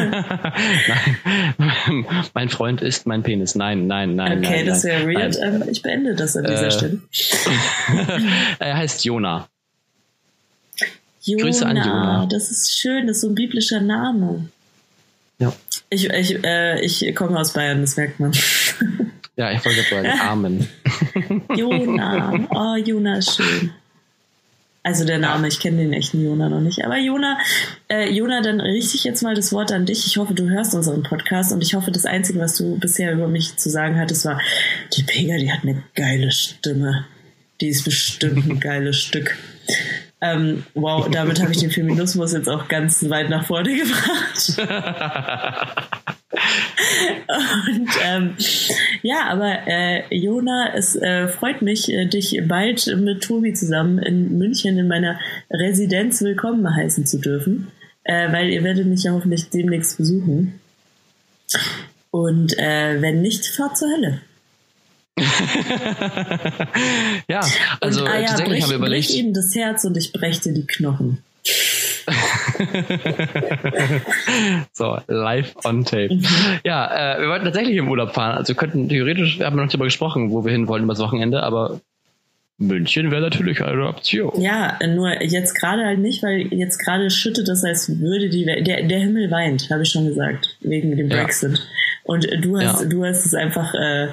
nein, 1.59 2.07
mein 2.35 2.49
Freund 2.51 2.83
ist 2.83 3.07
mein 3.07 3.23
Penis. 3.23 3.55
Nein, 3.55 3.87
nein, 3.87 4.17
nein. 4.17 4.39
Okay, 4.39 4.57
nein, 4.57 4.67
das 4.67 4.85
wäre 4.85 5.07
weird. 5.07 5.37
Nein. 5.41 5.63
Ähm, 5.63 5.69
ich 5.71 5.81
beende 5.83 6.15
das 6.15 6.37
an 6.37 6.45
dieser 6.45 6.67
äh, 6.67 6.71
Stelle. 6.71 7.01
er 8.59 8.77
heißt 8.77 9.05
Jona. 9.05 9.49
Jona. 11.23 11.43
Grüße 11.43 11.67
an 11.67 11.77
Jona. 11.77 12.27
Das 12.31 12.51
ist 12.51 12.79
schön, 12.79 13.07
das 13.07 13.17
ist 13.17 13.23
so 13.23 13.29
ein 13.29 13.35
biblischer 13.35 13.81
Name. 13.81 14.51
Ja. 15.39 15.53
Ich, 15.89 16.11
ich, 16.11 16.45
äh, 16.45 16.81
ich 16.85 17.15
komme 17.15 17.39
aus 17.39 17.55
Bayern, 17.55 17.81
das 17.81 17.97
merkt 17.97 18.21
man. 18.21 18.33
ja, 19.37 19.53
ich 19.53 19.65
wollte 19.65 19.83
sagen, 19.89 20.21
Amen. 20.21 20.69
Jona. 21.57 22.47
Oh, 22.51 22.77
Jona 22.77 23.17
ist 23.19 23.37
schön. 23.37 23.71
Also 24.87 25.07
der 25.07 25.19
Name, 25.19 25.49
ich 25.49 25.61
kenne 25.61 25.79
den 25.79 25.95
echten 25.95 26.23
Jona 26.23 26.51
noch 26.51 26.61
nicht. 26.61 26.85
Aber 26.85 26.99
Jona, 26.99 27.39
äh, 27.89 28.11
Jona, 28.11 28.43
dann 28.43 28.61
richte 28.61 28.97
ich 28.97 29.05
jetzt 29.05 29.23
mal 29.23 29.35
das 29.35 29.51
Wort 29.51 29.73
an 29.73 29.87
dich. 29.87 30.07
Ich 30.07 30.19
hoffe, 30.19 30.35
du 30.35 30.51
hörst 30.51 30.75
unseren 30.75 31.03
Podcast 31.03 31.53
und 31.53 31.63
ich 31.63 31.75
hoffe, 31.75 31.91
das 31.91 32.05
Einzige, 32.05 32.39
was 32.39 32.59
du 32.59 32.79
bisher 32.79 33.15
über 33.15 33.27
mich 33.27 33.57
zu 33.57 33.71
sagen 33.71 33.99
hattest, 33.99 34.27
war, 34.27 34.39
die 34.95 35.03
Pega, 35.03 35.39
die 35.39 35.51
hat 35.51 35.63
eine 35.63 35.83
geile 35.95 36.31
Stimme. 36.31 37.07
Die 37.63 37.69
ist 37.69 37.85
bestimmt 37.85 38.47
ein 38.47 38.61
geiles 38.61 38.99
Stück. 38.99 39.39
Ähm, 40.25 40.65
wow, 40.73 41.07
damit 41.11 41.43
habe 41.43 41.53
ich 41.53 41.59
den 41.59 41.71
Feminismus 41.71 42.33
jetzt 42.33 42.49
auch 42.49 42.67
ganz 42.69 43.11
weit 43.11 43.29
nach 43.29 43.45
vorne 43.45 43.77
gebracht. 43.77 44.59
Und 47.29 47.89
ähm, 48.03 48.35
ja, 49.03 49.27
aber 49.29 49.67
äh, 49.67 50.03
Jona, 50.17 50.73
es 50.75 50.97
äh, 50.97 51.29
freut 51.29 51.61
mich, 51.61 51.93
äh, 51.93 52.07
dich 52.07 52.41
bald 52.49 52.87
mit 52.97 53.23
Tobi 53.23 53.53
zusammen 53.53 53.99
in 53.99 54.39
München 54.39 54.79
in 54.79 54.89
meiner 54.89 55.21
Residenz 55.51 56.23
willkommen 56.23 56.75
heißen 56.75 57.05
zu 57.05 57.19
dürfen, 57.19 57.69
äh, 58.05 58.33
weil 58.33 58.49
ihr 58.49 58.65
werdet 58.65 58.87
mich 58.87 59.05
ja 59.05 59.13
hoffentlich 59.13 59.51
demnächst 59.51 59.99
besuchen. 59.99 60.59
Und 62.11 62.59
äh, 62.59 63.03
wenn 63.03 63.21
nicht, 63.21 63.47
fahrt 63.47 63.77
zur 63.77 63.91
Hölle. 63.91 64.23
ja, 67.29 67.41
also 67.81 68.03
und, 68.03 68.09
ah 68.09 68.19
ja, 68.19 68.27
tatsächlich 68.27 68.55
brich, 68.55 68.63
haben 68.63 68.71
wir 68.71 68.79
überlegt. 68.79 69.11
Ich 69.11 69.19
ihm 69.19 69.33
das 69.33 69.55
Herz 69.55 69.85
und 69.85 69.97
ich 69.97 70.13
brächte 70.13 70.53
die 70.53 70.67
Knochen. 70.67 71.23
so, 74.73 74.99
live 75.07 75.55
on 75.65 75.85
tape. 75.85 76.15
Mhm. 76.15 76.25
Ja, 76.65 77.17
äh, 77.17 77.21
wir 77.21 77.29
wollten 77.29 77.45
tatsächlich 77.45 77.77
im 77.77 77.89
Urlaub 77.89 78.15
fahren. 78.15 78.37
Also 78.37 78.49
wir 78.49 78.57
könnten 78.57 78.89
theoretisch, 78.89 79.39
wir 79.39 79.47
haben 79.47 79.57
noch 79.57 79.69
darüber 79.69 79.85
gesprochen, 79.85 80.31
wo 80.31 80.45
wir 80.45 80.53
hin 80.53 80.69
wollen 80.69 80.85
über 80.85 80.95
das 80.95 81.03
Wochenende, 81.03 81.43
aber 81.43 81.81
München 82.57 83.11
wäre 83.11 83.23
natürlich 83.23 83.63
eine 83.63 83.89
Option. 83.89 84.41
Ja, 84.41 84.79
nur 84.87 85.23
jetzt 85.23 85.55
gerade 85.55 85.85
halt 85.85 85.99
nicht, 85.99 86.23
weil 86.23 86.53
jetzt 86.55 86.79
gerade 86.79 87.11
schüttet 87.11 87.49
das, 87.49 87.65
als 87.65 87.99
würde 87.99 88.29
die 88.29 88.45
der, 88.45 88.83
der 88.83 88.99
Himmel 88.99 89.31
weint, 89.31 89.69
habe 89.71 89.83
ich 89.83 89.91
schon 89.91 90.07
gesagt, 90.07 90.57
wegen 90.61 90.97
dem 90.97 91.09
Brexit. 91.09 91.59
Ja. 91.59 91.65
Und 92.05 92.29
du 92.43 92.61
hast, 92.61 92.83
ja. 92.83 92.89
du 92.89 93.05
hast 93.05 93.27
es 93.27 93.35
einfach, 93.35 93.75
äh, 93.75 94.09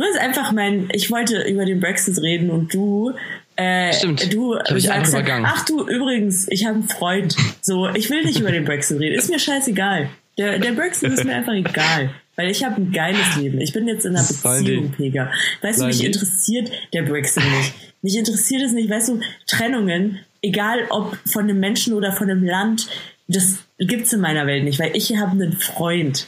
du 0.00 0.06
hast 0.06 0.18
einfach 0.18 0.52
mein, 0.52 0.88
ich 0.92 1.10
wollte 1.10 1.42
über 1.42 1.64
den 1.64 1.80
Brexit 1.80 2.18
reden 2.22 2.50
und 2.50 2.72
du 2.72 3.12
äh, 3.56 3.92
Stimmt. 3.92 4.32
Du 4.32 4.56
ich 4.74 4.84
sagst, 4.84 5.14
ach 5.14 5.64
du, 5.66 5.86
übrigens, 5.86 6.48
ich 6.48 6.64
habe 6.64 6.76
einen 6.76 6.88
Freund. 6.88 7.36
So, 7.60 7.90
ich 7.90 8.08
will 8.08 8.24
nicht 8.24 8.40
über 8.40 8.50
den 8.50 8.64
Brexit 8.64 8.98
reden. 8.98 9.18
Ist 9.18 9.28
mir 9.28 9.38
scheißegal. 9.38 10.08
Der, 10.38 10.58
der 10.58 10.72
Brexit 10.72 11.12
ist 11.12 11.24
mir 11.24 11.34
einfach 11.34 11.52
egal. 11.52 12.10
Weil 12.36 12.48
ich 12.48 12.64
habe 12.64 12.80
ein 12.80 12.90
geiles 12.90 13.36
Leben. 13.36 13.60
Ich 13.60 13.74
bin 13.74 13.86
jetzt 13.86 14.06
in 14.06 14.16
einer 14.16 14.26
Beziehung, 14.26 14.92
Pega. 14.92 15.30
Weißt 15.60 15.82
du, 15.82 15.84
mich 15.84 16.02
interessiert 16.02 16.70
der 16.94 17.02
Brexit 17.02 17.44
nicht. 17.44 17.74
Mich 18.00 18.16
interessiert 18.16 18.62
es 18.62 18.72
nicht, 18.72 18.88
weißt 18.88 19.10
du, 19.10 19.20
Trennungen, 19.46 20.20
egal 20.40 20.86
ob 20.88 21.18
von 21.26 21.42
einem 21.42 21.60
Menschen 21.60 21.92
oder 21.92 22.12
von 22.12 22.30
einem 22.30 22.42
Land, 22.42 22.88
das 23.28 23.58
gibt's 23.78 24.14
in 24.14 24.20
meiner 24.20 24.46
Welt 24.46 24.64
nicht, 24.64 24.78
weil 24.78 24.96
ich 24.96 25.14
habe 25.18 25.32
einen 25.32 25.52
Freund. 25.52 26.26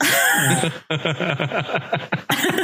ja, 0.00 0.70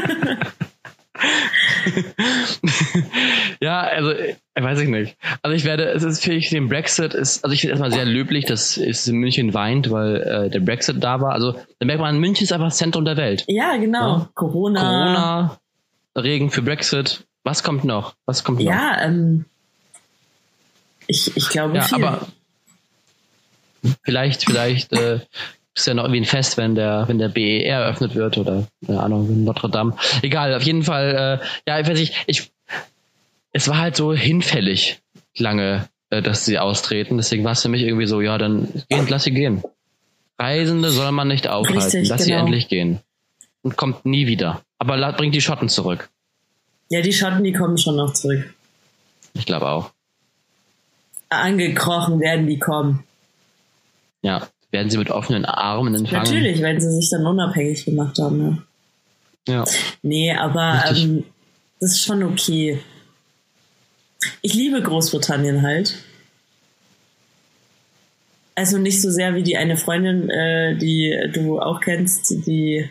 also 3.61 4.11
äh, 4.11 4.37
weiß 4.55 4.81
ich 4.81 4.89
nicht. 4.89 5.17
Also 5.43 5.57
ich 5.57 5.65
werde, 5.65 5.85
es 5.91 6.03
ist 6.03 6.23
für 6.23 6.33
ich 6.33 6.51
den 6.51 6.69
Brexit 6.69 7.15
ist, 7.15 7.45
also 7.45 7.55
ich 7.55 7.61
finde 7.61 7.73
erstmal 7.73 7.93
sehr 7.93 8.05
löblich, 8.05 8.45
dass 8.45 8.77
es 8.77 9.07
in 9.07 9.17
München 9.17 9.55
weint, 9.55 9.91
weil 9.91 10.17
äh, 10.17 10.51
der 10.51 10.61
Brexit 10.61 11.03
da 11.03 11.21
war. 11.21 11.33
Also 11.33 11.53
da 11.79 11.87
merkt 11.87 12.01
man, 12.01 12.19
München 12.19 12.45
ist 12.45 12.53
einfach 12.53 12.69
das 12.69 12.77
Zentrum 12.77 13.05
der 13.05 13.17
Welt. 13.17 13.45
Ja, 13.47 13.77
genau. 13.77 14.19
Ja? 14.19 14.29
Corona. 14.35 14.81
Corona, 14.81 15.59
Regen 16.17 16.51
für 16.51 16.63
Brexit. 16.63 17.25
Was 17.45 17.63
kommt 17.63 17.85
noch? 17.85 18.15
Was 18.27 18.45
kommt 18.45 18.59
noch? 18.59 18.67
Ja, 18.67 19.03
ähm, 19.03 19.45
ich, 21.07 21.37
ich 21.37 21.49
glaube 21.49 21.77
ja, 21.77 21.83
viel. 21.83 22.05
aber 22.05 22.27
vielleicht, 24.03 24.45
vielleicht 24.45 24.93
äh, 24.93 25.21
ist 25.79 25.87
ja 25.87 25.95
noch 25.95 26.05
irgendwie 26.05 26.21
ein 26.21 26.27
Fest, 26.27 26.57
wenn 26.57 26.75
der, 26.75 27.05
wenn 27.09 27.19
der 27.19 27.29
BER 27.29 27.81
eröffnet 27.81 28.15
wird 28.15 28.39
oder, 28.39 28.67
keine 28.87 29.01
Ahnung, 29.01 29.45
Notre 29.45 29.71
Dame. 29.71 29.97
Egal, 30.23 30.55
auf 30.55 30.63
jeden 30.63 30.83
Fall, 30.83 31.41
äh, 31.41 31.47
ja, 31.69 31.81
ich 31.81 31.89
weiß 31.89 31.99
nicht, 31.99 32.15
ich, 32.27 32.51
es 33.53 33.69
war 33.69 33.79
halt 33.79 33.97
so 33.97 34.13
hinfällig 34.13 35.01
lange, 35.37 35.89
äh, 36.11 36.23
dass 36.23 36.45
sie 36.45 36.59
austreten. 36.59 37.17
Deswegen 37.17 37.45
war 37.45 37.53
es 37.53 37.63
für 37.63 37.69
mich 37.69 37.83
irgendwie 37.83 38.07
so, 38.07 38.21
ja, 38.21 38.39
dann 38.39 38.69
gehen, 38.89 39.07
lass 39.09 39.25
sie 39.25 39.33
gehen. 39.33 39.63
Reisende 40.39 40.91
soll 40.91 41.13
man 41.13 41.29
nicht 41.29 41.49
aufhalten. 41.49 41.83
Richtig, 41.83 42.09
lass 42.09 42.25
genau. 42.25 42.39
sie 42.39 42.41
endlich 42.41 42.69
gehen. 42.69 43.01
Und 43.63 43.77
kommt 43.77 44.05
nie 44.05 44.27
wieder. 44.27 44.63
Aber 44.79 45.13
bringt 45.13 45.35
die 45.35 45.41
Schotten 45.41 45.69
zurück. 45.69 46.09
Ja, 46.91 47.03
die 47.03 47.13
Schotten, 47.13 47.45
die 47.45 47.53
kommen 47.53 47.77
schon 47.77 47.97
noch 47.97 48.13
zurück. 48.13 48.55
Ich 49.35 49.47
glaube 49.47 49.69
auch. 49.69 49.91
Angekrochen 51.29 52.21
werden 52.21 52.47
die 52.47 52.59
kommen. 52.59 53.05
Ja, 54.23 54.49
werden 54.71 54.91
sie 54.91 54.99
mit 54.99 55.11
offenen 55.11 55.45
Armen 55.45 55.95
empfangen. 55.95 56.25
Natürlich, 56.25 56.61
wenn 56.61 56.81
sie 56.81 56.91
sich 56.93 57.11
dann 57.11 57.27
unabhängig 57.27 57.85
gemacht 57.85 58.19
haben. 58.19 58.67
Ja. 59.47 59.55
ja. 59.55 59.65
Nee, 60.03 60.33
aber 60.33 60.85
ähm, 60.91 61.25
das 61.81 61.93
ist 61.93 62.05
schon 62.05 62.23
okay. 62.23 62.81
Ich 64.43 64.55
liebe 64.55 64.83
Großbritannien 64.83 65.63
halt. 65.63 65.95
Also 68.55 68.77
nicht 68.77 69.01
so 69.01 69.11
sehr 69.11 69.37
wie 69.37 69.45
die 69.45 69.57
eine 69.57 69.77
Freundin, 69.77 70.29
äh, 70.31 70.77
die 70.77 71.17
du 71.33 71.61
auch 71.61 71.81
kennst, 71.81 72.31
die 72.47 72.91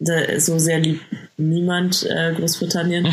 so 0.00 0.58
sehr 0.58 0.78
liebt 0.78 1.04
niemand 1.36 2.06
äh, 2.08 2.32
Großbritannien. 2.34 3.04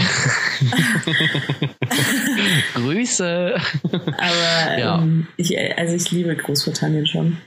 Grüße. 2.75 3.55
Aber 3.83 4.79
ja. 4.79 5.01
ähm, 5.01 5.27
ich, 5.37 5.57
also 5.77 5.95
ich 5.95 6.11
liebe 6.11 6.35
Großbritannien 6.35 7.05
schon. 7.05 7.37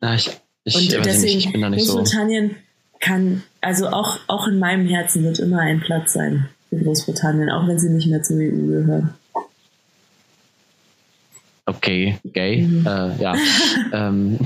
Na, 0.00 0.14
ich, 0.14 0.30
ich, 0.64 0.96
Und 0.96 1.06
deswegen, 1.06 1.38
ich 1.38 1.52
bin 1.52 1.60
da 1.60 1.70
nicht 1.70 1.86
Großbritannien 1.86 2.50
so. 2.50 2.56
kann, 3.00 3.42
also 3.60 3.88
auch, 3.88 4.18
auch 4.26 4.48
in 4.48 4.58
meinem 4.58 4.88
Herzen 4.88 5.24
wird 5.24 5.38
immer 5.38 5.60
ein 5.60 5.80
Platz 5.80 6.12
sein 6.12 6.48
für 6.70 6.76
Großbritannien, 6.76 7.50
auch 7.50 7.68
wenn 7.68 7.78
sie 7.78 7.90
nicht 7.90 8.08
mehr 8.08 8.22
zur 8.22 8.36
EU 8.36 8.66
gehören. 8.66 9.14
Okay, 11.66 12.18
gay. 12.32 12.62
Mhm. 12.62 12.86
Äh, 12.86 13.22
ja. 13.22 13.36
ähm. 13.92 14.38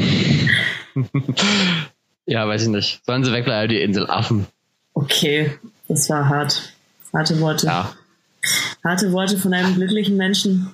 Ja, 2.27 2.47
weiß 2.47 2.63
ich 2.63 2.69
nicht. 2.69 3.01
Sollen 3.05 3.25
sie 3.25 3.33
wegbleiben, 3.33 3.69
die 3.69 3.83
Insel 3.83 4.09
Affen. 4.09 4.47
Okay, 4.95 5.59
das 5.89 6.09
war 6.11 6.29
hart. 6.29 6.73
Harte 7.13 7.41
Worte. 7.41 7.67
Ja. 7.67 7.93
Harte 8.85 9.13
Worte 9.13 9.39
von 9.39 9.53
einem 9.55 9.75
glücklichen 9.75 10.17
Menschen. 10.17 10.73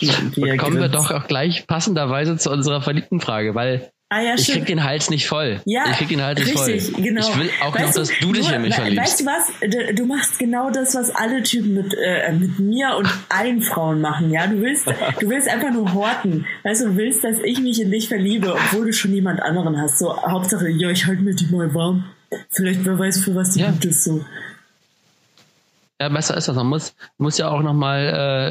Und 0.00 0.58
kommen 0.58 0.80
wir 0.80 0.88
doch 0.88 1.10
auch 1.10 1.26
gleich 1.26 1.66
passenderweise 1.66 2.36
zu 2.36 2.50
unserer 2.50 2.82
verliebten 2.82 3.20
Frage, 3.20 3.54
weil 3.54 3.92
Ah, 4.08 4.20
ja, 4.20 4.34
ich 4.36 4.46
krieg 4.46 4.66
den 4.66 4.84
Hals 4.84 5.10
nicht 5.10 5.26
voll. 5.26 5.60
Ja, 5.64 5.86
ich 5.90 5.96
krieg 5.96 6.08
den 6.08 6.22
Hals 6.22 6.38
nicht 6.38 6.56
richtig, 6.56 6.92
voll. 6.92 7.02
Genau. 7.02 7.28
Ich 7.28 7.38
will 7.38 7.50
auch 7.60 7.74
weißt 7.74 7.86
noch, 7.86 7.92
du, 7.92 7.98
dass 7.98 8.18
du 8.20 8.32
dich 8.32 8.52
in 8.52 8.62
mich 8.62 8.74
verliebst. 8.76 9.04
Weißt 9.04 9.20
du 9.20 9.26
was? 9.26 9.96
Du 9.96 10.06
machst 10.06 10.38
genau 10.38 10.70
das, 10.70 10.94
was 10.94 11.10
alle 11.10 11.42
Typen 11.42 11.74
mit, 11.74 11.92
äh, 11.94 12.30
mit 12.32 12.60
mir 12.60 12.94
und 12.96 13.08
allen 13.28 13.62
Frauen 13.62 14.00
machen, 14.00 14.30
ja? 14.30 14.46
Du 14.46 14.60
willst, 14.60 14.86
du 14.86 15.28
willst 15.28 15.48
einfach 15.48 15.72
nur 15.72 15.92
horten. 15.92 16.46
Weißt 16.62 16.82
du, 16.82 16.90
du 16.90 16.96
willst, 16.96 17.24
dass 17.24 17.40
ich 17.42 17.58
mich 17.60 17.80
in 17.80 17.90
dich 17.90 18.06
verliebe, 18.06 18.52
obwohl 18.54 18.86
du 18.86 18.92
schon 18.92 19.12
jemand 19.12 19.42
anderen 19.42 19.80
hast. 19.80 19.98
So, 19.98 20.16
Hauptsache, 20.22 20.68
ja, 20.68 20.88
ich 20.90 21.06
halte 21.06 21.22
mir 21.22 21.34
die 21.34 21.46
mal 21.46 21.74
warm. 21.74 22.04
Vielleicht, 22.50 22.84
wer 22.84 22.96
weiß, 22.96 23.24
für 23.24 23.34
was 23.34 23.54
die 23.54 23.60
ja. 23.60 23.72
gut 23.72 23.84
ist, 23.86 24.04
so. 24.04 24.24
Ja, 26.00 26.10
besser 26.10 26.36
ist 26.36 26.46
das. 26.46 26.54
Man 26.54 26.68
muss, 26.68 26.94
muss 27.18 27.38
ja 27.38 27.48
auch 27.48 27.62
nochmal 27.62 28.00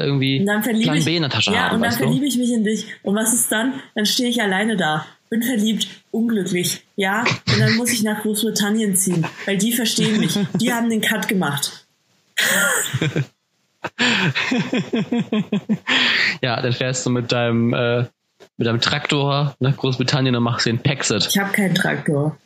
äh, 0.02 0.04
irgendwie 0.04 0.44
Plan 0.44 1.04
B 1.04 1.16
in 1.16 1.22
der 1.22 1.30
Tasche 1.30 1.52
ja, 1.52 1.68
haben. 1.68 1.76
und 1.76 1.82
dann 1.82 1.92
verliebe 1.92 2.26
ich 2.26 2.36
mich 2.36 2.52
in 2.52 2.64
dich. 2.64 2.86
Und 3.02 3.14
was 3.14 3.32
ist 3.32 3.50
dann? 3.50 3.74
Dann 3.94 4.04
stehe 4.04 4.28
ich 4.28 4.42
alleine 4.42 4.76
da. 4.76 5.06
Bin 5.28 5.42
verliebt, 5.42 5.88
unglücklich. 6.12 6.84
Ja, 6.94 7.24
und 7.48 7.58
dann 7.58 7.74
muss 7.76 7.90
ich 7.92 8.02
nach 8.02 8.22
Großbritannien 8.22 8.94
ziehen, 8.96 9.26
weil 9.44 9.58
die 9.58 9.72
verstehen 9.72 10.20
mich. 10.20 10.38
Die 10.54 10.72
haben 10.72 10.88
den 10.88 11.00
Cut 11.00 11.28
gemacht. 11.28 11.86
Ja, 16.42 16.60
dann 16.60 16.72
fährst 16.72 17.06
du 17.06 17.10
mit 17.10 17.32
deinem, 17.32 17.72
äh, 17.72 18.06
mit 18.56 18.66
deinem 18.66 18.80
Traktor 18.80 19.54
nach 19.60 19.76
Großbritannien 19.76 20.34
und 20.36 20.42
machst 20.42 20.66
den 20.66 20.78
Pexit. 20.78 21.26
Ich 21.28 21.38
habe 21.38 21.52
keinen 21.52 21.74
Traktor. 21.74 22.36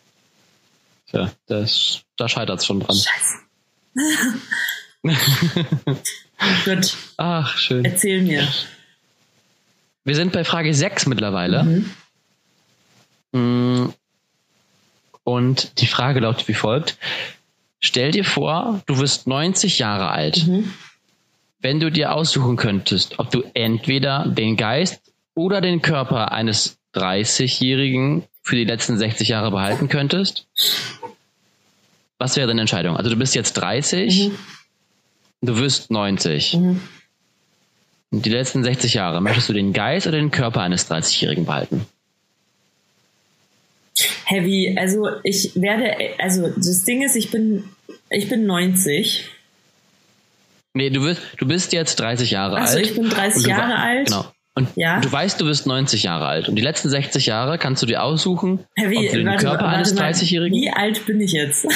Ja, 1.13 1.31
das, 1.47 2.03
da 2.17 2.29
scheitert 2.29 2.61
es 2.61 2.67
schon 2.67 2.81
dran. 2.81 2.97
Scheiße. 2.97 3.39
Gut, 6.65 6.97
Ach, 7.17 7.57
schön. 7.57 7.85
erzähl 7.85 8.23
mir. 8.23 8.47
Wir 10.05 10.15
sind 10.15 10.33
bei 10.33 10.45
Frage 10.45 10.73
6 10.73 11.07
mittlerweile. 11.07 11.65
Mhm. 11.65 11.91
Mm. 13.33 13.87
Und 15.25 15.81
die 15.81 15.87
Frage 15.87 16.21
lautet 16.21 16.49
wie 16.49 16.55
folgt. 16.55 16.97
Stell 17.79 18.11
dir 18.11 18.25
vor, 18.25 18.83
du 18.87 18.99
wirst 18.99 19.27
90 19.27 19.79
Jahre 19.79 20.11
alt. 20.11 20.47
Mhm. 20.47 20.73
Wenn 21.61 21.79
du 21.81 21.91
dir 21.91 22.13
aussuchen 22.15 22.57
könntest, 22.57 23.19
ob 23.19 23.31
du 23.31 23.43
entweder 23.55 24.27
den 24.27 24.57
Geist 24.57 25.13
oder 25.35 25.61
den 25.61 25.83
Körper 25.83 26.33
eines 26.33 26.79
30-Jährigen 26.95 28.25
für 28.43 28.57
die 28.57 28.65
letzten 28.65 28.99
60 28.99 29.29
Jahre 29.29 29.51
behalten 29.51 29.89
könntest, 29.89 30.47
was 32.19 32.37
wäre 32.37 32.49
deine 32.49 32.63
Entscheidung? 32.63 32.97
Also 32.97 33.11
du 33.11 33.17
bist 33.17 33.35
jetzt 33.35 33.53
30, 33.55 34.29
Mhm. 34.29 34.39
du 35.43 35.59
wirst 35.59 35.91
90. 35.91 36.55
Mhm. 36.55 36.81
Und 38.11 38.27
die 38.27 38.31
letzten 38.31 38.65
60 38.65 38.95
Jahre, 38.95 39.21
möchtest 39.21 39.49
du 39.49 39.53
den 39.53 39.73
Geist 39.73 40.07
oder 40.07 40.19
den 40.19 40.31
Körper 40.31 40.63
eines 40.63 40.91
30-Jährigen 40.91 41.45
behalten? 41.45 41.87
Heavy, 44.31 44.77
also 44.79 45.09
ich 45.25 45.53
werde, 45.61 45.97
also 46.19 46.49
das 46.49 46.85
Ding 46.85 47.03
ist, 47.03 47.17
ich 47.17 47.31
bin, 47.31 47.65
ich 48.11 48.29
bin 48.29 48.47
90. 48.47 49.29
Nee, 50.73 50.91
du, 50.91 51.03
wirst, 51.03 51.21
du 51.39 51.49
bist 51.49 51.73
jetzt 51.73 51.99
30 51.99 52.31
Jahre 52.31 52.59
Also 52.59 52.77
alt. 52.79 52.87
ich 52.87 52.95
bin 52.95 53.11
30 53.11 53.37
und 53.39 53.45
du 53.45 53.51
Jahre 53.51 53.77
alt. 53.77 54.07
Genau. 54.07 54.25
Und 54.55 54.69
Ja. 54.77 55.01
du 55.01 55.11
weißt, 55.11 55.41
du 55.41 55.47
bist 55.47 55.67
90 55.67 56.05
Jahre 56.05 56.27
alt. 56.27 56.49
Und 56.49 56.55
die 56.55 56.63
letzten 56.63 56.89
60 56.91 57.27
Jahre 57.27 57.59
kannst 57.59 57.83
du 57.83 57.87
dir 57.87 58.03
aussuchen, 58.05 58.61
Heavy, 58.77 58.99
ob 58.99 59.11
du 59.11 59.19
den 59.19 59.27
warte, 59.27 59.45
Körper 59.45 59.65
warte 59.65 59.77
eines 59.79 59.95
mal, 59.95 60.11
30-Jährigen... 60.13 60.57
Wie 60.61 60.71
alt 60.71 61.05
bin 61.07 61.21
ich 61.21 61.33
jetzt? 61.33 61.67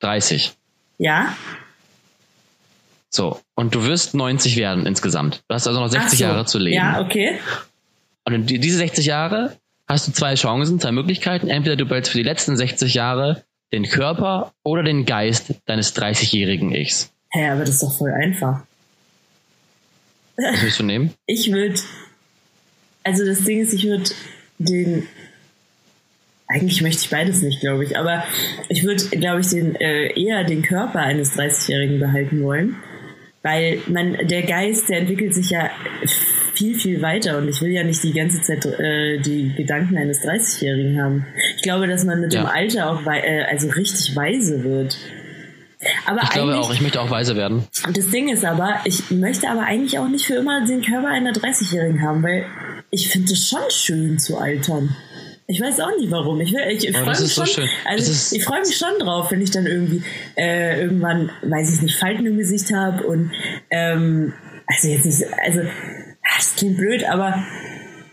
30. 0.00 0.52
ja? 0.98 1.36
So. 3.10 3.40
Und 3.54 3.74
du 3.74 3.84
wirst 3.84 4.14
90 4.14 4.56
werden 4.56 4.84
insgesamt. 4.84 5.42
Du 5.48 5.54
hast 5.54 5.66
also 5.66 5.78
noch 5.78 5.86
Ach 5.86 5.92
60 5.92 6.18
so. 6.18 6.24
Jahre 6.24 6.44
zu 6.44 6.58
leben. 6.58 6.76
Ja, 6.76 7.00
okay. 7.00 7.38
Und 8.24 8.46
diese 8.46 8.78
60 8.78 9.06
Jahre 9.06 9.56
hast 9.88 10.06
du 10.06 10.12
zwei 10.12 10.34
Chancen, 10.34 10.78
zwei 10.78 10.92
Möglichkeiten. 10.92 11.48
Entweder 11.48 11.76
du 11.76 11.86
behältst 11.86 12.12
für 12.12 12.18
die 12.18 12.24
letzten 12.24 12.56
60 12.56 12.94
Jahre 12.94 13.44
den 13.72 13.84
Körper 13.84 14.52
oder 14.62 14.82
den 14.82 15.04
Geist 15.04 15.54
deines 15.66 15.96
30-jährigen 15.96 16.74
Ichs. 16.74 17.12
Hä, 17.30 17.50
aber 17.50 17.60
das 17.60 17.70
ist 17.70 17.82
doch 17.82 17.96
voll 17.96 18.12
einfach. 18.12 18.62
Was 20.36 20.62
willst 20.62 20.78
du 20.78 20.84
nehmen? 20.84 21.12
Ich 21.26 21.52
würde, 21.52 21.78
also 23.04 23.24
das 23.24 23.44
Ding 23.44 23.60
ist, 23.60 23.72
ich 23.72 23.84
würde 23.84 24.10
den, 24.58 25.06
eigentlich 26.46 26.80
möchte 26.80 27.02
ich 27.02 27.10
beides 27.10 27.42
nicht, 27.42 27.60
glaube 27.60 27.84
ich, 27.84 27.98
aber 27.98 28.24
ich 28.68 28.84
würde, 28.84 29.04
glaube 29.08 29.40
ich, 29.40 29.48
den, 29.48 29.74
äh, 29.76 30.18
eher 30.18 30.44
den 30.44 30.62
Körper 30.62 31.00
eines 31.00 31.36
30-Jährigen 31.36 32.00
behalten 32.00 32.42
wollen, 32.42 32.76
weil 33.42 33.80
man, 33.88 34.16
der 34.26 34.42
Geist, 34.42 34.88
der 34.88 35.00
entwickelt 35.00 35.34
sich 35.34 35.50
ja 35.50 35.70
viel, 36.58 36.78
viel 36.78 37.00
weiter 37.02 37.38
und 37.38 37.48
ich 37.48 37.60
will 37.62 37.70
ja 37.70 37.84
nicht 37.84 38.02
die 38.02 38.12
ganze 38.12 38.42
Zeit 38.42 38.66
äh, 38.66 39.18
die 39.20 39.54
Gedanken 39.56 39.96
eines 39.96 40.22
30-Jährigen 40.24 41.00
haben. 41.02 41.26
Ich 41.56 41.62
glaube, 41.62 41.86
dass 41.86 42.04
man 42.04 42.20
mit 42.20 42.32
Ja. 42.34 42.42
dem 42.42 42.46
Alter 42.48 42.90
auch 42.90 43.00
äh, 43.06 43.44
also 43.50 43.68
richtig 43.70 44.14
weise 44.16 44.64
wird. 44.64 44.98
Aber 46.06 46.20
Ich 46.24 46.30
glaube 46.30 46.56
auch, 46.58 46.72
ich 46.72 46.80
möchte 46.80 47.00
auch 47.00 47.10
weise 47.10 47.36
werden. 47.36 47.64
und 47.86 47.96
das 47.96 48.08
Ding 48.10 48.28
ist 48.28 48.44
aber, 48.44 48.80
ich 48.84 49.10
möchte 49.12 49.48
aber 49.48 49.62
eigentlich 49.62 49.98
auch 50.00 50.08
nicht 50.08 50.26
für 50.26 50.34
immer 50.34 50.66
den 50.66 50.82
Körper 50.82 51.08
einer 51.08 51.32
30-Jährigen 51.32 52.02
haben, 52.02 52.22
weil 52.24 52.44
ich 52.90 53.08
finde 53.08 53.32
es 53.32 53.48
schon 53.48 53.60
schön 53.70 54.18
zu 54.18 54.38
altern. 54.38 54.96
Ich 55.46 55.60
weiß 55.60 55.80
auch 55.80 55.96
nicht 55.98 56.10
warum. 56.10 56.40
Ich, 56.40 56.52
ich, 56.54 56.88
ich 56.88 56.94
Oh, 56.96 57.04
freue 57.04 57.20
mich 57.20 57.32
so 57.32 57.46
schon. 57.46 57.68
Also 57.86 58.34
ich 58.36 58.44
freue 58.44 58.60
mich 58.60 58.76
schon 58.76 58.98
drauf, 58.98 59.30
wenn 59.30 59.40
ich 59.40 59.50
dann 59.50 59.66
irgendwie 59.66 60.02
äh, 60.36 60.82
irgendwann, 60.82 61.30
weiß 61.42 61.74
ich 61.74 61.80
nicht, 61.82 61.96
Falten 61.96 62.26
im 62.26 62.36
Gesicht 62.36 62.70
habe 62.74 63.06
und 63.06 63.30
ähm, 63.70 64.34
also 64.66 64.88
jetzt 64.88 65.06
nicht, 65.06 65.22
also 65.46 65.60
das 66.36 66.56
klingt 66.56 66.76
blöd, 66.76 67.04
aber 67.04 67.42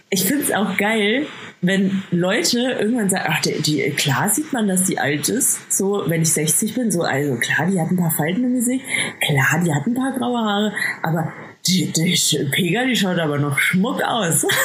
ich 0.09 0.23
finde 0.23 0.43
es 0.43 0.51
auch 0.51 0.77
geil, 0.77 1.27
wenn 1.61 2.03
Leute 2.11 2.59
irgendwann 2.79 3.09
sagen, 3.09 3.25
ach, 3.27 3.41
die, 3.41 3.61
die, 3.61 3.89
klar 3.91 4.29
sieht 4.29 4.53
man, 4.53 4.67
dass 4.67 4.83
die 4.83 4.99
alt 4.99 5.29
ist. 5.29 5.71
So, 5.71 6.03
wenn 6.07 6.21
ich 6.21 6.31
60 6.31 6.75
bin, 6.75 6.91
so, 6.91 7.01
also 7.01 7.35
klar, 7.37 7.67
die 7.69 7.79
hat 7.79 7.89
ein 7.89 7.97
paar 7.97 8.11
Falten 8.11 8.43
im 8.43 8.55
Gesicht, 8.55 8.85
klar, 9.21 9.63
die 9.65 9.73
hat 9.73 9.85
ein 9.87 9.95
paar 9.95 10.13
graue 10.17 10.37
Haare, 10.37 10.73
aber 11.01 11.33
die, 11.67 11.91
die 11.91 12.45
Pega, 12.51 12.85
die 12.85 12.95
schaut 12.95 13.17
aber 13.17 13.39
noch 13.39 13.59
schmuck 13.59 14.01
aus. 14.03 14.45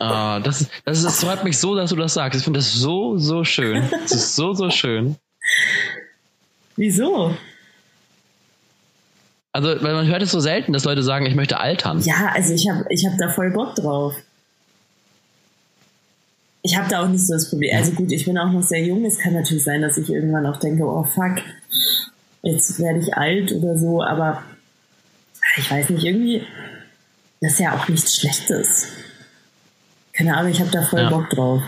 Ah, 0.00 0.40
das, 0.40 0.68
das, 0.84 0.98
ist, 0.98 1.06
das 1.06 1.24
freut 1.24 1.44
mich 1.44 1.56
so, 1.56 1.74
dass 1.74 1.90
du 1.90 1.96
das 1.96 2.14
sagst. 2.14 2.38
Ich 2.38 2.44
finde 2.44 2.58
das 2.58 2.72
so, 2.72 3.16
so 3.16 3.44
schön. 3.44 3.88
Das 3.90 4.10
ist 4.10 4.36
so, 4.36 4.52
so 4.52 4.68
schön. 4.68 5.16
Wieso? 6.76 7.34
Also, 9.54 9.68
weil 9.82 9.94
man 9.94 10.08
hört 10.08 10.20
es 10.20 10.32
so 10.32 10.40
selten, 10.40 10.72
dass 10.72 10.82
Leute 10.84 11.04
sagen, 11.04 11.26
ich 11.26 11.36
möchte 11.36 11.60
altern. 11.60 12.00
Ja, 12.00 12.32
also 12.34 12.52
ich 12.52 12.68
habe 12.68 12.84
ich 12.90 13.06
hab 13.06 13.16
da 13.18 13.28
voll 13.28 13.52
Bock 13.52 13.76
drauf. 13.76 14.14
Ich 16.62 16.76
habe 16.76 16.88
da 16.88 17.04
auch 17.04 17.08
nicht 17.08 17.24
so 17.24 17.34
das 17.34 17.48
Problem. 17.50 17.76
Also 17.76 17.92
gut, 17.92 18.10
ich 18.10 18.24
bin 18.24 18.36
auch 18.36 18.50
noch 18.50 18.64
sehr 18.64 18.82
jung. 18.84 19.04
Es 19.04 19.16
kann 19.18 19.32
natürlich 19.32 19.62
sein, 19.62 19.80
dass 19.80 19.96
ich 19.96 20.10
irgendwann 20.10 20.44
auch 20.46 20.58
denke, 20.58 20.82
oh 20.84 21.04
fuck, 21.04 21.36
jetzt 22.42 22.80
werde 22.80 22.98
ich 22.98 23.14
alt 23.14 23.52
oder 23.52 23.78
so. 23.78 24.02
Aber 24.02 24.42
ich 25.56 25.70
weiß 25.70 25.90
nicht, 25.90 26.04
irgendwie, 26.04 26.42
das 27.40 27.52
ist 27.52 27.60
ja 27.60 27.76
auch 27.76 27.86
nichts 27.86 28.16
Schlechtes. 28.16 28.88
Keine 30.14 30.36
Ahnung, 30.36 30.50
ich 30.50 30.58
habe 30.60 30.70
da 30.70 30.82
voll 30.82 31.00
Ja. 31.02 31.10
Bock 31.10 31.30
drauf. 31.30 31.62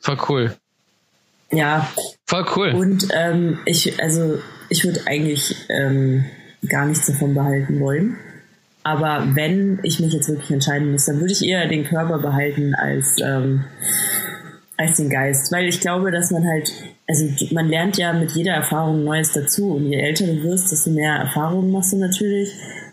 Voll 0.00 0.18
cool. 0.28 0.56
Ja, 1.50 1.90
Voll 2.26 2.46
cool. 2.54 2.74
und 2.74 3.08
ähm, 3.12 3.58
ich, 3.64 4.00
also 4.00 4.38
ich 4.68 4.84
würde 4.84 5.00
eigentlich 5.06 5.54
ähm, 5.68 6.24
gar 6.68 6.86
nichts 6.86 7.06
davon 7.06 7.34
behalten 7.34 7.80
wollen. 7.80 8.16
Aber 8.84 9.26
wenn 9.34 9.80
ich 9.82 10.00
mich 10.00 10.12
jetzt 10.12 10.28
wirklich 10.28 10.50
entscheiden 10.50 10.92
muss, 10.92 11.06
dann 11.06 11.20
würde 11.20 11.32
ich 11.32 11.44
eher 11.44 11.68
den 11.68 11.84
Körper 11.84 12.18
behalten 12.18 12.74
als, 12.74 13.16
ähm, 13.22 13.64
als 14.76 14.96
den 14.96 15.10
Geist. 15.10 15.52
Weil 15.52 15.68
ich 15.68 15.80
glaube, 15.80 16.10
dass 16.10 16.30
man 16.30 16.46
halt, 16.46 16.72
also 17.06 17.28
man 17.52 17.68
lernt 17.68 17.98
ja 17.98 18.12
mit 18.12 18.30
jeder 18.32 18.52
Erfahrung 18.54 19.04
Neues 19.04 19.32
dazu. 19.32 19.74
Und 19.74 19.90
je 19.90 19.98
älter 19.98 20.26
du 20.26 20.42
wirst, 20.42 20.72
desto 20.72 20.90
mehr 20.90 21.16
Erfahrungen 21.16 21.70
machst 21.70 21.92
du 21.92 21.98
natürlich. 21.98 22.52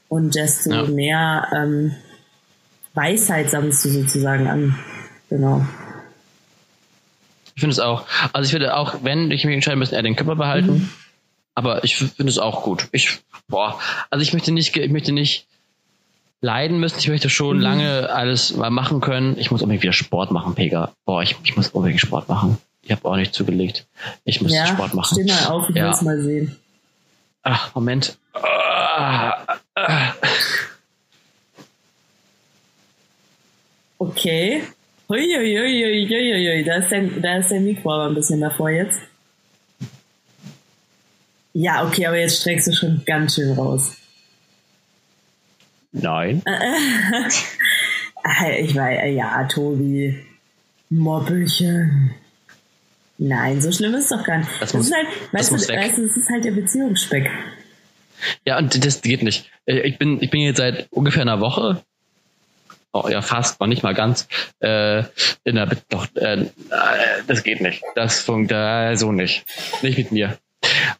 Und 0.09 0.35
desto 0.35 0.71
Ja. 0.71 0.83
mehr 0.83 1.47
ähm, 1.55 1.95
Weisheit 2.93 3.49
sammelst 3.49 3.85
du 3.85 3.89
sozusagen 3.89 4.47
an. 4.47 4.75
Genau. 5.29 5.65
Ich 7.55 7.61
finde 7.61 7.71
es 7.71 7.79
auch. 7.79 8.05
Also 8.33 8.47
ich 8.47 8.53
würde 8.53 8.75
auch, 8.75 8.95
wenn 9.03 9.31
ich 9.31 9.45
mich 9.45 9.55
entscheiden 9.55 9.79
müsste, 9.79 9.95
eher 9.95 10.03
den 10.03 10.15
Körper 10.17 10.35
behalten. 10.35 10.73
Mhm. 10.73 10.89
Aber 11.55 11.83
ich 11.83 11.95
finde 11.95 12.29
es 12.29 12.37
auch 12.37 12.63
gut. 12.63 12.87
Ich, 12.91 13.19
boah, 13.47 13.79
also 14.09 14.21
ich 14.21 14.33
möchte 14.33 14.51
nicht, 14.51 14.75
ich 14.75 14.91
möchte 14.91 15.11
nicht 15.13 15.47
leiden 16.41 16.79
müssen. 16.79 16.99
Ich 16.99 17.07
möchte 17.07 17.29
schon 17.29 17.57
Mhm. 17.57 17.63
lange 17.63 18.09
alles 18.09 18.55
mal 18.55 18.69
machen 18.69 18.99
können. 19.01 19.37
Ich 19.39 19.51
muss 19.51 19.61
unbedingt 19.61 19.83
wieder 19.83 19.93
Sport 19.93 20.31
machen, 20.31 20.53
Pega. 20.53 20.91
Boah, 21.05 21.23
ich, 21.23 21.35
ich 21.43 21.55
muss 21.55 21.69
unbedingt 21.69 22.01
Sport 22.01 22.27
machen. 22.29 22.57
Ich 22.83 22.91
habe 22.91 23.05
auch 23.05 23.15
nicht 23.15 23.33
zugelegt. 23.33 23.87
Ich 24.25 24.41
muss 24.41 24.51
Ja, 24.53 24.67
Sport 24.67 24.93
machen. 24.93 25.15
steh 25.15 25.31
mal 25.31 25.45
auf, 25.47 25.69
ich 25.69 25.75
Ja. 25.75 25.85
will's 25.87 26.01
mal 26.03 26.21
sehen. 26.21 26.55
Ach, 27.41 27.73
Moment. 27.73 28.17
Ah, 28.33 29.57
ah. 29.75 30.13
Okay. 33.97 34.63
Huiuiuiuiuiui, 35.07 36.63
da 36.63 36.75
ist, 36.77 36.91
dein, 36.91 37.21
da 37.21 37.37
ist 37.37 37.51
dein 37.51 37.63
Mikro 37.63 37.93
aber 37.93 38.07
ein 38.07 38.15
bisschen 38.15 38.41
davor 38.41 38.69
jetzt. 38.71 38.99
Ja, 41.57 41.85
okay, 41.87 42.05
aber 42.05 42.17
jetzt 42.19 42.41
streckst 42.41 42.67
du 42.67 42.73
schon 42.73 43.01
ganz 43.05 43.35
schön 43.35 43.53
raus. 43.57 43.95
Nein. 45.93 46.41
Ah, 46.45 47.29
Ich 48.59 48.75
war, 48.75 48.91
ja, 49.05 49.43
Tobi. 49.45 50.19
Moppelchen. 50.89 52.13
Nein, 53.17 53.61
so 53.61 53.71
schlimm 53.71 53.93
ist 53.95 54.05
es 54.05 54.09
doch 54.09 54.25
gar 54.25 54.39
nicht. 54.39 54.49
Das 54.59 54.71
Das, 54.71 54.73
muss- 54.73 54.87
ist 54.87 54.93
halt, 54.95 55.07
das 55.07 55.33
weißt 55.33 55.51
muss 55.53 55.67
du, 55.67 55.73
weißt 55.73 55.97
das 55.97 56.17
ist 56.17 56.29
halt 56.29 56.43
der 56.43 56.51
Beziehungsspeck. 56.51 57.29
Ja, 58.45 58.57
und 58.57 58.83
das 58.85 59.01
geht 59.01 59.23
nicht. 59.23 59.49
Äh, 59.65 59.79
Ich 59.87 59.97
bin, 59.97 60.21
ich 60.21 60.29
bin 60.29 60.41
jetzt 60.41 60.57
seit 60.57 60.87
ungefähr 60.91 61.21
einer 61.21 61.39
Woche, 61.39 61.81
oh 62.91 63.07
ja, 63.07 63.21
fast, 63.21 63.59
noch 63.61 63.67
nicht 63.67 63.83
mal 63.83 63.93
ganz, 63.93 64.27
äh, 64.59 65.03
in 65.45 65.55
der, 65.55 65.67
Be- 65.67 65.77
doch, 65.89 66.07
äh, 66.15 66.41
äh, 66.41 66.47
das 67.27 67.43
geht 67.43 67.61
nicht. 67.61 67.81
Das 67.95 68.19
funktioniert 68.19 68.99
so 68.99 69.11
nicht. 69.13 69.45
Nicht 69.81 69.97
mit 69.97 70.11
mir. 70.11 70.37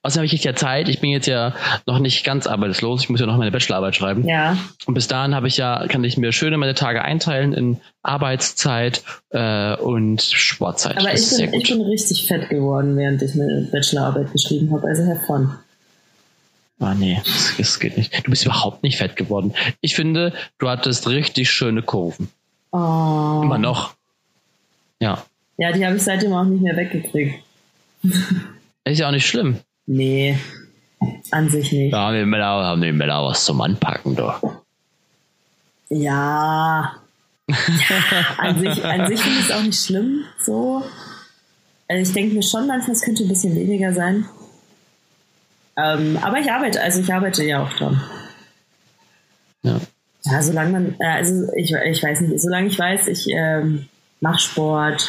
Außerdem 0.05 0.19
habe 0.19 0.25
ich 0.27 0.33
jetzt 0.33 0.43
ja 0.43 0.53
Zeit. 0.53 0.87
Ich 0.87 0.99
bin 0.99 1.09
jetzt 1.09 1.25
ja 1.25 1.55
noch 1.87 1.97
nicht 1.97 2.23
ganz 2.23 2.45
arbeitslos. 2.45 3.01
Ich 3.01 3.09
muss 3.09 3.19
ja 3.19 3.25
noch 3.25 3.37
meine 3.37 3.49
Bachelorarbeit 3.49 3.95
schreiben. 3.95 4.27
Ja. 4.27 4.55
Und 4.85 4.93
bis 4.93 5.07
dahin 5.07 5.33
habe 5.33 5.47
ich 5.47 5.57
ja, 5.57 5.87
kann 5.87 6.03
ich 6.03 6.15
mir 6.15 6.31
schön 6.31 6.53
meine 6.59 6.75
Tage 6.75 7.01
einteilen 7.01 7.53
in 7.53 7.81
Arbeitszeit 8.03 9.01
äh, 9.31 9.75
und 9.75 10.21
Sportzeit. 10.21 10.99
Aber 10.99 11.11
ich 11.11 11.27
bin, 11.27 11.53
ich 11.55 11.69
bin 11.69 11.81
richtig 11.81 12.27
fett 12.27 12.49
geworden, 12.49 12.95
während 12.97 13.23
ich 13.23 13.33
meine 13.33 13.67
Bachelorarbeit 13.71 14.31
geschrieben 14.31 14.71
habe. 14.71 14.87
Also 14.87 15.03
fun. 15.25 15.55
Ah, 16.79 16.93
nee, 16.93 17.19
das, 17.25 17.55
das 17.57 17.79
geht 17.79 17.97
nicht. 17.97 18.27
Du 18.27 18.29
bist 18.29 18.45
überhaupt 18.45 18.83
nicht 18.83 18.99
fett 18.99 19.15
geworden. 19.15 19.55
Ich 19.81 19.95
finde, 19.95 20.33
du 20.59 20.69
hattest 20.69 21.07
richtig 21.07 21.49
schöne 21.49 21.81
Kurven. 21.81 22.27
Oh. 22.71 23.41
Immer 23.43 23.57
noch. 23.57 23.95
Ja. 24.99 25.25
Ja, 25.57 25.71
die 25.71 25.83
habe 25.83 25.95
ich 25.95 26.03
seitdem 26.03 26.31
auch 26.33 26.43
nicht 26.43 26.61
mehr 26.61 26.77
weggekriegt. 26.77 27.43
Ist 28.83 28.99
ja 28.99 29.07
auch 29.07 29.11
nicht 29.11 29.25
schlimm. 29.25 29.61
Nee, 29.87 30.37
an 31.31 31.49
sich 31.49 31.71
nicht. 31.71 31.93
Da 31.93 32.07
haben 32.07 32.15
die 32.15 32.25
Männer, 32.25 32.45
haben 32.45 32.81
die 32.81 32.91
Männer 32.91 33.23
was 33.23 33.45
zum 33.45 33.61
Anpacken, 33.61 34.15
doch. 34.15 34.41
Ja. 35.89 36.95
an 38.37 38.59
sich, 38.59 38.83
an 38.83 39.07
sich 39.07 39.21
finde 39.21 39.39
ich 39.39 39.49
es 39.49 39.51
auch 39.51 39.61
nicht 39.61 39.85
schlimm, 39.85 40.23
so. 40.43 40.83
Also 41.87 42.01
ich 42.01 42.13
denke 42.13 42.35
mir 42.35 42.41
schon 42.41 42.65
manchmal, 42.67 42.95
es 42.95 43.01
könnte 43.01 43.23
ein 43.23 43.29
bisschen 43.29 43.55
weniger 43.55 43.93
sein. 43.93 44.25
Ähm, 45.77 46.17
aber 46.21 46.39
ich 46.39 46.51
arbeite, 46.51 46.81
also 46.81 47.01
ich 47.01 47.13
arbeite 47.13 47.43
ja 47.43 47.61
auch 47.61 47.71
dran. 47.73 48.01
Ja. 49.61 49.79
Ja, 50.23 50.41
solange 50.41 50.71
man, 50.71 50.95
äh, 50.99 51.05
also 51.05 51.51
ich, 51.55 51.71
ich 51.71 52.01
weiß 52.01 52.21
nicht, 52.21 52.41
solange 52.41 52.67
ich 52.67 52.79
weiß, 52.79 53.07
ich 53.07 53.27
ähm, 53.29 53.87
mache 54.21 54.39
Sport 54.39 55.07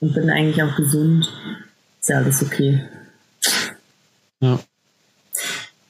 und 0.00 0.14
bin 0.14 0.30
eigentlich 0.30 0.62
auch 0.62 0.74
gesund, 0.76 1.30
ist 2.00 2.08
ja 2.08 2.16
alles 2.16 2.42
okay. 2.42 2.80
Ja. 4.40 4.58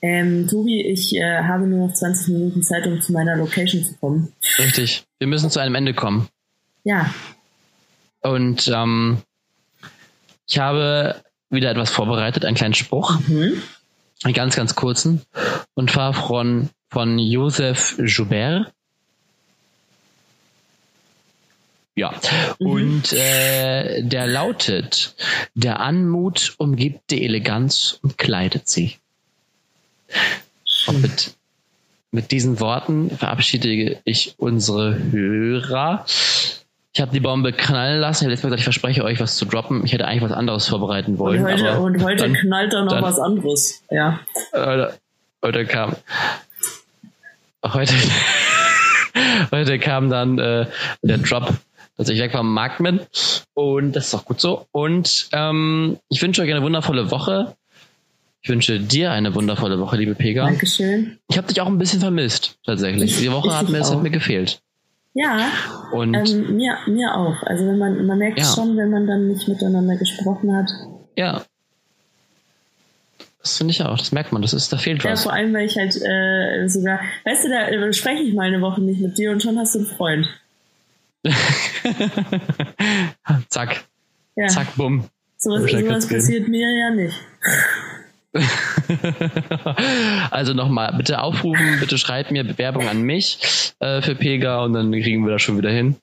Ähm, 0.01 0.47
Tobi, 0.47 0.81
ich 0.83 1.17
äh, 1.17 1.43
habe 1.43 1.67
nur 1.67 1.89
noch 1.89 1.95
20 1.95 2.29
Minuten 2.29 2.63
Zeit, 2.63 2.87
um 2.87 3.03
zu 3.03 3.13
meiner 3.13 3.37
Location 3.37 3.85
zu 3.85 3.95
kommen. 3.97 4.33
Richtig. 4.59 5.05
Wir 5.19 5.27
müssen 5.27 5.51
zu 5.51 5.59
einem 5.59 5.75
Ende 5.75 5.93
kommen. 5.93 6.29
Ja, 6.85 7.13
Und 8.23 8.69
ähm, 8.69 9.19
ich 10.47 10.59
habe 10.59 11.23
wieder 11.51 11.71
etwas 11.71 11.91
vorbereitet, 11.91 12.45
einen 12.45 12.57
kleinen 12.57 12.75
Spruch, 12.75 13.19
mhm. 13.29 13.63
einen 14.23 14.35
ganz, 14.35 14.57
ganz 14.57 14.75
kurzen, 14.75 15.23
und 15.75 15.91
zwar 15.91 16.15
von, 16.15 16.71
von 16.91 17.19
Joseph 17.19 17.97
Joubert. 17.99 18.73
Ja, 21.99 22.15
Mhm. 22.59 22.67
und 22.67 23.13
äh, 23.13 24.03
der 24.03 24.27
lautet, 24.27 25.15
der 25.55 25.81
Anmut 25.81 26.55
umgibt 26.59 27.11
die 27.11 27.25
Eleganz 27.25 27.99
und 28.03 28.17
kleidet 28.19 28.69
sie. 28.69 28.97
Und 30.87 31.03
mit, 31.03 31.35
mit 32.11 32.31
diesen 32.31 32.61
Worten 32.61 33.11
verabschiede 33.11 34.01
ich 34.05 34.35
unsere 34.39 34.97
Hörer. 35.13 36.05
Ich 36.95 37.01
habe 37.03 37.13
die 37.13 37.21
Bombe 37.21 37.53
knallen 37.53 38.01
lassen. 38.01 38.25
Ich 38.25 38.27
habe 38.27 38.31
letztes 38.33 38.45
Mal 38.45 38.49
gesagt, 38.51 38.61
ich 38.61 38.65
verspreche 38.65 39.05
euch, 39.05 39.21
was 39.21 39.37
zu 39.37 39.45
droppen. 39.45 39.85
Ich 39.85 39.93
hätte 39.93 40.07
eigentlich 40.07 40.23
was 40.23 40.33
anderes 40.33 40.67
vorbereiten 40.69 41.19
wollen. 41.19 41.41
und 41.45 41.51
heute, 41.53 41.71
aber 41.71 41.81
und 41.85 42.03
heute 42.03 42.23
dann, 42.25 42.35
knallt 42.35 42.73
da 42.73 42.83
noch 42.85 42.93
dann- 42.93 43.03
was 43.03 43.19
anderes. 43.21 43.83
Ja. 43.91 44.21
heute, 44.53 44.99
heute 45.43 45.67
kam 45.67 45.97
heute, 47.65 47.93
heute 49.53 49.79
kam 49.79 50.11
dann 50.11 50.39
äh, 50.39 50.67
der 51.03 51.19
Drop, 51.19 51.55
dass 51.99 52.09
ich 52.09 52.19
weg 52.19 52.33
vom 52.33 52.53
Markt 52.55 52.83
bin. 52.83 53.01
Und 53.55 53.93
das 53.93 54.07
ist 54.09 54.15
auch 54.15 54.25
gut 54.25 54.41
so. 54.41 54.67
Und 54.73 55.29
ähm, 55.33 55.99
ich 56.09 56.23
wünsche 56.23 56.41
euch 56.41 56.51
eine 56.51 56.63
wundervolle 56.63 57.11
Woche. 57.11 57.55
Ich 58.41 58.49
wünsche 58.49 58.79
dir 58.81 59.11
eine 59.13 59.35
wundervolle 59.35 59.79
Woche, 59.81 59.97
liebe 59.97 60.15
Pega. 60.15 60.45
Dankeschön. 60.47 61.19
Ich 61.29 61.37
habe 61.37 61.49
dich 61.49 61.61
auch 61.61 61.67
ein 61.67 61.77
bisschen 61.77 62.01
vermisst, 62.01 62.57
tatsächlich. 62.65 63.11
Ich- 63.11 63.19
Die 63.19 63.31
Woche 63.33 63.55
hat 63.59 63.69
mir, 63.69 63.79
es 63.79 63.91
hat 63.91 64.03
mir 64.03 64.11
gefehlt. 64.11 64.61
Ja, 65.15 65.49
Und 65.93 66.15
ähm, 66.15 66.57
mir, 66.57 66.77
mir 66.87 67.15
auch. 67.17 67.43
Also 67.43 67.67
wenn 67.67 67.79
man, 67.79 68.07
man 68.07 68.19
merkt 68.19 68.39
Ja. 68.39 68.45
schon, 68.45 68.77
wenn 68.77 68.91
man 68.91 69.07
dann 69.09 69.27
nicht 69.29 69.49
miteinander 69.49 69.97
gesprochen 69.97 70.55
hat. 70.57 70.71
ja. 71.17 71.43
Das 73.41 73.57
finde 73.57 73.71
ich 73.71 73.83
auch. 73.83 73.97
Das 73.97 74.13
merkt 74.13 74.33
man. 74.33 74.43
Das 74.43 74.53
ist, 74.53 74.73
da 74.73 74.77
fehlt 74.77 75.03
Ja, 75.05 75.13
was. 75.13 75.23
vor 75.23 75.33
allem, 75.33 75.55
weil 75.55 75.65
ich 75.65 75.77
halt 75.77 75.95
äh, 75.97 76.69
sogar, 76.69 77.01
weißt 77.25 77.45
du, 77.45 77.49
da 77.49 77.69
äh, 77.69 77.93
spreche 77.93 78.23
ich 78.23 78.35
mal 78.35 78.49
eine 78.49 78.61
Woche 78.61 78.81
nicht 78.83 79.01
mit 79.01 79.17
dir 79.17 79.31
und 79.31 79.43
schon 79.43 79.57
hast 79.59 79.75
du 79.75 79.79
einen 79.79 79.87
Freund. 79.89 80.29
zack, 83.49 83.85
Ja, 84.37 84.47
zack, 84.49 84.75
bumm. 84.77 85.05
so 85.37 85.57
sowas 85.57 85.71
kann's 85.87 86.09
gehen. 86.09 86.19
passiert 86.19 86.49
mir 86.49 86.69
ja 86.79 86.91
nicht. 86.91 87.15
also 90.31 90.53
nochmal, 90.55 90.93
bitte 90.97 91.21
aufrufen, 91.23 91.81
bitte 91.81 91.99
schreibt 91.99 92.31
mir 92.31 92.45
Bewerbung 92.45 92.89
an 92.89 93.03
mich 93.03 93.73
äh, 93.81 94.03
für 94.03 94.15
Pega 94.15 94.63
und 94.65 94.75
dann 94.75 94.93
kriegen 94.93 95.25
wir 95.25 95.33
das 95.33 95.43
schon 95.43 95.59
wieder 95.59 95.71
hin. 95.71 95.97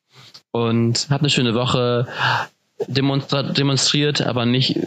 Und 0.52 1.08
habt 1.10 1.22
eine 1.22 1.30
schöne 1.30 1.54
Woche. 1.54 2.08
Demonstra 2.88 3.44
demonstriert, 3.44 4.22
aber 4.22 4.46
nicht 4.46 4.80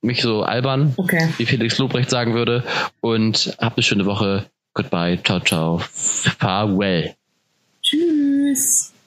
mich 0.00 0.22
so 0.22 0.42
albern, 0.42 0.94
Okay. 0.96 1.28
wie 1.36 1.46
Felix 1.46 1.76
Lobrecht 1.78 2.08
sagen 2.10 2.34
würde. 2.34 2.62
Und 3.00 3.56
habt 3.60 3.76
eine 3.76 3.82
schöne 3.82 4.06
Woche. 4.06 4.46
Goodbye. 4.74 5.18
Ciao, 5.24 5.40
ciao. 5.40 5.78
Farewell. 5.78 7.14
Yes. 8.48 8.97